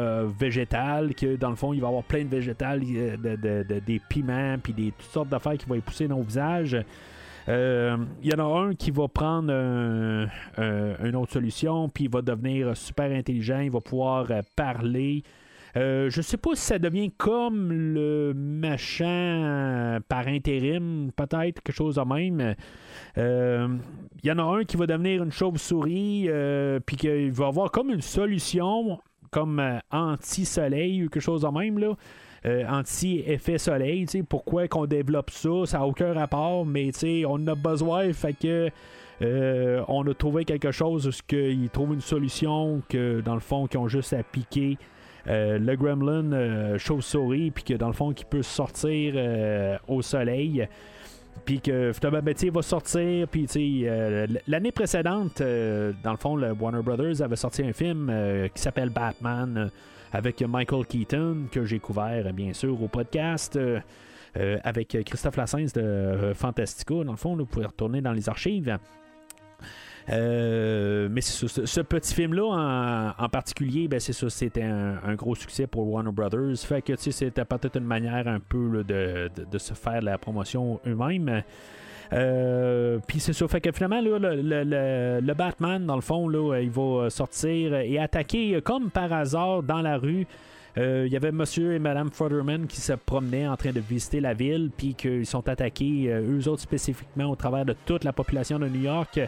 [0.41, 4.73] végétale, que dans le fond, il va avoir plein de végétales, de- des piments, puis
[4.73, 6.77] des toutes sortes d'affaires qui vont y pousser dans le visage.
[7.49, 10.27] Euh, Il y en a un qui va prendre un-
[11.05, 15.23] une autre solution, puis il va devenir super intelligent, il va pouvoir euh, parler.
[15.77, 21.75] Euh, je sais pas si ça devient comme le machin euh, par intérim, peut-être, quelque
[21.77, 22.55] chose de même.
[23.19, 23.69] Euh,
[24.23, 27.71] Il y en a un qui va devenir une chauve-souris, euh, puis qu'il va avoir
[27.71, 28.99] comme une solution,
[29.31, 31.95] comme euh, anti-soleil ou quelque chose de même, là.
[32.47, 36.93] Euh, anti-effet soleil, pourquoi qu'on développe ça, ça n'a aucun rapport, mais
[37.27, 38.71] on a besoin, fait que
[39.23, 43.41] euh, on a trouvé quelque chose ce que ils trouvent une solution que dans le
[43.41, 44.79] fond qu'ils ont juste à piquer
[45.27, 49.15] euh, le gremlin chauve-souris puis que dans le fond qui peut sortir
[49.89, 50.69] au soleil
[51.47, 53.87] puis que finalement ben, va sortir puis
[54.47, 58.13] l'année précédente dans le fond le Warner Brothers avait sorti un film
[58.55, 59.71] qui s'appelle Batman
[60.17, 63.79] avec Michael Keaton que j'ai couvert bien sûr au podcast euh,
[64.39, 68.27] euh, avec Christophe Lassens de euh, Fantastica dans le fond vous pouvez retourner dans les
[68.29, 68.79] archives
[70.09, 75.89] mais ce, ce petit film-là en, particulier, ben c'est ça, c'était un, gros succès pour
[75.89, 76.57] Warner Brothers.
[76.59, 80.81] Fait que c'était peut-être une manière un peu de, de- de se faire la promotion
[80.87, 81.43] eux-mêmes.
[82.13, 86.59] Euh, Puis c'est ça, fait que finalement, le, le- le- Batman, dans le fond, là,
[86.61, 90.27] il va sortir et attaquer comme par hasard dans la rue.
[90.79, 94.21] Euh, Il y avait monsieur et madame Futterman qui se promenaient en train de visiter
[94.21, 98.13] la ville, puis qu'ils sont attaqués, euh, eux autres spécifiquement, au travers de toute la
[98.13, 99.19] population de New York.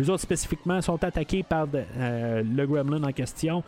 [0.00, 3.62] Eux autres spécifiquement sont attaqués par de- euh, le gremlin en question.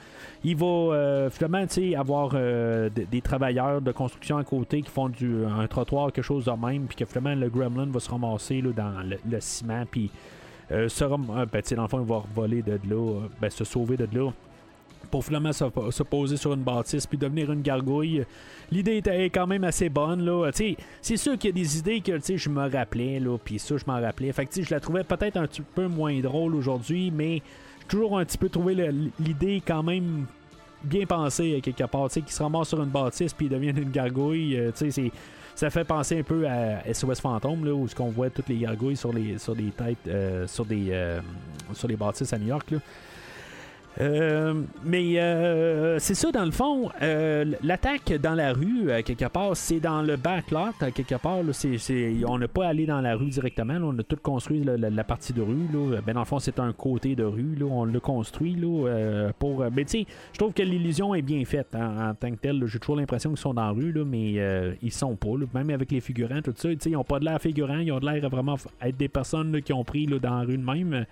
[0.44, 1.64] Il va finalement
[1.98, 6.50] avoir des travailleurs de construction à côté qui font du, un trottoir, quelque chose de
[6.52, 10.10] même, puis que finalement le gremlin va se ramasser là, dans le, ciment, puis
[10.72, 13.64] euh, se ram- euh, ben, dans le fond, il va voler de euh, ben, se
[13.64, 14.30] sauver de là
[15.10, 18.24] pour finalement se, se poser sur une bâtisse puis devenir une gargouille.
[18.70, 20.24] L'idée était quand même assez bonne.
[20.24, 20.50] Là.
[20.52, 23.84] C'est sûr qu'il y a des idées que je me rappelais, là, puis ça, je
[23.86, 24.32] m'en rappelais.
[24.32, 27.42] Fait que, je la trouvais peut-être un petit peu moins drôle aujourd'hui, mais
[27.80, 28.74] j'ai toujours un petit peu trouvé
[29.18, 30.26] l'idée quand même
[30.84, 32.08] bien pensée euh, quelque part.
[32.08, 34.56] Qui se ramasse sur une bâtisse puis devient une gargouille.
[34.56, 34.70] euh,
[35.60, 38.56] ça fait penser un peu à SOS Fantôme, là, où ce qu'on voit toutes les
[38.56, 41.20] gargouilles sur les sur des têtes, euh, sur des euh,
[41.74, 42.70] sur les bâtisses à New York.
[42.70, 42.78] Là.
[44.00, 44.54] Euh,
[44.84, 49.80] mais euh, c'est ça, dans le fond, euh, l'attaque dans la rue, quelque part, c'est
[49.80, 51.42] dans le backlot, quelque part.
[51.42, 51.52] là,
[52.26, 55.32] on n'a pas allé dans la rue directement, là, on a tout construit la, partie
[55.32, 55.68] de rue.
[55.72, 56.00] Là.
[56.04, 58.56] Ben, dans le fond, c'est un côté de rue, là, on l'a construit
[59.38, 59.64] pour.
[59.74, 62.64] mais tu sais, je trouve que l'illusion est bien faite hein, en tant que telle.
[62.66, 65.28] J'ai toujours l'impression qu'ils sont dans la rue, mais euh, ils sont pas.
[65.54, 68.06] Même avec les figurants, tout ça, ils n'ont pas de l'air figurants, ils ont de
[68.06, 71.04] l'air vraiment être des personnes qui ont pris dans la rue de même.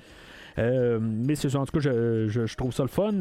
[0.58, 3.12] Euh, mais c'est ça, en tout cas, je, je- trouve ça le fun.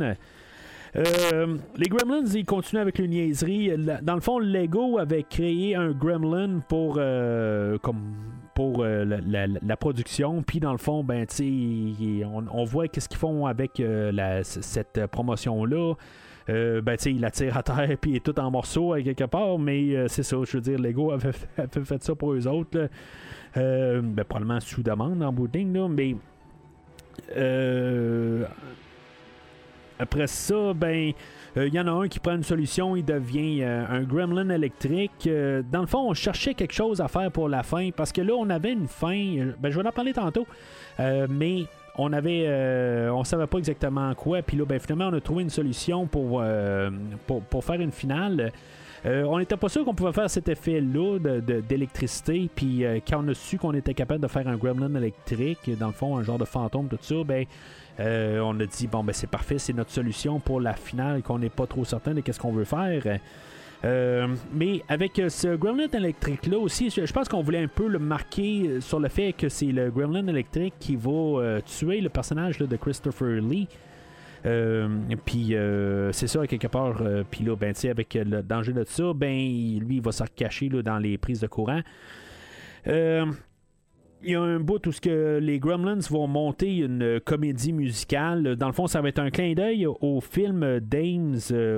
[0.95, 3.71] Euh, les Gremlins, ils continuent avec le niaiserie.
[4.01, 8.13] Dans le fond, Lego avait créé un Gremlin pour euh, comme
[8.55, 10.41] pour euh, la, production.
[10.41, 11.27] Puis dans le fond, ben
[12.25, 13.81] on, on voit qu'est-ce qu'ils font avec
[14.43, 15.93] cette promotion là.
[16.49, 20.07] Euh, ben, il la tire à terre, puis est tout en morceaux quelque part, mais
[20.07, 21.33] c'est ça, je veux dire, Lego avait,
[21.83, 22.89] fait- ça pour eux autres.
[23.53, 26.15] ben, probablement sous demande en bout de ligne, là, mais
[27.35, 28.45] euh,
[29.99, 31.13] après ça, ben,
[31.55, 35.25] il y en a un qui prend une solution, il devient euh, un gremlin électrique.
[35.25, 38.21] Euh, dans le fond, on cherchait quelque chose à faire pour la fin, parce que
[38.21, 40.45] là, on avait une fin, euh, ben, je vais en parler tantôt,
[40.99, 41.63] euh, mais
[41.97, 45.41] on avait, euh, on savait pas exactement quoi, puis là, ben, finalement, on a trouvé
[45.43, 46.91] une solution euh,
[47.25, 48.51] pour, pour faire une finale.
[49.05, 51.19] Euh, on n'était pas sûr qu'on pouvait faire cet effet-là
[51.67, 52.49] d'électricité.
[52.53, 55.87] Puis euh, quand on a su qu'on était capable de faire un gremlin électrique, dans
[55.87, 57.45] le fond, un genre de fantôme, tout ça, ben,
[57.99, 61.39] euh, on a dit bon, ben c'est parfait, c'est notre solution pour la finale, qu'on
[61.39, 63.19] n'est pas trop certain de qu'est-ce qu'on veut faire.
[64.53, 68.99] Mais avec ce gremlin électrique-là aussi, je pense qu'on voulait un peu le marquer sur
[68.99, 73.39] le fait que c'est le gremlin électrique qui va tuer le personnage là, de Christopher
[73.41, 73.67] Lee.
[74.47, 74.87] Euh,
[75.25, 77.01] puis euh, c'est ça, quelque part.
[77.01, 80.69] euh, puis là, ben, avec le danger de ça, ben, lui, il va se cacher
[80.69, 81.81] là, dans les prises de courant.
[84.23, 88.55] Il y a un bout où que les Gremlins vont monter une comédie musicale.
[88.55, 91.37] Dans le fond, ça va être un clin d'œil au film Dames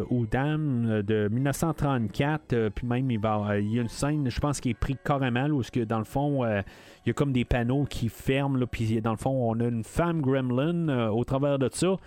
[0.09, 2.53] ou Dames de 1934.
[2.53, 5.63] euh, puis même, il, y a une scène, je pense, qui est pris carrément, où
[5.63, 6.63] ce que dans le fond, il
[7.07, 8.57] y a comme des panneaux qui ferment.
[8.57, 11.97] là, Puis dans le fond, on a une femme Gremlin au travers de ça.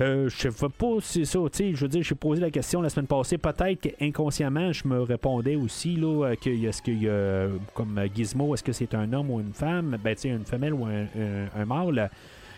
[0.00, 2.82] Euh, je sais pas si c'est ça, tu je veux dire, j'ai posé la question
[2.82, 7.08] la semaine passée, peut-être qu'inconsciemment, je me répondais aussi, là, euh, que est-ce qu'il y
[7.08, 10.44] a, comme euh, Gizmo, est-ce que c'est un homme ou une femme, ben, tu une
[10.44, 12.10] femelle ou un, mâle,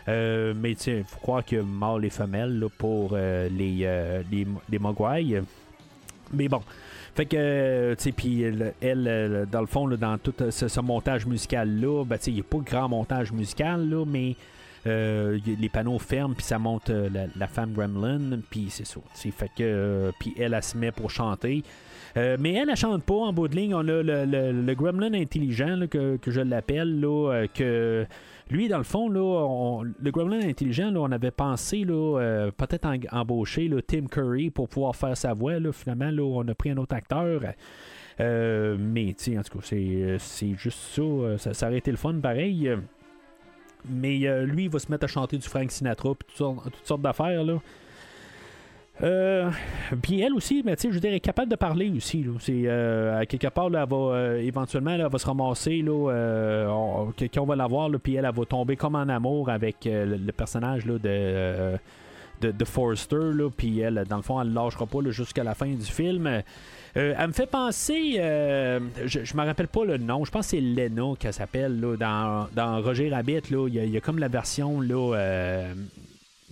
[0.09, 4.47] Euh, mais tu il faut croire a mâle et femelle, là, pour les, euh, les,
[4.71, 5.43] les.
[6.33, 6.63] Mais bon.
[7.15, 8.45] Fait que, tu puis
[8.81, 12.45] elle, dans le fond, dans tout ce, montage musical-là, ben, tu sais, il n'y a
[12.45, 14.37] pas grand montage musical, là, mais
[14.87, 19.01] euh, les panneaux ferment, puis ça monte euh, la, femme Gremlin, puis c'est ça.
[19.15, 21.63] sais, Fait que, euh, puis elle, elle se met pour chanter.
[22.15, 23.75] Mais elle, elle chante pas en bout de ligne.
[23.75, 26.99] On a le, Gremlin intelligent, que, je l'appelle,
[27.53, 28.07] que
[28.51, 33.69] lui, dans le fond, là, on- le Gremlin intelligent, là, on avait pensé peut-être embaucher
[33.69, 35.61] là, Tim Curry pour pouvoir faire sa voix.
[35.61, 35.73] Là.
[35.73, 37.43] Finalement, là, on a pris un autre acteur.
[38.19, 41.03] Mais, en tout cas, c'est, c'est juste ça,
[41.37, 41.53] ça.
[41.53, 42.71] Ça aurait été le fun pareil.
[43.89, 46.75] Mais euh, lui, il va se mettre à chanter du Frank Sinatra puis toutes sortes,
[46.85, 47.45] sortes d'affaires.
[47.45, 47.59] là.
[49.03, 49.51] Euh,
[50.03, 52.25] puis elle aussi, mais je veux dire, est capable de parler aussi.
[52.49, 57.57] Euh, quelque part, là, va, éventuellement, là, elle va se ramasser, là, on- quelqu'un va
[57.57, 62.65] la voir, puis elle, va tomber comme en amour avec le, personnage de, de, de
[62.65, 66.43] Forrester, puis elle, dans le fond, elle ne lâchera pas jusqu'à la fin du film.
[66.97, 70.47] Euh, elle me fait penser, euh, je ne me rappelle pas le nom, je pense
[70.47, 73.43] que c'est Lena qu'elle s'appelle dans, dans Roger Rabbit.
[73.51, 75.74] Il y, a- comme la version euh,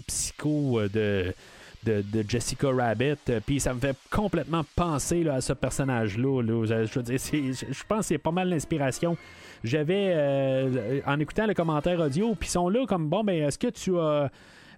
[0.06, 1.32] psycho de,
[1.86, 3.40] de, Jessica Rabbit.
[3.46, 6.42] Puis ça me fait complètement penser là, à ce personnage-là.
[6.42, 6.84] là.
[6.84, 9.16] Je, pense que c'est pas mal l'inspiration.
[9.62, 13.68] J'avais, en écoutant le commentaire audio, puis ils sont là comme, bon, ben, est-ce que
[13.68, 14.30] tu as...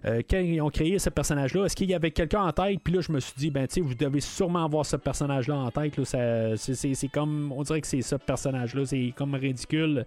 [0.05, 2.79] euh, quand ils ont créé ce personnage-là, est-ce qu'il y avait quelqu'un en tête?
[2.83, 5.55] Puis là, je me suis dit, ben, tu sais, vous devez sûrement avoir ce personnage-là
[5.55, 6.03] en tête.
[6.05, 10.05] Ça- c'est- comme, on dirait que c'est ce personnage-là, c'est comme ridicule.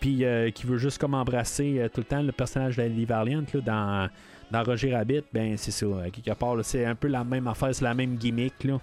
[0.00, 3.04] Puis euh, qui veut juste comme embrasser euh, tout le temps le personnage de Lily
[3.04, 4.10] Valiant là,
[4.50, 5.22] dans, Roger Rabbit.
[5.32, 5.86] Ben, c'est ça.
[6.12, 8.64] Quelque part, c'est un peu la même affaire, c'est la même gimmick.
[8.64, 8.80] Là.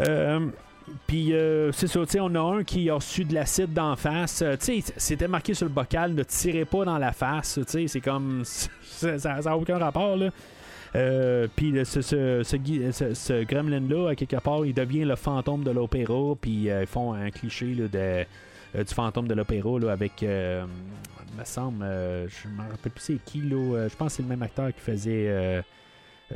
[0.00, 0.46] Euh,
[1.06, 4.42] puis euh, c'est ça, on a un qui a reçu de l'acide d'en face.
[4.42, 7.58] Euh, sais, c'était marqué sur le bocal, ne tirez pas dans la face.
[7.66, 8.42] C'est comme.
[8.84, 10.30] ça n'a aucun rapport, là.
[10.94, 16.34] Euh, puis ce, ce, gremlin-là, à quelque part, il devient le fantôme de l'opéra.
[16.40, 20.22] Puis euh, ils font un cliché là, de, du fantôme de l'opéra avec.
[20.22, 20.64] euh,
[21.38, 23.88] me semble, je me rappelle plus c'est qui, là.
[23.88, 25.62] je pense que c'est le même acteur qui faisait.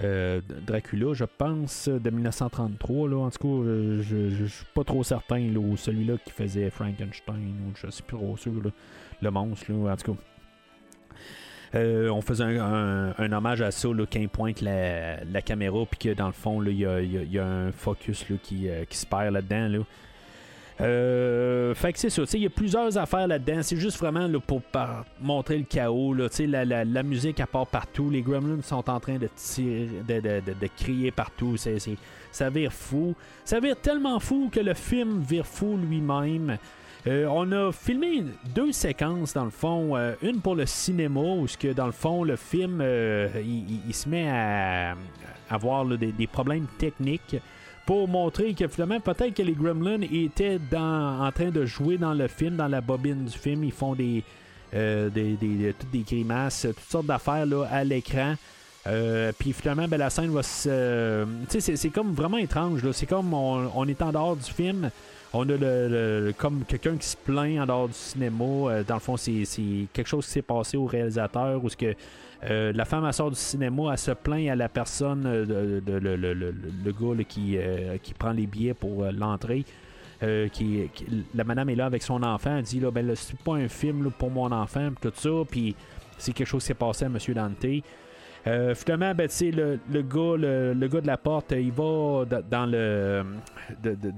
[0.02, 3.08] Euh, Dracula, je pense, de 1933.
[3.08, 3.16] Là.
[3.16, 5.48] En tout cas, euh, je, je suis pas trop certain.
[5.76, 8.52] Celui-là qui faisait Frankenstein, ou je suis plus trop sûr.
[9.20, 10.20] le monstre, là, en tout cas.
[11.74, 16.32] Euh, on faisait un, hommage à ça, il pointe la, caméra, puis que dans le
[16.32, 19.68] fond, il y a, un focus qui, qui se perd là-dedans.
[19.68, 19.78] Là.
[20.80, 23.62] Euh, fait que c'est ça, il y a plusieurs affaires là-dedans.
[23.62, 24.60] C'est juste vraiment pour
[25.20, 26.12] montrer le chaos.
[26.12, 26.28] Là,
[26.64, 28.10] la, la, musique à part partout.
[28.10, 31.56] Les gremlins sont en train de tirer, de, crier partout.
[31.56, 31.78] C'est,
[32.30, 33.14] ça vire fou.
[33.44, 36.58] Ça vire tellement fou que le film vire fou lui-même.
[37.06, 41.46] Euh, on a filmé deux séquences dans le fond, Euh, une pour le cinéma où
[41.46, 43.28] ce que dans le fond le film euh,
[43.86, 44.96] il, se met à
[45.48, 47.36] avoir des problèmes techniques
[47.86, 52.26] pour montrer que finalement peut-être que les Gremlins étaient en train de jouer dans le
[52.28, 54.22] film, dans la bobine du film, ils font des
[54.74, 55.08] euh,
[55.78, 58.34] toutes des grimaces, toutes sortes d'affaires à l'écran.
[58.88, 60.68] Euh, puis finalement, ben, la scène va se.
[60.70, 62.88] euh, tu sais, c'est- comme vraiment étrange.
[62.92, 64.90] C'est comme on est en dehors du film.
[65.38, 68.44] On a le, comme quelqu'un qui se plaint en dehors du cinéma.
[68.44, 69.44] Euh, dans le fond, c'est
[69.92, 71.94] quelque chose qui s'est passé au réalisateur ou ce que
[72.44, 77.24] euh, la femme sort du cinéma, elle se plaint à la personne, euh, le, gars
[77.28, 77.58] qui,
[78.02, 79.64] qui prend les billets pour l'entrée.
[80.52, 80.90] Qui,
[81.34, 82.56] la madame est là avec son enfant.
[82.56, 85.28] Elle dit là, ben là, c'est pas un film pour mon enfant, tout ça.
[85.50, 85.76] Puis
[86.16, 87.18] c'est quelque chose qui s'est passé à M.
[87.34, 87.82] Dante.
[88.46, 92.66] Euh, finalement, ben, le, le gars, le, le gars de la porte, il va dans
[92.66, 93.24] le,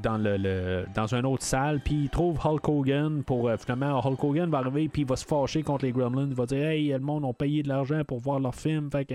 [0.02, 4.22] dans le, dans une autre salle, puis il trouve Hulk Hogan pour euh, finalement Hulk
[4.22, 6.88] Hogan va arriver, puis il va se fâcher contre les Gremlins, il va dire hey,
[6.88, 9.14] le monde ont payé de l'argent pour voir leur film, fait que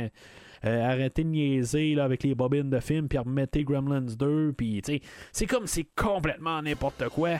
[0.65, 4.81] euh, arrêtez de niaiser là, avec les bobines de film, puis remettez Gremlins 2, puis
[5.31, 7.37] c'est comme c'est complètement n'importe quoi.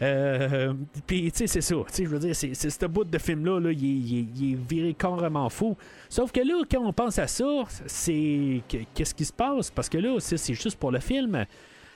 [0.00, 0.72] Euh,
[1.06, 1.74] puis, tu sais, c'est ça.
[1.96, 5.76] Je veux dire, c'est ce bout de film-là, là, il, est- viré carrément fou.
[6.08, 8.62] Sauf que là, quand on pense à ça, c'est.
[8.68, 9.70] que- Qu'est-ce qui se passe?
[9.70, 11.44] Parce que là, c'est juste pour le film.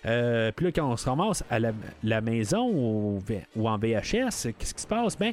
[0.04, 3.22] Euh, puis là, quand on se ramasse à la, maison ou,
[3.56, 5.16] ou en VHS, qu'est-ce qui se passe?
[5.18, 5.32] Ben,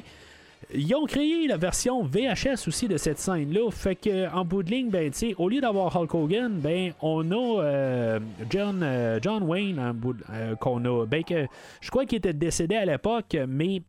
[0.72, 3.70] ils ont créé la version VHS aussi de cette scène-là.
[3.70, 7.62] Fait que en bout de ligne, ben, au lieu d'avoir Hulk Hogan, ben, on a
[7.62, 8.20] euh,
[8.50, 9.78] John, euh, John Wayne
[10.30, 11.06] euh, qu'on a.
[11.06, 11.46] Ben, que
[11.80, 13.82] je crois qu'il était décédé à l'époque, mais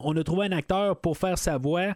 [0.00, 1.94] on a trouvé un acteur pour faire sa voix.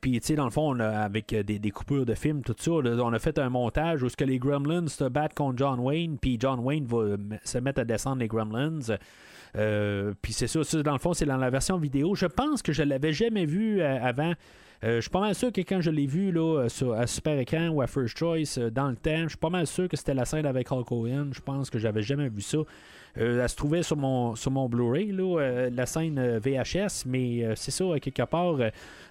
[0.00, 3.12] Puis, tu sais, dans le fond, avec des, des coupures de films, tout ça, on
[3.12, 6.38] a fait un montage où ce que les Gremlins se battent contre John Wayne, puis
[6.40, 8.80] John Wayne va se mettre à descendre les Gremlins.
[9.56, 12.14] Euh, puis c'est ça, ça, dans le fond, c'est dans la version vidéo.
[12.14, 14.32] Je pense que je l'avais jamais vu euh, avant.
[14.84, 17.38] Euh, je suis pas mal sûr que quand je l'ai vu là, sur, à Super
[17.38, 20.14] Écran ou à First Choice dans le temps, je suis pas mal sûr que c'était
[20.14, 21.30] la scène avec Hulk Hogan.
[21.32, 22.58] Je pense que j'avais jamais vu ça.
[23.18, 27.44] Euh, elle se trouvait sur mon, sur mon Blu-ray, euh, la scène euh, VHS, mais
[27.56, 28.56] c'est ça, quelque part,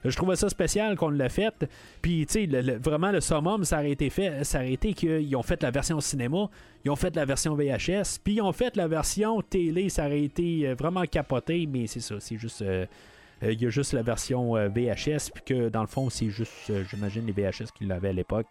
[0.03, 1.68] je trouvais ça spécial qu'on l'a fait.
[2.02, 5.44] Puis, tu sais, vraiment, le summum, ça aurait été fait, ça aurait été qu'ils ont
[5.44, 6.49] fait la version cinéma,
[6.84, 10.23] ils ont fait la version VHS, puis ils ont fait la version télé, ça aurait
[10.23, 12.64] été vraiment capoté, mais c'est ça, c'est juste.
[13.41, 17.26] il y a juste la version VHS, puis que dans le fond, c'est juste, j'imagine,
[17.26, 18.48] les VHS qu'ils avaient à l'époque.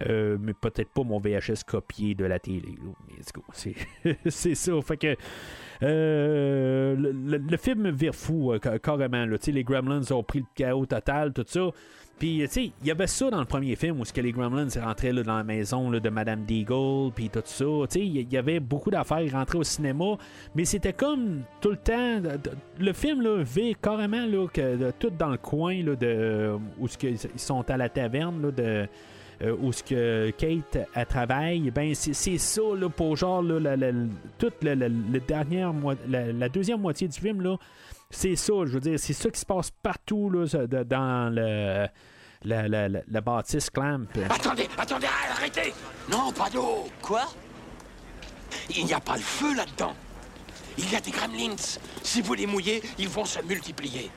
[0.00, 2.74] Euh, mais peut-être pas mon VHS copié de la télé.
[4.26, 4.72] c'est ça.
[4.82, 5.16] Fait que
[5.82, 9.24] euh, le, le- le film vire fou euh, ca- carrément.
[9.26, 9.36] là.
[9.46, 11.68] Les Gremlins ont pris le chaos total, tout ça.
[12.18, 14.68] Puis, tu sais, il y avait ça dans le premier film où que les Gremlins
[14.80, 17.64] rentraient là, dans la maison là, de Madame Deagle, puis tout ça.
[17.64, 19.24] Tu sais, il y- avait beaucoup d'affaires.
[19.32, 20.16] Rentraient au cinéma,
[20.54, 22.20] mais c'était comme tout le temps.
[22.78, 27.18] le film là, vit carrément là, que, tout dans le coin là, de, où ils
[27.40, 28.86] sont à la taverne là, de
[29.40, 33.58] euh, où ce que Kate elle travaille, ben c'est c'est ça là, pour genre là,
[33.58, 33.92] la, la-
[34.38, 35.72] toute la, la- la dernière
[36.08, 37.56] la, la deuxième moitié du film là,
[38.10, 40.44] c'est ça, je veux dire, c'est ça qui se passe partout là,
[40.84, 41.86] dans le
[42.44, 44.06] la, la, la, la bâtisse Clamp.
[44.28, 45.06] Attendez, attendez,
[45.36, 45.72] arrêtez
[46.10, 47.22] Non, pas d'eau Quoi?
[48.76, 49.94] Il n'y a pas le feu là-dedans.
[50.78, 51.54] Il y a des gremlins.
[52.02, 54.10] Si vous les mouillez, ils vont se multiplier.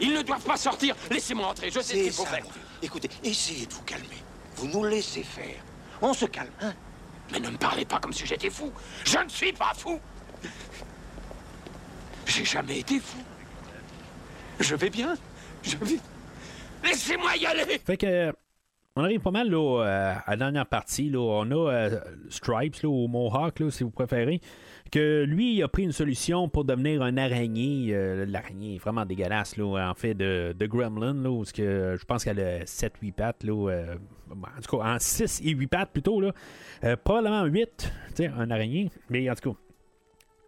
[0.00, 0.94] Ils ne doivent pas sortir.
[1.10, 1.70] Laissez-moi entrer.
[1.70, 2.44] Je sais ce qu'il faut faire.
[2.82, 4.21] Écoutez, essayez de vous calmer.
[4.62, 5.56] Vous nous laissez faire.
[6.00, 6.72] On se calme, hein
[7.32, 8.70] Mais ne me parlez pas comme si j'étais fou.
[9.04, 9.98] Je ne suis pas fou.
[12.26, 13.18] J'ai jamais été fou.
[14.60, 15.16] Je vais bien.
[15.64, 15.98] Je vais.
[16.84, 17.80] Laissez-moi y aller.
[17.84, 18.32] Fait que.
[18.94, 21.10] On arrive pas mal là, euh, à la dernière partie.
[21.10, 21.18] Là.
[21.18, 24.40] On a euh, Stripes là, ou Mohawk, là, si vous préférez.
[24.92, 27.94] Que lui, il a pris une solution pour devenir un araignée.
[27.94, 31.14] Euh, L'araignée est vraiment dégueulasse, là, en fait, de, de Gremlin.
[31.14, 33.42] Là, que je pense qu'elle a 7-8 pattes.
[33.42, 33.94] Là, euh,
[34.30, 36.20] en tout cas, en 6 et 8 pattes plutôt.
[36.20, 36.32] Là.
[36.84, 38.90] Euh, probablement 8, tu sais, un araignée.
[39.08, 39.56] Mais en tout cas.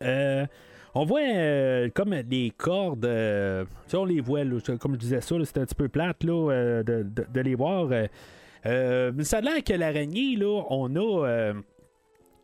[0.02, 0.46] Euh,
[0.94, 3.64] on voit euh, comme des cordes, euh,
[3.94, 6.82] on les voit, là, comme je disais ça, c'était un petit peu plate là, euh,
[6.82, 7.88] de, de- de les voir.
[7.90, 8.06] euh,
[8.66, 11.54] euh, mais ça a l'air que l'araignée, là, on a.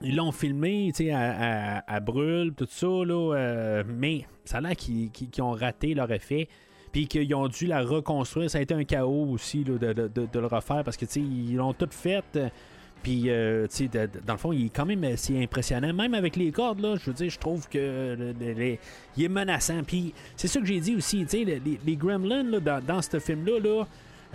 [0.02, 4.58] ils l'ont filmé, tu sais, à, à, à brûle, tout ça, là, euh, mais ça
[4.58, 5.10] a l'air qu'ils
[5.42, 6.48] ont raté leur effet,
[6.92, 8.50] puis qu'ils ont dû la reconstruire.
[8.50, 11.54] Ça a été un chaos aussi, là, de, de- de- le refaire, parce que, ils
[11.54, 12.24] l'ont tout fait.
[13.02, 15.92] puis, euh, tu sais, dans le fond, il est quand même assez impressionnant.
[15.94, 18.34] Même avec les cordes, là, je veux dire, je trouve que
[19.16, 19.82] il est menaçant.
[19.86, 23.02] Puis, c'est ça que j'ai dit aussi, tu sais, les, les Gremlins, là, dans, dans
[23.02, 23.84] ce film-là, là,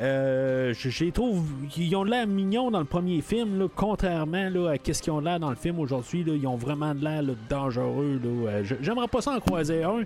[0.01, 1.45] euh, je, les trouve,
[1.77, 5.13] ils ont de l'air mignons dans le premier film, là, contrairement là, à ce qu'ils
[5.13, 6.25] ont de l'air dans le film aujourd'hui.
[6.27, 8.19] Ils ont vraiment de l'air dangereux.
[8.21, 8.49] Là.
[8.49, 10.01] Euh, J'aimerais pas ça en croiser un.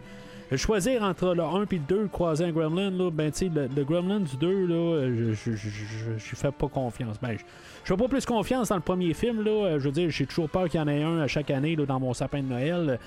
[0.51, 3.67] Euh, Choisir entre le 1 et le 2, croiser un Gremlin, là, ben, tu le,
[3.75, 7.17] le Gremlin du 2, là, euh, je, je, je, je- fais pas confiance.
[7.19, 7.43] Ben, je,
[7.83, 9.79] fais pas plus confiance dans le premier film, là.
[9.79, 11.99] Je veux dire, j'ai toujours peur qu'il y en ait un à chaque année dans
[11.99, 12.99] mon sapin de Noël.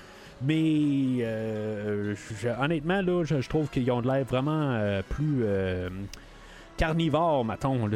[0.45, 1.25] Mais
[2.59, 4.77] honnêtement, là, je, trouve qu'ils ont de l'air vraiment
[5.09, 5.45] plus
[6.77, 7.87] carnivores, mettons,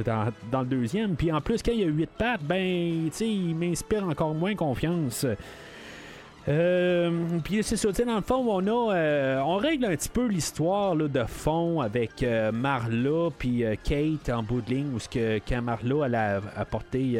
[0.51, 1.15] dans, le deuxième.
[1.15, 4.33] Puis en plus, quand il y a 8 pattes, ben, tu sais, il m'inspire encore
[4.33, 5.25] moins confiance.
[6.49, 7.11] Euh,
[7.43, 10.95] puis c'est ça, dans le fond, on a, euh, on règle un petit peu l'histoire
[10.95, 16.37] de fond avec euh, Marla puis Kate en bout de ligne, où que quand Marla
[16.37, 17.19] a apporté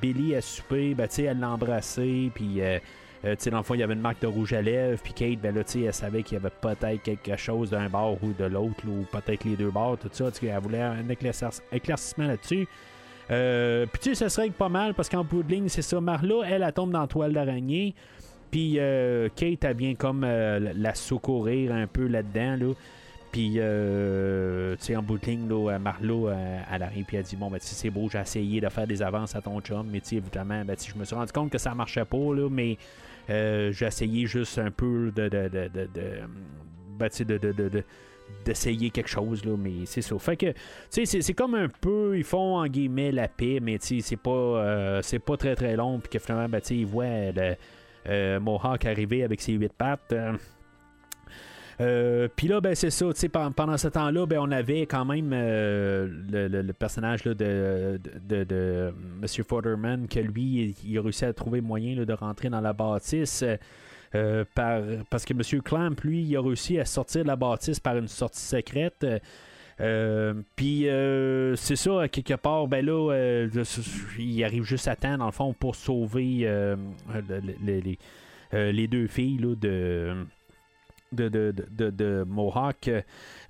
[0.00, 2.60] Billy à souper, ben tu sais, elle l'a embrassé, puis
[3.24, 5.00] euh, tu sais, dans le fond, il y avait une marque de rouge à lèvres,
[5.02, 8.16] puis Kate, ben là, tu elle savait qu'il y avait peut-être quelque chose d'un bord
[8.22, 11.06] ou de l'autre, ou peut-être les deux bords, tout ça, tu sais, elle voulait un
[11.08, 12.66] éclairci- éclaircissement là-dessus.
[13.30, 15.82] Euh, puis tu sais, ça se règle pas mal parce qu'en bout de ligne, c'est
[15.82, 16.00] ça.
[16.00, 17.94] Marla, elle, elle tombe dans la toile d'araignée.
[18.50, 22.56] Puis euh, Kate, elle vient comme la secourir un peu là-dedans.
[22.56, 22.74] Là.
[23.30, 27.36] Puis, tu sais, en bout de ligne, là, Marla, euh, elle arrive puis elle dit
[27.36, 30.00] Bon, ben, sais, c'est beau, j'ai essayé de faire des avances à ton chum, mais
[30.00, 32.76] tu sais, évidemment, ben, je me suis rendu compte que ça marchait pas, là, mais
[33.28, 35.28] j'ai essayé juste un peu de.
[35.28, 36.10] de, de, de, de
[36.98, 37.08] ben,
[38.44, 40.52] d'essayer quelque chose là mais c'est ça fait que
[40.90, 44.00] tu sais c'est, comme un peu ils font en guillemets la paix mais tu sais
[44.00, 46.86] c'est pas euh, c'est pas très très long puis que finalement ben, tu sais ils
[46.86, 47.56] voient le
[48.08, 50.32] euh, Mohawk arriver avec ses huit pattes euh,
[51.80, 53.06] euh, Puis là, ben, c'est ça,
[53.56, 57.98] pendant ce temps-là, ben, on avait quand même euh, le, personnage de,
[59.22, 59.26] M.
[59.28, 63.44] Futterman, que lui, il a réussi à trouver moyen de rentrer dans la bâtisse.
[64.14, 65.62] euh, par, parce que M.
[65.62, 69.06] Clamp, lui, il a réussi à sortir de la bâtisse par une sortie secrète.
[70.56, 70.86] Puis
[71.56, 73.46] c'est ça, quelque part, ben là,
[74.18, 76.76] il arrive juste à temps, dans le fond, pour sauver le-
[77.28, 80.14] le- le- les, les deux filles là, de.
[81.12, 82.88] De, de, de, de- Mohawk.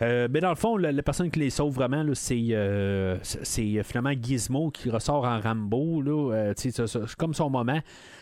[0.00, 4.12] Euh, ben dans le fond, la, personne qui les sauve vraiment, euh, c'est c'est finalement
[4.18, 6.02] Gizmo qui ressort en Rambo.
[6.32, 6.72] Euh, c'est
[7.18, 7.78] comme son moment.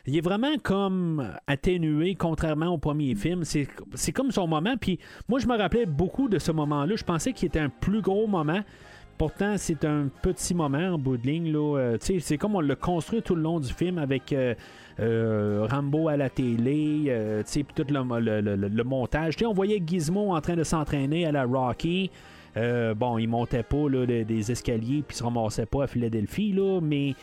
[0.06, 3.44] Il est vraiment comme atténué, contrairement au premier film.
[3.44, 4.77] C'est, c'est comme son moment.
[4.77, 4.98] Puis
[5.28, 6.97] moi, je me rappelais beaucoup de ce moment-là.
[6.97, 8.62] Je pensais qu'il était un plus gros moment.
[9.19, 11.53] Pourtant, c'est un petit moment en bout de ligne.
[11.53, 11.77] Là.
[11.77, 14.55] Euh, c'est comme on l'a construit tout le long du film avec euh,
[15.01, 19.35] euh, Rambo à la télé, puis tout le, montage.
[19.45, 22.12] On voyait Gizmo en train de s'entraîner à la Rocky.
[22.57, 26.53] Euh, bon, il montait pas là, le- des escaliers puis se ramassait pas à Philadelphie,
[26.53, 27.15] là, mais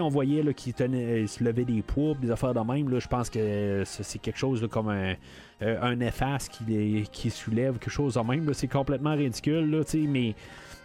[0.00, 2.98] on voyait là, qu'il tenait, il se levait des poids, des affaires de même.
[2.98, 5.14] Je pense que euh, c'est quelque chose comme un,
[5.62, 8.52] euh, un efface qui, qui soulève, quelque chose de même.
[8.54, 10.34] C'est complètement ridicule, là, mais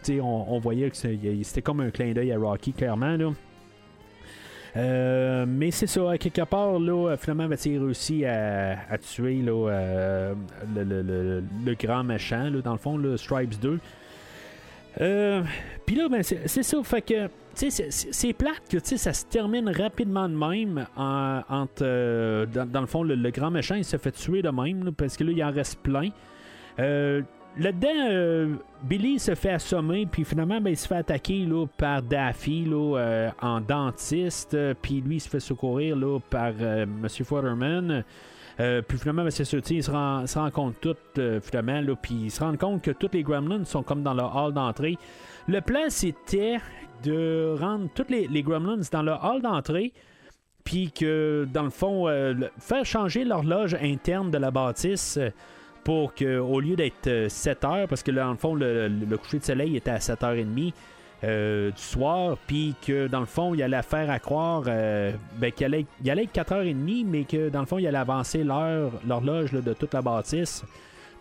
[0.10, 3.18] on, on voyait que c'était comme un clin d'œil à Rocky, clairement.
[3.18, 3.32] Là.
[4.76, 9.41] Euh, mais c'est ça, quelque part, là, finalement, ben, tu sais, il réussit à, tuer
[9.41, 10.34] là, euh,
[10.76, 13.80] le, le- le- le grand méchant, là, dans le fond, le Stripes 2.
[14.99, 15.44] Euh,
[15.85, 20.35] Puis là, ben, c'est ça, fait que, c'est- plate que, ça se termine rapidement de
[20.35, 24.49] même, en- entre, dans, dans le fond, le, grand méchant, il se fait tuer de
[24.49, 26.10] même, parce que là, il en reste plein.
[27.59, 32.03] Là-dedans, euh, Billy se fait assommer, puis finalement, ben, il se fait attaquer là, par
[32.03, 36.84] Daffy là, euh, en dentiste, euh, puis lui, il se fait secourir là, par euh,
[36.84, 37.07] M.
[37.09, 38.03] Futterman.
[38.88, 40.95] Puis finalement, ben, c'est sais, ils se, rend- compte tout,
[41.41, 44.97] finalement, puis se compte que tous les gremlins sont comme dans leur hall d'entrée.
[45.47, 46.57] Le plan, c'était
[47.03, 49.93] de rendre tous les, gremlins dans leur hall d'entrée,
[50.63, 55.19] puis que, dans le fond, le- faire changer l'horloge interne de la bâtisse
[55.88, 58.89] pour que, au lieu d'être euh, 7 heures, parce que là, dans le fond, le,
[59.15, 60.73] coucher de soleil était à 7h30
[61.23, 65.49] euh, du soir, puis que, dans le fond, il allait faire à croire euh, ben,
[65.49, 69.72] qu'il allait, être 4h30, mais que, dans le fond, il allait avancer l'heure, l'horloge de
[69.72, 70.65] toute la bâtisse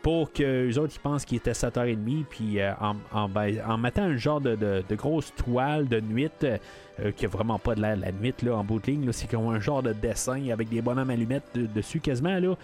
[0.02, 3.78] pour que les autres ils pensent qu'il était 7h30 puis euh, en, en, ben, en
[3.78, 6.58] mettant un genre de, de- grosse toile de nuit euh,
[7.00, 9.48] euh, qui a vraiment pas de la nuit là, en bout de ligne c'est comme
[9.48, 12.54] un genre de dessin avec des bonhommes allumettes de- dessus quasiment là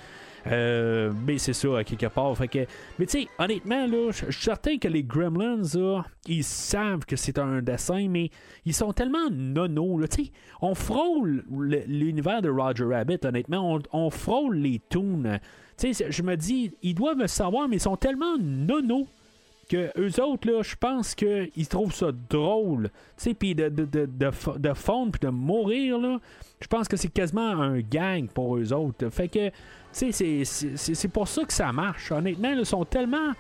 [0.48, 2.58] Euh, mais c'est ça quelque part fait que
[2.98, 5.62] mais tu sais honnêtement là je suis certain que les Gremlins
[6.26, 8.28] ils savent que c'est un dessin mais
[8.64, 10.08] ils sont tellement nono là
[10.60, 15.38] on frôle le- l'univers de Roger Rabbit honnêtement on, frôle les toons
[16.10, 19.06] je me dis, ils doivent le savoir, mais ils sont tellement nono
[19.68, 22.90] que eux autres, je pense qu'ils trouvent ça drôle.
[23.38, 26.18] Puis de, de, de, de, de fondre puis de mourir, là,
[26.60, 29.08] je pense que c'est quasiment un gang pour eux autres.
[29.08, 29.50] Fait que,
[29.92, 32.10] c'est- pour ça que ça marche.
[32.12, 33.32] Honnêtement, ils sont tellement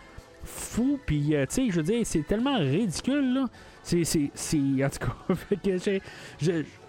[0.44, 3.44] fous, puis, euh, tu sais, je veux dire, c'est tellement ridicule, là.
[3.84, 4.02] C'est,
[4.84, 5.34] en tout cas,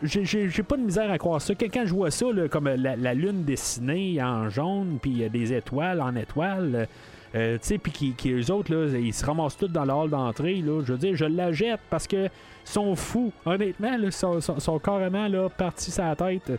[0.03, 1.53] j'ai, pas de misère à croire ça.
[1.56, 5.53] Quand je vois ça, comme euh, la, la lune dessinée en jaune, puis euh, des
[5.53, 6.88] étoiles en étoiles,
[7.35, 10.56] euh, tu sais, puis qui, autres, là, ils se ramassent tous dans le hall d'entrée,
[10.61, 12.27] là, je veux dire, je la jette parce que
[12.64, 13.31] sont fous.
[13.45, 16.52] Honnêtement, là, sont, sont- carrément là, partis la tête,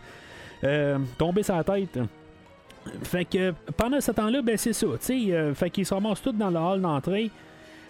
[1.18, 1.98] tombés la tête.
[3.02, 6.50] Fait que pendant ce temps-là, ben c'est ça, euh, fait qu'ils se ramassent tous dans
[6.50, 7.30] le hall d'entrée.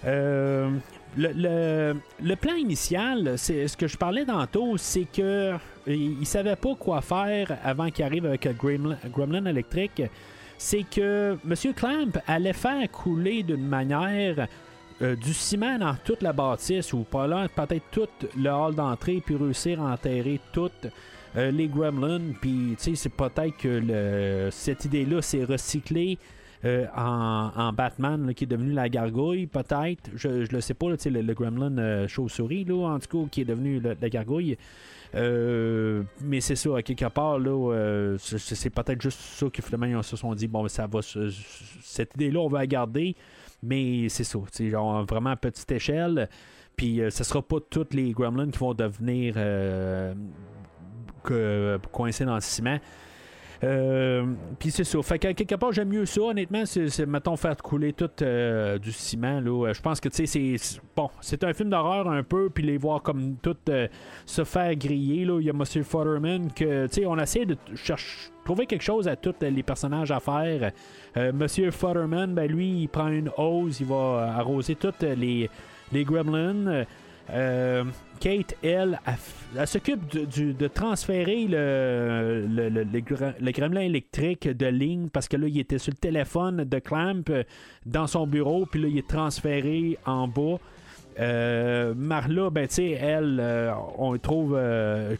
[0.06, 0.70] Euh,
[1.16, 5.52] le, le- le plan initial, c'est ce que je parlais tantôt, c'est que
[5.86, 10.02] il il savait pas quoi faire avant qu'il arrive avec le Gremlin, Gremlin électrique.
[10.58, 11.74] C'est que M.
[11.74, 14.46] Clamp allait faire couler d'une manière
[15.02, 19.82] euh, du ciment dans toute la bâtisse ou peut-être tout le hall d'entrée puis réussir
[19.82, 20.86] à enterrer toutes
[21.36, 26.18] euh, les gremlins puis tu sais c'est peut-être que cette idée là s'est recyclée
[26.64, 30.10] euh, en, Batman qui est devenu la gargouille, peut-être.
[30.14, 33.28] Je, je le sais pas, là, le, le gremlin euh, chauve-souris, là, en tout cas,
[33.30, 34.56] qui est devenu la gargouille.
[35.12, 40.16] Mais c'est ça, à quelque part, là, c'est, peut-être juste ça que finalement, ils se
[40.16, 43.14] sont dit, bon, ça va, cette idée-là, on va la garder,
[43.62, 46.30] mais c'est ça, genre vraiment à petite échelle.
[46.76, 49.34] Puis ce sera pas tous les gremlins qui vont devenir
[51.30, 52.78] euh, que, coincés dans le ciment.
[53.62, 54.26] Euh,
[54.58, 55.00] Puis c'est ça.
[55.02, 56.20] Fait que quelque part, j'aime mieux ça.
[56.20, 59.40] Honnêtement, c'est, mettons, faire couler tout euh, du ciment.
[59.40, 59.72] Là.
[59.72, 62.76] Je pense que, tu sais, c'est, bon, c'est un film d'horreur un peu, puis les
[62.76, 63.56] voir comme tout
[64.26, 65.22] se faire griller.
[65.22, 65.64] Il y a M.
[65.64, 70.10] Futterman que, tu sais, on essaie de chercher, trouver quelque chose à tous les personnages
[70.10, 70.72] à faire.
[71.32, 75.48] Monsieur Futterman, ben lui, il prend une hose, il va arroser toutes les,
[75.92, 76.84] les gremlins.
[77.30, 77.84] Euh,
[78.20, 79.00] Kate, elle,
[79.56, 85.92] elle, s'occupe de transférer le, gremlin électrique de ligne parce que là, il était sur
[85.92, 87.44] le téléphone de Clamp euh,
[87.86, 90.58] dans son bureau, puis là, il est transféré en bas.
[91.20, 94.58] Euh, Marla, ben, tu sais, elle, euh, on trouve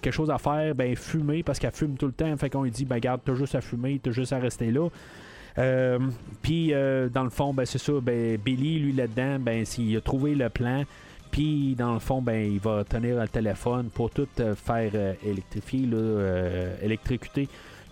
[0.00, 2.36] quelque chose à faire, ben, fumer, parce qu'elle fume tout le temps.
[2.36, 4.88] Fait qu'on lui dit, ben, garde, t'as juste à fumer, t'as juste à rester là.
[6.42, 10.34] Puis, dans le fond, ben, c'est ça, ben, Billy, lui, là-dedans, ben, s'il a trouvé
[10.34, 10.84] le plan.
[11.34, 15.14] Puis, dans le fond, ben, il va tenir le téléphone pour tout euh, faire euh,
[15.26, 17.48] électrifier, là, euh, électrocuter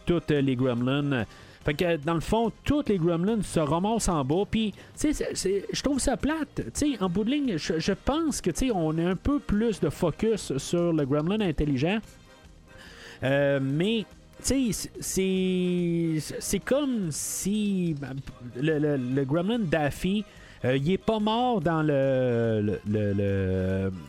[0.07, 1.25] toutes les gremlins.
[1.65, 4.45] Fait que, dans le fond, tous les gremlins se ramassent en bas.
[4.49, 6.63] Puis, je trouve ça plate.
[6.73, 10.57] Sais, en bout de ligne, je, pense que, on a un peu plus de focus
[10.59, 11.99] sur le gremlin intelligent.
[13.25, 14.07] Euh, mais,
[14.41, 14.71] c'est
[16.65, 18.15] comme si ben,
[18.55, 20.25] le, le, gremlin Daffy,
[20.65, 22.81] il est pas mort dans le,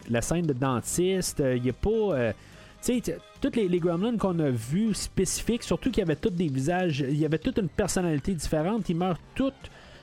[0.10, 1.40] la scène de dentiste.
[1.40, 1.90] Euh, il est pas.
[1.90, 2.34] euh,
[2.84, 6.48] tu sais, tous les, gremlins qu'on a vus spécifiques, surtout qu'il y avait tous des
[6.48, 9.54] visages, il y avait toute une personnalité différente, ils meurent tous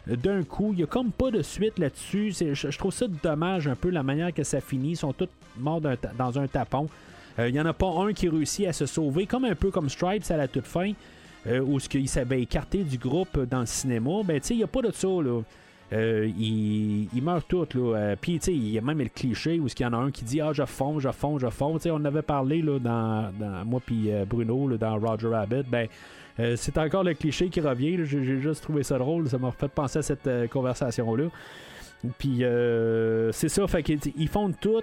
[0.07, 0.71] d'un coup.
[0.73, 2.33] Il n'y a comme pas de suite là-dessus.
[2.33, 4.93] Je, trouve ça dommage un peu la manière que ça finit.
[4.93, 5.29] Ils sont tous
[5.59, 6.89] morts dans un tapon.
[7.39, 9.71] Euh, Il n'y en a pas un qui réussit à se sauver, comme un peu
[9.71, 10.93] comme Stripes à la toute fin,
[11.47, 14.23] euh, où qu'il s'avait écarté du groupe dans le cinéma.
[14.25, 15.43] Ben, tu sais, il n'y a pas de ça, là.
[15.93, 17.67] Euh, ils, meurent tous.
[17.75, 20.25] Euh, Puis, il y a même le cliché où il y en a un qui
[20.25, 21.79] dit Ah, je fonds, je fonds, je fonds.
[21.87, 23.33] On avait parlé, là, dans,
[23.65, 25.65] moi puis euh, Bruno, là, dans Roger Rabbit.
[25.69, 25.89] Ben,
[26.39, 27.99] euh, c'est encore le cliché qui revient.
[28.05, 29.29] J'ai juste trouvé ça drôle.
[29.29, 31.25] Ça m'a fait penser à cette conversation-là.
[32.19, 32.43] Puis
[33.33, 34.83] c'est ça, fait qu'ils font tout.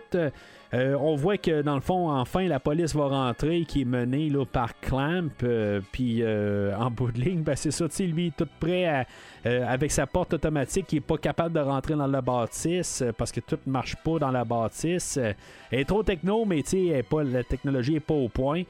[0.74, 4.30] Euh, on voit que dans le fond, enfin, la police va rentrer, qui est menée
[4.30, 5.30] là, par Clamp.
[5.44, 9.06] euh, puis euh, en bout de ligne, ben, c'est ça, lui, tout prêt à,
[9.46, 13.40] avec sa porte automatique, il est pas capable de rentrer dans la bâtisse parce que
[13.40, 15.18] tout marche pas dans la bâtisse.
[15.18, 16.64] Elle est trop techno, mais
[17.12, 18.64] la technologie est pas au point.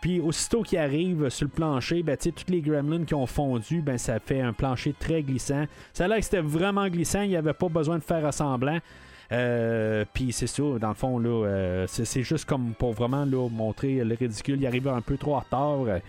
[0.00, 3.96] Puis aussitôt qu'il arrive sur le plancher, ben, tous les gremlins qui ont fondu, ben,
[3.96, 5.66] ça fait un plancher très glissant.
[5.92, 8.80] Ça a l'air que c'était vraiment glissant, il n'y avait pas besoin de faire assemblant.
[9.32, 13.48] Euh, puis c'est ça, dans le fond, là, euh, c'est, juste comme pour vraiment là,
[13.48, 14.58] montrer le ridicule.
[14.60, 16.00] Il arrive un peu trop en retard.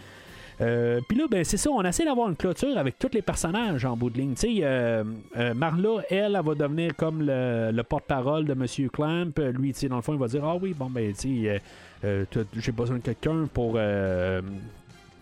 [0.59, 3.85] Euh, puis là, ben, c'est ça, on essaie d'avoir une clôture avec tous les personnages
[3.85, 4.33] en bout de ligne.
[4.33, 5.03] Tu sais, euh,
[5.37, 9.37] euh, Marla, elle, elle va devenir comme le, le porte-parole de Monsieur Clamp.
[9.37, 11.47] Euh, Lui, tu sais, dans le fond, il va dire Ah oui, bon, ben, tu
[11.47, 11.59] euh,
[12.03, 12.25] euh,
[12.55, 14.41] j'ai besoin de quelqu'un pour, euh,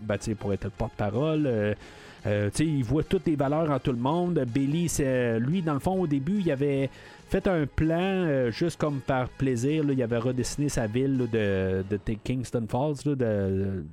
[0.00, 1.46] ben, pour être le porte-parole.
[1.46, 1.74] Euh,
[2.26, 4.42] euh, il voit toutes les valeurs en tout le monde.
[4.48, 4.90] Billy,
[5.38, 6.90] lui, dans le fond, au début, il avait
[7.28, 9.84] fait un plan euh, juste comme par plaisir.
[9.88, 11.84] il avait redessiné sa ville de,
[12.24, 13.84] Kingston Falls, le,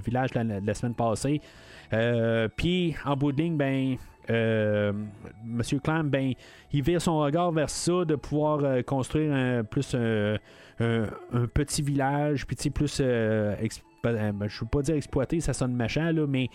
[0.00, 1.40] village la, la semaine passée.
[1.92, 3.96] Euh, Puis, en bout de ligne, ben,
[4.30, 4.92] euh,
[5.82, 6.32] Clam, ben,
[6.72, 10.36] il vire son regard vers ça, de pouvoir construire un, plus un,
[10.78, 11.06] un-
[11.52, 15.74] petit village, puis plus, exp- ben, je ne veux pas dire exploiter, ça sonne
[16.12, 16.48] là, mais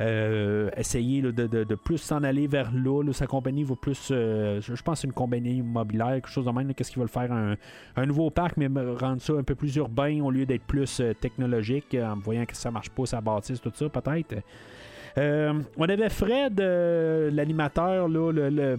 [0.00, 3.02] essayer là, de, plus s'en aller vers là.
[3.12, 6.72] Sa compagnie va plus, euh, je pense, une compagnie immobilière, quelque chose de même.
[6.74, 7.32] Qu'est-ce qu'ils veulent faire?
[7.32, 11.14] Un, nouveau parc, mais rendre ça un peu plus urbain au lieu d'être plus euh,
[11.14, 14.42] technologique, euh, en voyant que ça marche pas, ça bâtisse, tout ça, peut-être.
[15.18, 18.78] Euh, on avait Fred, euh, l'animateur, là, le, le-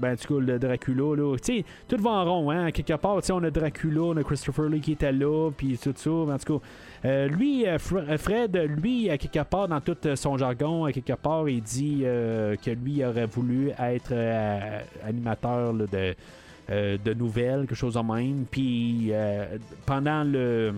[0.00, 1.36] ben, en tout cas, le Dracula, là.
[1.36, 2.70] Tu sais, tout va en rond, hein.
[2.72, 5.78] Quelque part, tu sais, on a Dracula, on a Christopher Lee qui était là, puis
[5.78, 6.10] tout ça.
[6.10, 6.64] En tout cas,
[7.04, 10.92] euh, lui, euh, euh, Fred, lui, à quelque part, dans tout euh, son jargon, à
[10.92, 16.14] quelque part, il dit euh, que lui aurait voulu être euh, animateur de,
[16.70, 18.44] euh, de nouvelles, quelque chose de même.
[18.50, 20.74] Puis euh, pendant le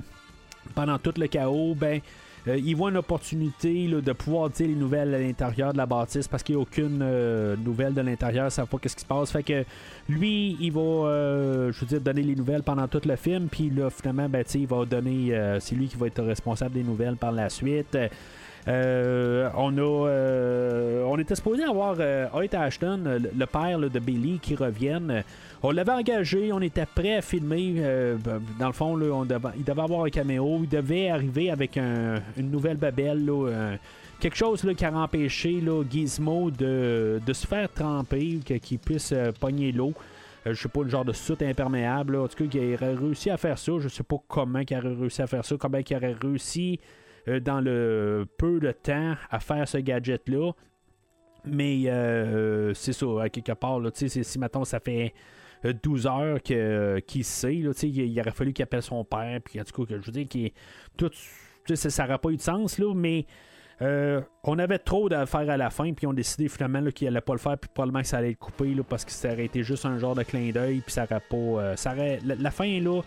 [0.75, 2.01] pendant tout le chaos, ben
[2.47, 5.87] euh, il voit une opportunité là, de pouvoir dire les nouvelles à l'intérieur de la
[5.87, 9.03] bâtisse parce qu'il n'y a aucune euh, nouvelle de l'intérieur, ça ne pas qu'est-ce qui
[9.03, 9.31] se passe.
[9.31, 9.65] Fait que
[10.09, 13.71] lui, il va, euh, je veux dire, donner les nouvelles pendant tout le film, puis
[13.71, 17.33] là, finalement, ben, il va donner, c'est lui qui va être responsable des nouvelles par
[17.33, 17.97] la suite.
[18.67, 23.01] Euh, on a, euh, on était supposé avoir euh, Hoyt Ashton,
[23.37, 25.23] le, père de Billy, qui revienne.
[25.63, 27.75] On l'avait engagé, on était prêt à filmer.
[27.79, 28.17] euh,
[28.59, 30.61] dans le fond, il devait avoir un caméo.
[30.63, 33.31] Il devait arriver avec un- une nouvelle babelle.
[34.21, 39.93] quelque chose qui a empêché Gizmo de, se faire tremper, qu'il puisse euh, pogner l'eau.
[40.47, 42.17] Je sais pas, le genre de soute imperméable.
[42.17, 43.73] En tout cas, qu'il aurait réussi à faire ça.
[43.79, 45.57] Je sais pas comment il aurait réussi à faire ça.
[45.59, 46.79] Comment il aurait réussi
[47.27, 50.53] dans le peu de temps à faire ce gadget-là.
[51.45, 55.13] Mais euh, c'est ça, à quelque part, là, si maintenant ça fait
[55.65, 59.61] euh, 12 heures que, qu'il sait, là, il, aurait fallu qu'il appelle son père, puis
[59.61, 60.53] en tout cas, que je veux dire, qu'il,
[60.97, 61.11] tout,
[61.75, 63.27] ça n'aurait pas eu de sens, là, mais
[63.83, 67.21] euh, on avait trop à faire à la fin, puis on décidé finalement qu'il allait
[67.21, 69.63] pas le faire, puis probablement que ça allait être coupé, parce que ça aurait été
[69.63, 71.37] juste un genre de clin d'œil, puis ça aurait pas.
[71.37, 73.03] euh, ça la, fin, là,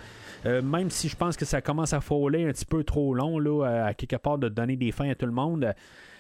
[0.46, 3.40] euh, même si je pense que ça commence à frôler un petit peu trop long,
[3.40, 5.74] là, à, quelque part, de donner des fins à tout le monde.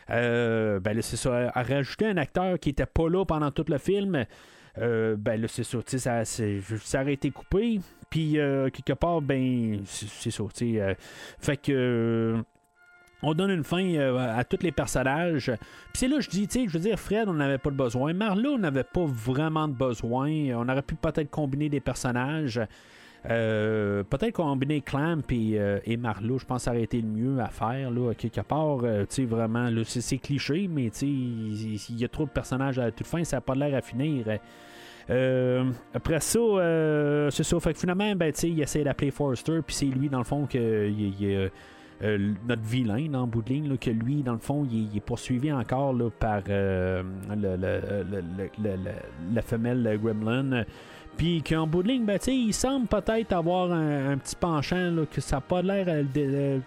[0.07, 1.51] ben là, c'est ça.
[1.53, 4.25] À rajouter un acteur qui était pas là pendant tout le film,
[4.79, 5.79] euh, ben là, c'est ça.
[5.85, 7.79] Ça, aurait été coupé.
[8.09, 10.43] Puis, quelque part, ben, c'est ça.
[10.61, 10.93] euh,
[11.39, 12.43] fait que.
[13.23, 15.51] Euh, on donne une fin euh, à tous les personnages.
[15.93, 17.75] Puis c'est là je dis, tu sais, je veux dire, Fred, on n'avait pas de
[17.75, 18.13] besoin.
[18.13, 20.29] Marla, on n'avait pas vraiment de besoin.
[20.55, 22.61] On aurait pu peut-être combiner des personnages.
[23.29, 27.07] Euh, peut-être combiner Clamp et, euh, et Marlo, je pense que ça aurait été le
[27.07, 28.79] mieux à faire, là, quelque part.
[28.83, 32.29] euh, tu sais, vraiment, là, c'est, cliché, mais tu sais, il y a trop de
[32.29, 34.25] personnages à toute fin, ça n'a pas l'air à finir.
[35.09, 37.59] Euh, après ça, euh, c'est ça.
[37.59, 40.23] Fait que finalement, ben, tu sais, il essaie d'appeler Forrester, puis c'est lui, dans le
[40.23, 41.49] fond, que
[42.01, 44.99] euh, euh, notre vilain, le bout de ligne, que lui, dans le fond, il, est-
[44.99, 47.03] poursuivi encore par euh,
[47.35, 48.77] le-
[49.33, 50.63] la femelle Gremlin.
[51.17, 55.37] Puis qu'en bout de ligne, ben, il semble peut-être avoir un, petit penchant, que ça
[55.37, 55.85] n'a pas l'air.
[55.87, 56.59] euh,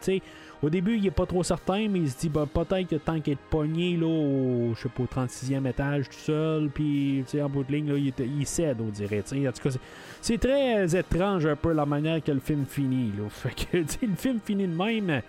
[0.62, 3.20] au début, il est pas trop certain, mais il se dit, ben, peut-être que tant
[3.20, 7.48] qu'il est pogné, là, au, je sais pas, au 36e étage tout seul, puis, en
[7.48, 9.20] bout de ligne, là, il, cède, on dirait.
[9.20, 9.76] En tout cas,
[10.20, 13.24] c'est- très euh, étrange un peu la manière que le film finit, là.
[13.30, 13.76] Fait que,
[14.06, 15.22] le film finit de même.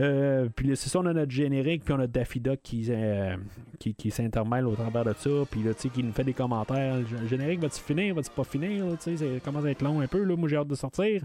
[0.00, 3.36] Euh, puis c'est ça, on a notre générique, puis on a Daffy Duck qui, euh,
[3.78, 6.96] qui, s'intermêle au travers de ça, puis là, tu sais, qui nous fait des commentaires.
[6.98, 10.06] Le générique va-tu finir, va-tu pas finir, tu sais, ça commence à être long un
[10.08, 11.22] peu, là, moi j'ai hâte de sortir.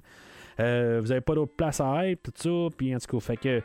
[0.60, 3.38] Euh, vous avez pas d'autre place à être, tout ça, puis en tout cas, fait
[3.38, 3.62] que.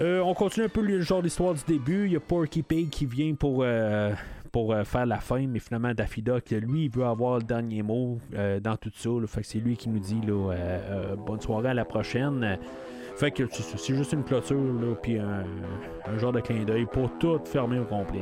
[0.00, 2.06] euh, on continue un peu le genre d'histoire du début.
[2.06, 4.12] Il y a Porky Pig qui vient pour, euh,
[4.52, 8.18] pour faire la fin, mais finalement, Daffy Duck, lui, il veut avoir le dernier mot
[8.32, 9.10] dans tout ça.
[9.26, 10.20] fait que c'est lui qui nous dit
[11.26, 12.58] bonne soirée à la prochaine.
[13.16, 17.78] Fait que c'est juste une clôture, puis un genre de clin d'œil pour tout fermer
[17.78, 18.20] au complet.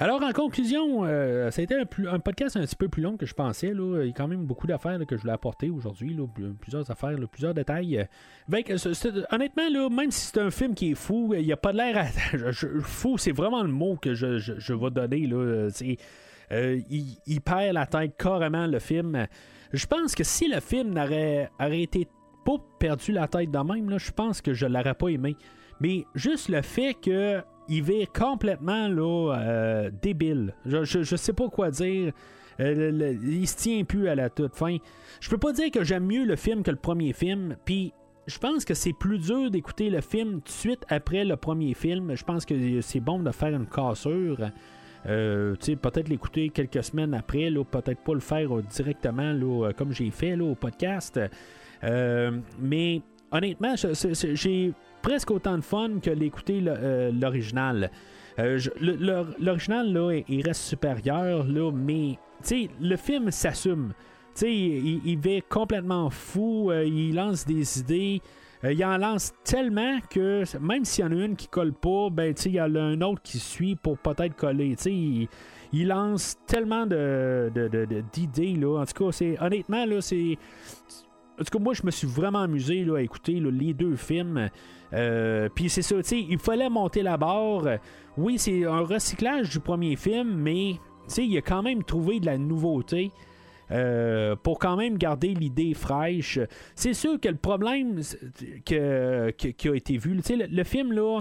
[0.00, 3.26] Alors, en conclusion, euh, ça a été un, podcast un petit peu plus long que
[3.26, 3.72] je pensais.
[3.74, 6.16] Il y a quand même beaucoup d'affaires que je voulais apporter aujourd'hui.
[6.60, 8.06] Plusieurs affaires, plusieurs détails.
[8.48, 11.56] C'est- c'est- honnêtement, là, même si c'est un film qui est fou, il n'y a
[11.56, 12.06] pas de l'air
[12.82, 15.28] fou, c'est vraiment le mot que je, vais donner.
[16.52, 16.80] Euh,
[17.26, 19.26] il, perd la tête carrément, le film.
[19.72, 22.06] Je pense que si le film n'aurait aurait été
[22.44, 25.36] pas perdu la tête de même, je pense que je l'aurais pas aimé.
[25.80, 30.54] Mais juste le fait que il vire complètement là, euh, débile.
[30.66, 32.12] Je, je, je sais pas quoi dire.
[32.60, 34.76] Euh, le- il se tient plus à la toute fin.
[35.20, 37.56] Je peux pas dire que j'aime mieux le film que le premier film.
[37.64, 37.92] Puis
[38.26, 41.74] je pense que c'est plus dur d'écouter le film tout de suite après le premier
[41.74, 42.14] film.
[42.16, 44.50] Je pense que c'est bon de faire une cassure.
[45.06, 50.10] Euh, peut-être l'écouter quelques semaines après, peut-être pas le faire euh, directement là, comme j'ai
[50.10, 51.20] fait là, au podcast.
[52.60, 54.72] Mais honnêtement, j'ai
[55.08, 57.90] presque autant de fun que l'écouter euh, l'original.
[58.38, 58.58] Euh,
[59.40, 62.18] L'original, là, il- reste supérieur, là, mais
[62.78, 63.94] le film s'assume.
[64.42, 68.20] Il, il complètement fou, euh, il lance des idées.
[68.62, 72.34] il en lance tellement que même s'il y en a une qui colle pas, ben
[72.44, 74.76] il y en a un autre qui suit pour peut-être coller.
[74.84, 75.26] Il,
[75.72, 77.50] il lance tellement de,
[78.12, 78.62] d'idées.
[78.62, 80.36] En tout cas, honnêtement là, c'est
[81.40, 84.48] en tout cas, moi, je me suis vraiment amusé là, à écouter les deux films.
[84.92, 87.64] Euh, Puis c'est ça, tu sais, il fallait monter la barre.
[88.16, 90.72] Oui, c'est un recyclage du premier film, mais
[91.08, 93.12] tu sais, il a quand même trouvé de la nouveauté.
[93.70, 96.38] euh, pour quand même garder l'idée fraîche.
[96.74, 98.00] C'est sûr que le problème
[98.64, 101.20] que, qui a été vu, tu sais, le, le film là,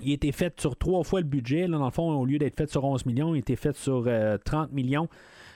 [0.00, 1.66] il a été fait sur trois fois le budget.
[1.66, 3.76] Là, dans le fond, au lieu d'être fait sur 11 millions, il a été fait
[3.76, 5.08] sur euh, 30 millions.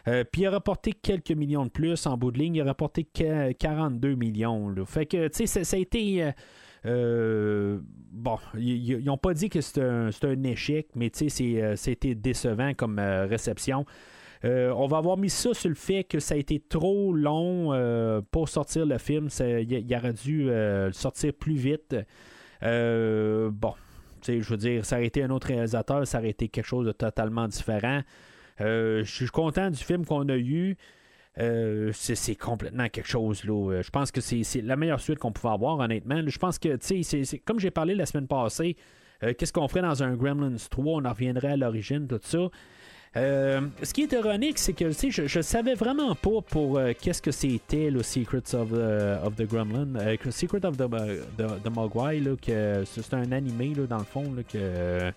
[0.08, 2.56] Euh, Puis il a rapporté quelques millions de plus en bout de ligne.
[2.56, 4.74] Il a rapporté que- 42 millions.
[4.86, 6.24] Fait que, tu ça, a été.
[6.24, 6.32] euh,
[6.84, 7.78] euh,
[8.10, 10.10] bon, ils n'ont pas dit que c'était un,
[10.42, 13.86] échec, mais tu sais, c'est, c'était décevant comme réception.
[14.44, 17.70] On va avoir mis ça sur le fait que ça a été trop long
[18.32, 19.28] pour sortir le film.
[19.38, 20.50] Il aurait dû
[20.90, 21.94] sortir plus vite.
[22.60, 23.74] Bon,
[24.26, 26.92] je veux dire, ça aurait été un autre réalisateur, ça aurait été quelque chose de
[26.92, 28.02] totalement différent.
[28.60, 30.76] Euh, je suis content du film qu'on a eu.
[31.38, 33.44] Euh, c'est complètement quelque chose.
[33.44, 33.52] Là.
[33.72, 36.20] Euh, Je pense que c'est la meilleure suite qu'on pouvait avoir, honnêtement.
[36.26, 38.76] Je pense que, tu sais, comme j'ai parlé la semaine passée,
[39.38, 42.38] qu'est-ce qu'on ferait dans un Gremlins 3 On en reviendrait à l'origine, tout ça.
[43.14, 47.90] Ce qui est ironique, c'est que je, je savais vraiment pas pour qu'est-ce que c'était
[47.90, 49.88] le Secrets of, the- of the Gremlin,
[50.30, 50.88] Secret of the,
[51.38, 52.22] the, the Mogwai,
[52.84, 55.12] c'est un animé là, dans le fond là, que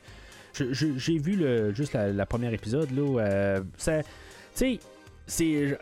[0.71, 4.01] j'ai vu le, juste la, première épisode là, euh, tu
[4.53, 4.79] sais,
[5.27, 5.75] c'est je,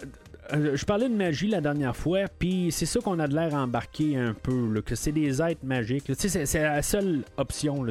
[0.52, 3.54] euh, je parlais de magie la dernière fois, puis c'est ça qu'on a de l'air
[3.54, 6.12] embarqué un peu, là, que c'est des êtres magiques.
[6.18, 7.86] C'est la seule option.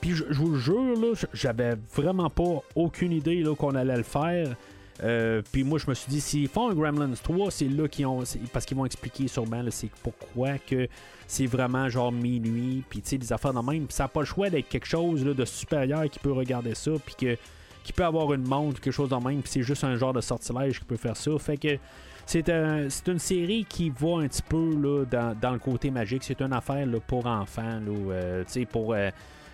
[0.00, 4.54] Puis je, vous jure, j'avais vraiment pas aucune idée qu'on allait le faire.
[5.02, 8.06] Euh, puis moi, je me suis dit, s'ils font un Gremlins 3, c'est là qu'ils
[8.06, 8.22] ont.
[8.52, 10.88] Parce qu'ils vont expliquer sûrement c'est pourquoi que
[11.26, 13.86] c'est vraiment genre minuit, puis tu sais, des affaires de même.
[13.86, 16.74] Puis ça n'a pas le choix d'être quelque chose là, de supérieur qui peut regarder
[16.74, 17.36] ça, puis que
[17.84, 20.20] qui peut avoir une montre, quelque chose de même, puis c'est juste un genre de
[20.20, 21.30] sortilège qui peut faire ça.
[21.38, 21.78] Fait que
[22.26, 26.22] c'est un- une série qui va un petit peu là, dans, dans le côté magique.
[26.24, 28.92] C'est une affaire pour enfants, euh, tu sais, pour.
[28.92, 29.10] euh,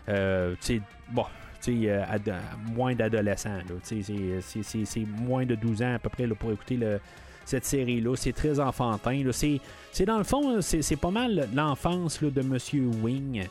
[0.09, 0.55] euh,
[1.13, 1.25] bon.
[1.69, 2.35] Euh, ad-
[2.75, 3.59] moins d'adolescents.
[3.83, 6.79] c'est- moins de 12 ans à peu près pour écouter
[7.45, 8.15] cette série-là.
[8.17, 9.23] C'est très enfantin.
[9.33, 13.47] C'est dans le fond, c'est pas mal l'enfance de Monsieur Wing.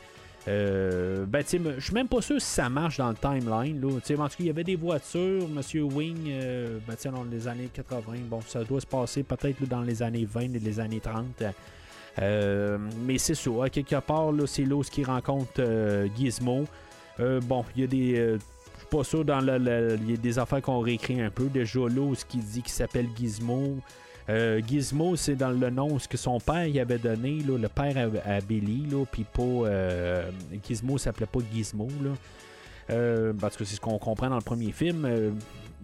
[0.45, 3.77] Euh, ben, je suis même pas sûr si ça marche dans le timeline.
[3.85, 7.69] En tout cas, il y avait des voitures, Monsieur Wing, euh, ben, dans les années
[7.73, 8.02] 80.
[8.30, 11.44] Bon, ça doit se passer peut-être dans les années 20 et les années 30.
[12.19, 12.77] Euh,
[13.07, 16.65] mais c'est ça, à quelque part, c'est là où il rencontre euh, Gizmo.
[17.19, 18.15] Euh, bon, il y a des.
[18.18, 18.38] euh,
[18.90, 21.45] pas sûr, dans le, il y a des affaires qu'on réécrit un peu.
[21.45, 23.77] Déjà là, ce qui dit qu'il s'appelle Gizmo.
[24.30, 27.68] Euh, Gizmo, c'est dans le nom ce que son père y avait donné, là, le
[27.68, 29.69] père à, à Billy, puis pas.
[30.65, 33.34] Gizmo s'appelait pas Gizmo, là.
[33.40, 35.07] Parce que c'est ce qu'on comprend dans le premier film.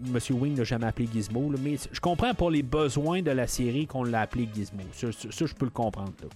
[0.01, 3.85] Monsieur Wing n'a jamais appelé Gizmo, mais je comprends pour les besoins de la série
[3.85, 4.83] qu'on l'a appelé Gizmo.
[4.93, 6.13] Ça, je peux le comprendre.
[6.21, 6.29] là.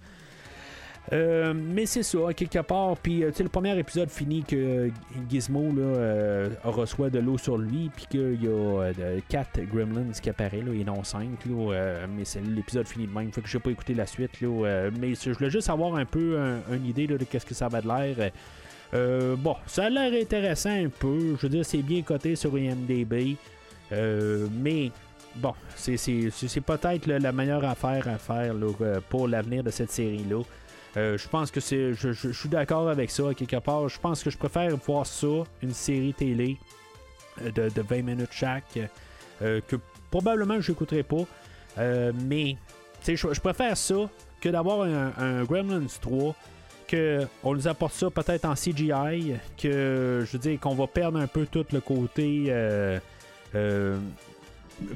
[1.11, 2.95] Euh, mais c'est ça, quelque part.
[2.97, 4.89] Puis, euh, tu sais, le premier épisode finit que
[5.29, 10.11] Gizmo là, euh, reçoit de l'eau sur lui, puis qu'il y a euh, quatre gremlins
[10.21, 11.45] qui apparaissent, là, et non cinq.
[11.45, 13.31] Là, mais c'est l'épisode finit de même.
[13.33, 14.39] Fait que j'ai pas écouté la suite.
[14.39, 17.53] Là, mais je voulais juste avoir un peu un- une idée là, de qu'est-ce que
[17.53, 18.31] ça va de l'air.
[19.39, 21.35] Bon, ça a l'air intéressant un peu.
[21.35, 23.35] Je veux dire, c'est bien coté sur IMDB.
[23.91, 24.89] Mais
[25.35, 28.53] bon, c'est, c'est, peut-être la meilleure affaire à faire
[29.09, 30.41] pour l'avenir de cette série-là.
[30.95, 31.93] Euh, je pense que c'est.
[31.93, 33.89] Je, suis d'accord avec ça, quelque part.
[33.89, 36.57] Je pense que je préfère voir ça, une série télé
[37.41, 38.79] euh, de, de 20 minutes chaque,
[39.41, 39.77] euh, que
[40.11, 41.25] probablement je n'écouterai pas.
[41.79, 42.57] Euh, mais
[43.05, 44.09] je, je préfère ça
[44.39, 46.35] que d'avoir un, Gremlins 3
[46.87, 51.17] que on nous apporte ça peut-être en CGI, que je veux dire qu'on va perdre
[51.17, 52.45] un peu tout le côté
[53.55, 53.97] euh,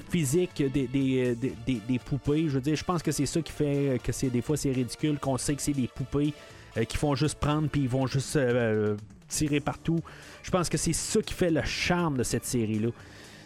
[0.10, 2.44] physique des, des, des- des- poupées.
[2.48, 4.72] Je veux dire, je pense que c'est ça qui fait que c'est des fois c'est
[4.72, 6.34] ridicule, qu'on sait que c'est des poupées
[6.78, 8.96] euh, qui font juste prendre puis ils vont juste euh,
[9.28, 10.00] tirer partout.
[10.44, 12.90] Je pense que c'est ça qui fait le charme de cette série-là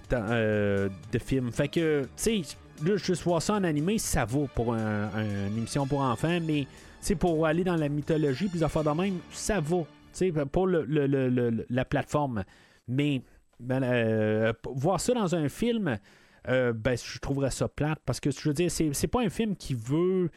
[0.10, 1.52] dans, euh, de film.
[1.52, 2.42] Fait que, tu sais,
[2.84, 6.40] là, juste voir ça en animé, ça vaut pour un- un- une émission pour enfants,
[6.46, 6.68] mais
[7.02, 9.88] sais, pour aller dans la mythologie, puis affaires de même, ça vaut.
[10.14, 12.44] Tu pour le- le- le- la plateforme.
[12.88, 13.22] Mais
[13.60, 15.98] ben, euh, voir ça dans un film,
[16.48, 19.56] euh, ben, je trouverais ça plate parce que je veux dire, c'est, pas un film
[19.56, 20.30] qui veut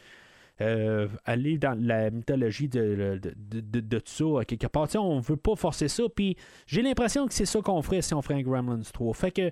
[0.61, 4.89] euh, aller dans la mythologie de, de, de, de ça à quelque part.
[4.97, 6.05] On veut pas forcer ça.
[6.15, 6.37] Puis
[6.67, 9.15] j'ai l'impression que c'est ça qu'on ferait si on ferait un Gremlins 3.
[9.15, 9.51] Fait que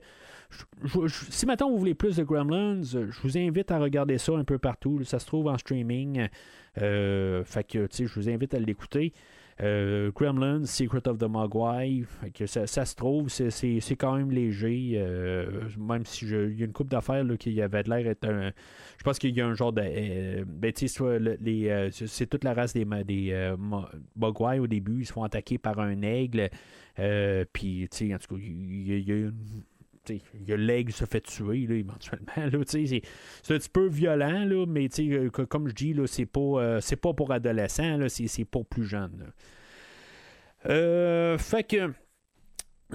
[1.31, 4.59] si maintenant vous voulez plus de Gremlins, je vous invite à regarder ça un peu
[4.59, 5.03] partout.
[5.05, 6.29] Ça se trouve en streaming.
[6.81, 9.13] Euh, fait que je vous invite à l'écouter.
[9.63, 13.51] Euh, Gremlins, Secret of the Mogwai, que ça, se trouve, c'est,
[13.97, 18.07] quand même léger, euh, même si il y a une coupe d'affaires qui avait l'air
[18.09, 18.51] être un.
[18.99, 19.83] Je pense qu'il y a un genre de.
[19.85, 21.01] euh, ben, tu sais,
[21.71, 23.87] euh, c'est toute la race des, des euh, mo-
[24.17, 26.51] Mogwai au début, ils se font attaquer par un aigle,
[26.99, 29.33] euh, puis, tu sais, en tout cas, il y, a- une
[30.09, 32.33] il a l'aigle se fait tuer là, éventuellement.
[32.37, 32.87] Là, c'est,
[33.43, 36.41] c'est un petit peu violent, là, mais euh, co- comme je dis, là, c'est, pas,
[36.41, 39.33] euh, c'est pas pour adolescents, là, c'est, c'est pour plus jeunes.
[40.69, 41.93] Euh, fait que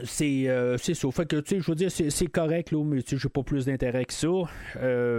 [0.03, 0.47] c'est,
[0.77, 1.11] c'est ça.
[1.11, 4.13] Fait que, je veux dire, c'est, c'est correct, là, mais j'ai pas plus d'intérêt que
[4.13, 4.27] ça.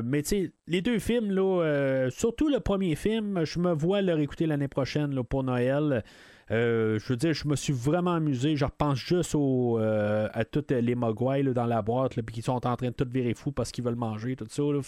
[0.05, 0.23] Mais
[0.67, 5.15] les deux films, là, surtout le premier film, je me vois le réécouter l'année prochaine
[5.15, 6.05] là, pour Noël.
[6.51, 8.57] Euh, je veux dire, je me suis vraiment amusé.
[8.57, 12.43] Je repense juste au, euh, à tous les mogwai là, dans la boîte, puis qui
[12.43, 14.63] sont en train de tout virer fou parce qu'ils veulent manger, tout ça.
[14.63, 14.81] là.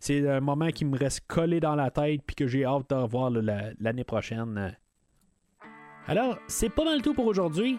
[0.00, 2.94] C'est un moment qui me reste collé dans la tête, puis que j'ai hâte de
[2.94, 4.76] revoir l'année prochaine.
[6.06, 7.78] Alors, c'est pas mal tout pour aujourd'hui.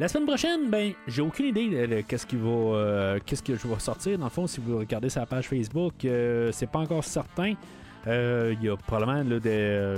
[0.00, 3.68] La semaine prochaine, ben, j'ai aucune idée de, qu'est-ce qui va, euh, qu'est-ce que je
[3.68, 4.18] vais sortir.
[4.18, 7.54] Dans le fond, si vous regardez sa page Facebook, euh, c'est pas encore certain.
[8.06, 9.96] Il y a probablement des,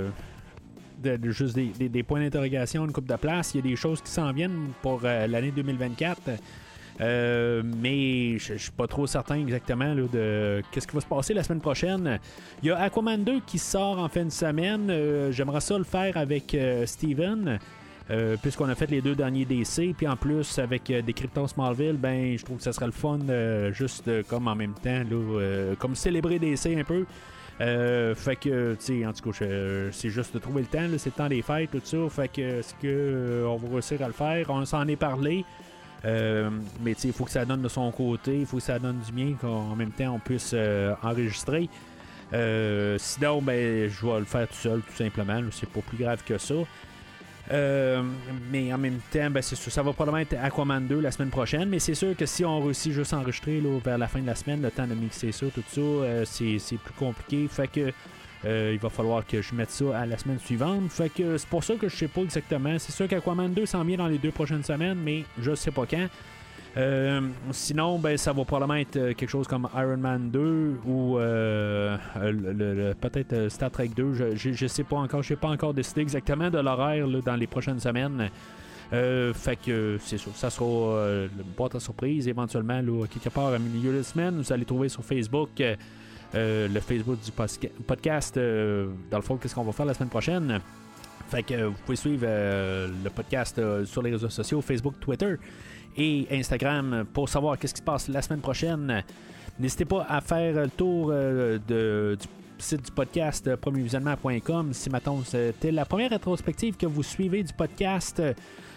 [1.23, 3.53] juste des, des- des points d'interrogation, une coupe de place.
[3.53, 6.21] Il y a des choses qui s'en viennent pour euh, l'année 2024.
[7.01, 11.33] Euh, mais je je suis pas trop certain exactement de qu'est-ce qui va se passer
[11.33, 12.19] la semaine prochaine.
[12.63, 14.87] Il y a Aquaman 2 qui sort en fin de semaine.
[14.89, 16.55] Euh, J'aimerais ça le faire avec
[16.85, 17.59] Steven.
[18.41, 22.37] puisqu'on a fait les deux derniers DC, puis en plus avec euh, Décryptons Smallville, ben
[22.37, 23.19] je trouve que ça serait le fun,
[23.73, 25.01] juste comme en même temps,
[25.79, 27.05] comme célébrer DC un peu.
[27.61, 29.45] Euh, fait que, tu sais, en tout cas,
[29.91, 31.97] c'est juste de trouver le temps, c'est le temps des fêtes, tout ça.
[32.09, 34.49] Fait que, est-ce que euh, va réussir à le faire?
[34.49, 35.45] On s'en est parlé.
[36.03, 36.49] Euh,
[36.83, 39.11] mais il faut que ça donne de son côté, il faut que ça donne du
[39.11, 41.67] mien, qu'en même temps on puisse euh, enregistrer.
[42.31, 45.41] Sinon, ben, je vais le faire tout seul, tout simplement.
[45.51, 46.55] C'est pas plus grave que ça.
[47.51, 48.01] Euh,
[48.51, 51.69] mais en même temps, ben, ça va probablement être Aquaman 2 la semaine prochaine.
[51.69, 54.27] Mais c'est sûr que si on réussit juste à enregistrer là, vers la fin de
[54.27, 57.47] la semaine, le temps de mixer ça, tout ça, euh, c'est, c'est plus compliqué.
[57.47, 57.91] Fait que
[58.45, 60.89] euh, il va falloir que je mette ça à la semaine suivante.
[60.89, 62.77] Fait que c'est pour ça que je sais pas exactement.
[62.79, 65.85] C'est sûr qu'Aquaman 2 s'en vient dans les deux prochaines semaines, mais je sais pas
[65.89, 66.07] quand.
[66.77, 67.21] Euh,
[67.51, 71.97] sinon, ben, ça va probablement être euh, quelque chose comme Iron Man 2 ou euh,
[72.99, 74.35] peut-être Star Trek 2.
[74.35, 75.23] Je, je sais pas encore.
[75.23, 78.29] Je sais pas encore décidé exactement de l'horaire dans les prochaines semaines.
[78.91, 80.29] Fait que c'est ça.
[80.35, 81.27] Ça sera euh,
[81.57, 82.81] boîte à surprise éventuellement
[83.11, 84.37] quelque part à milieu de semaine.
[84.37, 85.49] Vous allez trouver sur Facebook.
[86.33, 87.31] le Facebook du
[87.87, 90.59] podcast, dans le fond, qu'est-ce qu'on va faire la semaine prochaine.
[91.29, 95.35] Fait que vous pouvez suivre le podcast sur les réseaux sociaux, Facebook, Twitter
[95.97, 99.03] et Instagram pour savoir qu'est-ce qui se passe la semaine prochaine.
[99.57, 102.27] N'hésitez pas à faire le tour euh, du
[102.57, 107.53] site du podcast euh, premiervisionnement.com si maintenant c'était la première rétrospective que vous suivez du
[107.53, 108.21] podcast.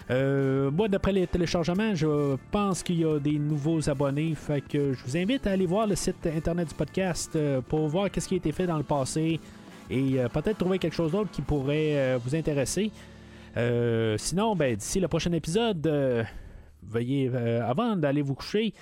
[0.09, 4.33] Euh, moi, d'après les téléchargements, je pense qu'il y a des nouveaux abonnés.
[4.35, 7.37] Fait que je vous invite à aller voir le site internet du podcast
[7.67, 9.39] pour voir qu'est-ce qui a été fait dans le passé
[9.91, 12.91] et peut-être trouver quelque chose d'autre qui pourrait vous intéresser.
[14.17, 16.25] Sinon, ben, d'ici le prochain épisode,
[16.89, 18.73] veuillez, euh, avant d'aller vous coucher,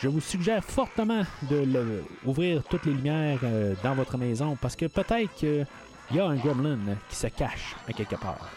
[0.00, 4.76] je vous suggère fortement de le- ouvrir toutes les lumières euh, dans votre maison parce
[4.76, 5.66] que peut-être qu'il
[6.14, 6.78] y a un gremlin
[7.08, 8.50] qui se cache à quelque part.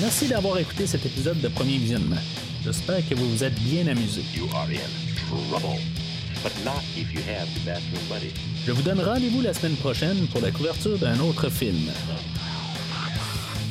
[0.00, 2.16] Merci d'avoir écouté cet épisode de Premier Visionnement.
[2.64, 4.22] J'espère que vous vous êtes bien amusé.
[8.66, 11.90] Je vous donne rendez-vous la semaine prochaine pour la couverture d'un autre film.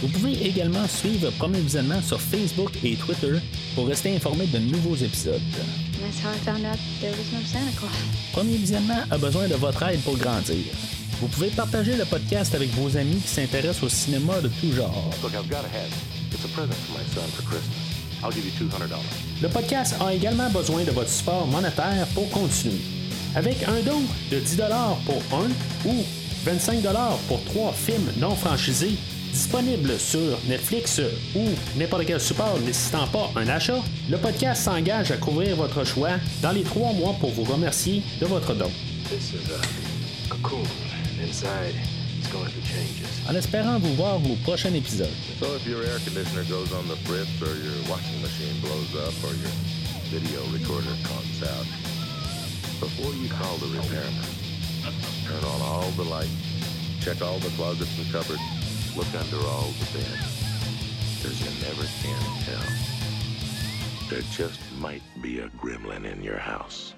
[0.00, 3.32] Vous pouvez également suivre Premier Visionnement sur Facebook et Twitter
[3.74, 5.40] pour rester informé de nouveaux épisodes.
[6.00, 7.90] That's how I found out there was no Santa Claus.
[8.32, 10.56] Premier Visionnement a besoin de votre aide pour grandir.
[11.20, 15.10] Vous pouvez partager le podcast avec vos amis qui s'intéressent au cinéma de tout genre.
[15.20, 15.90] Look, I've got a hat.
[16.32, 17.98] It's a present for my son for Christmas.
[18.22, 18.94] I'll give you $200.
[19.42, 22.78] Le podcast a également besoin de votre support monétaire pour continuer.
[23.34, 24.60] Avec un don de 10
[25.04, 25.48] pour un
[25.88, 26.04] ou
[26.44, 26.82] 25
[27.26, 28.96] pour trois films non franchisés
[29.32, 31.00] disponibles sur Netflix
[31.34, 31.44] ou
[31.76, 33.80] n'importe quel support nécessitant pas un achat,
[34.10, 38.26] le podcast s'engage à couvrir votre choix dans les trois mois pour vous remercier de
[38.26, 38.70] votre don.
[41.32, 43.28] Changes.
[43.28, 45.08] En espérant vous voir au prochain épisode.
[50.10, 51.66] Video recorder conks out,
[52.80, 54.24] before you call the repairman,
[55.26, 56.32] turn on all the lights,
[57.04, 58.40] check all the closets and cupboards,
[58.98, 60.42] look under all the beds.
[61.14, 64.08] Because you never can tell.
[64.10, 66.94] There just might be a gremlin in your house.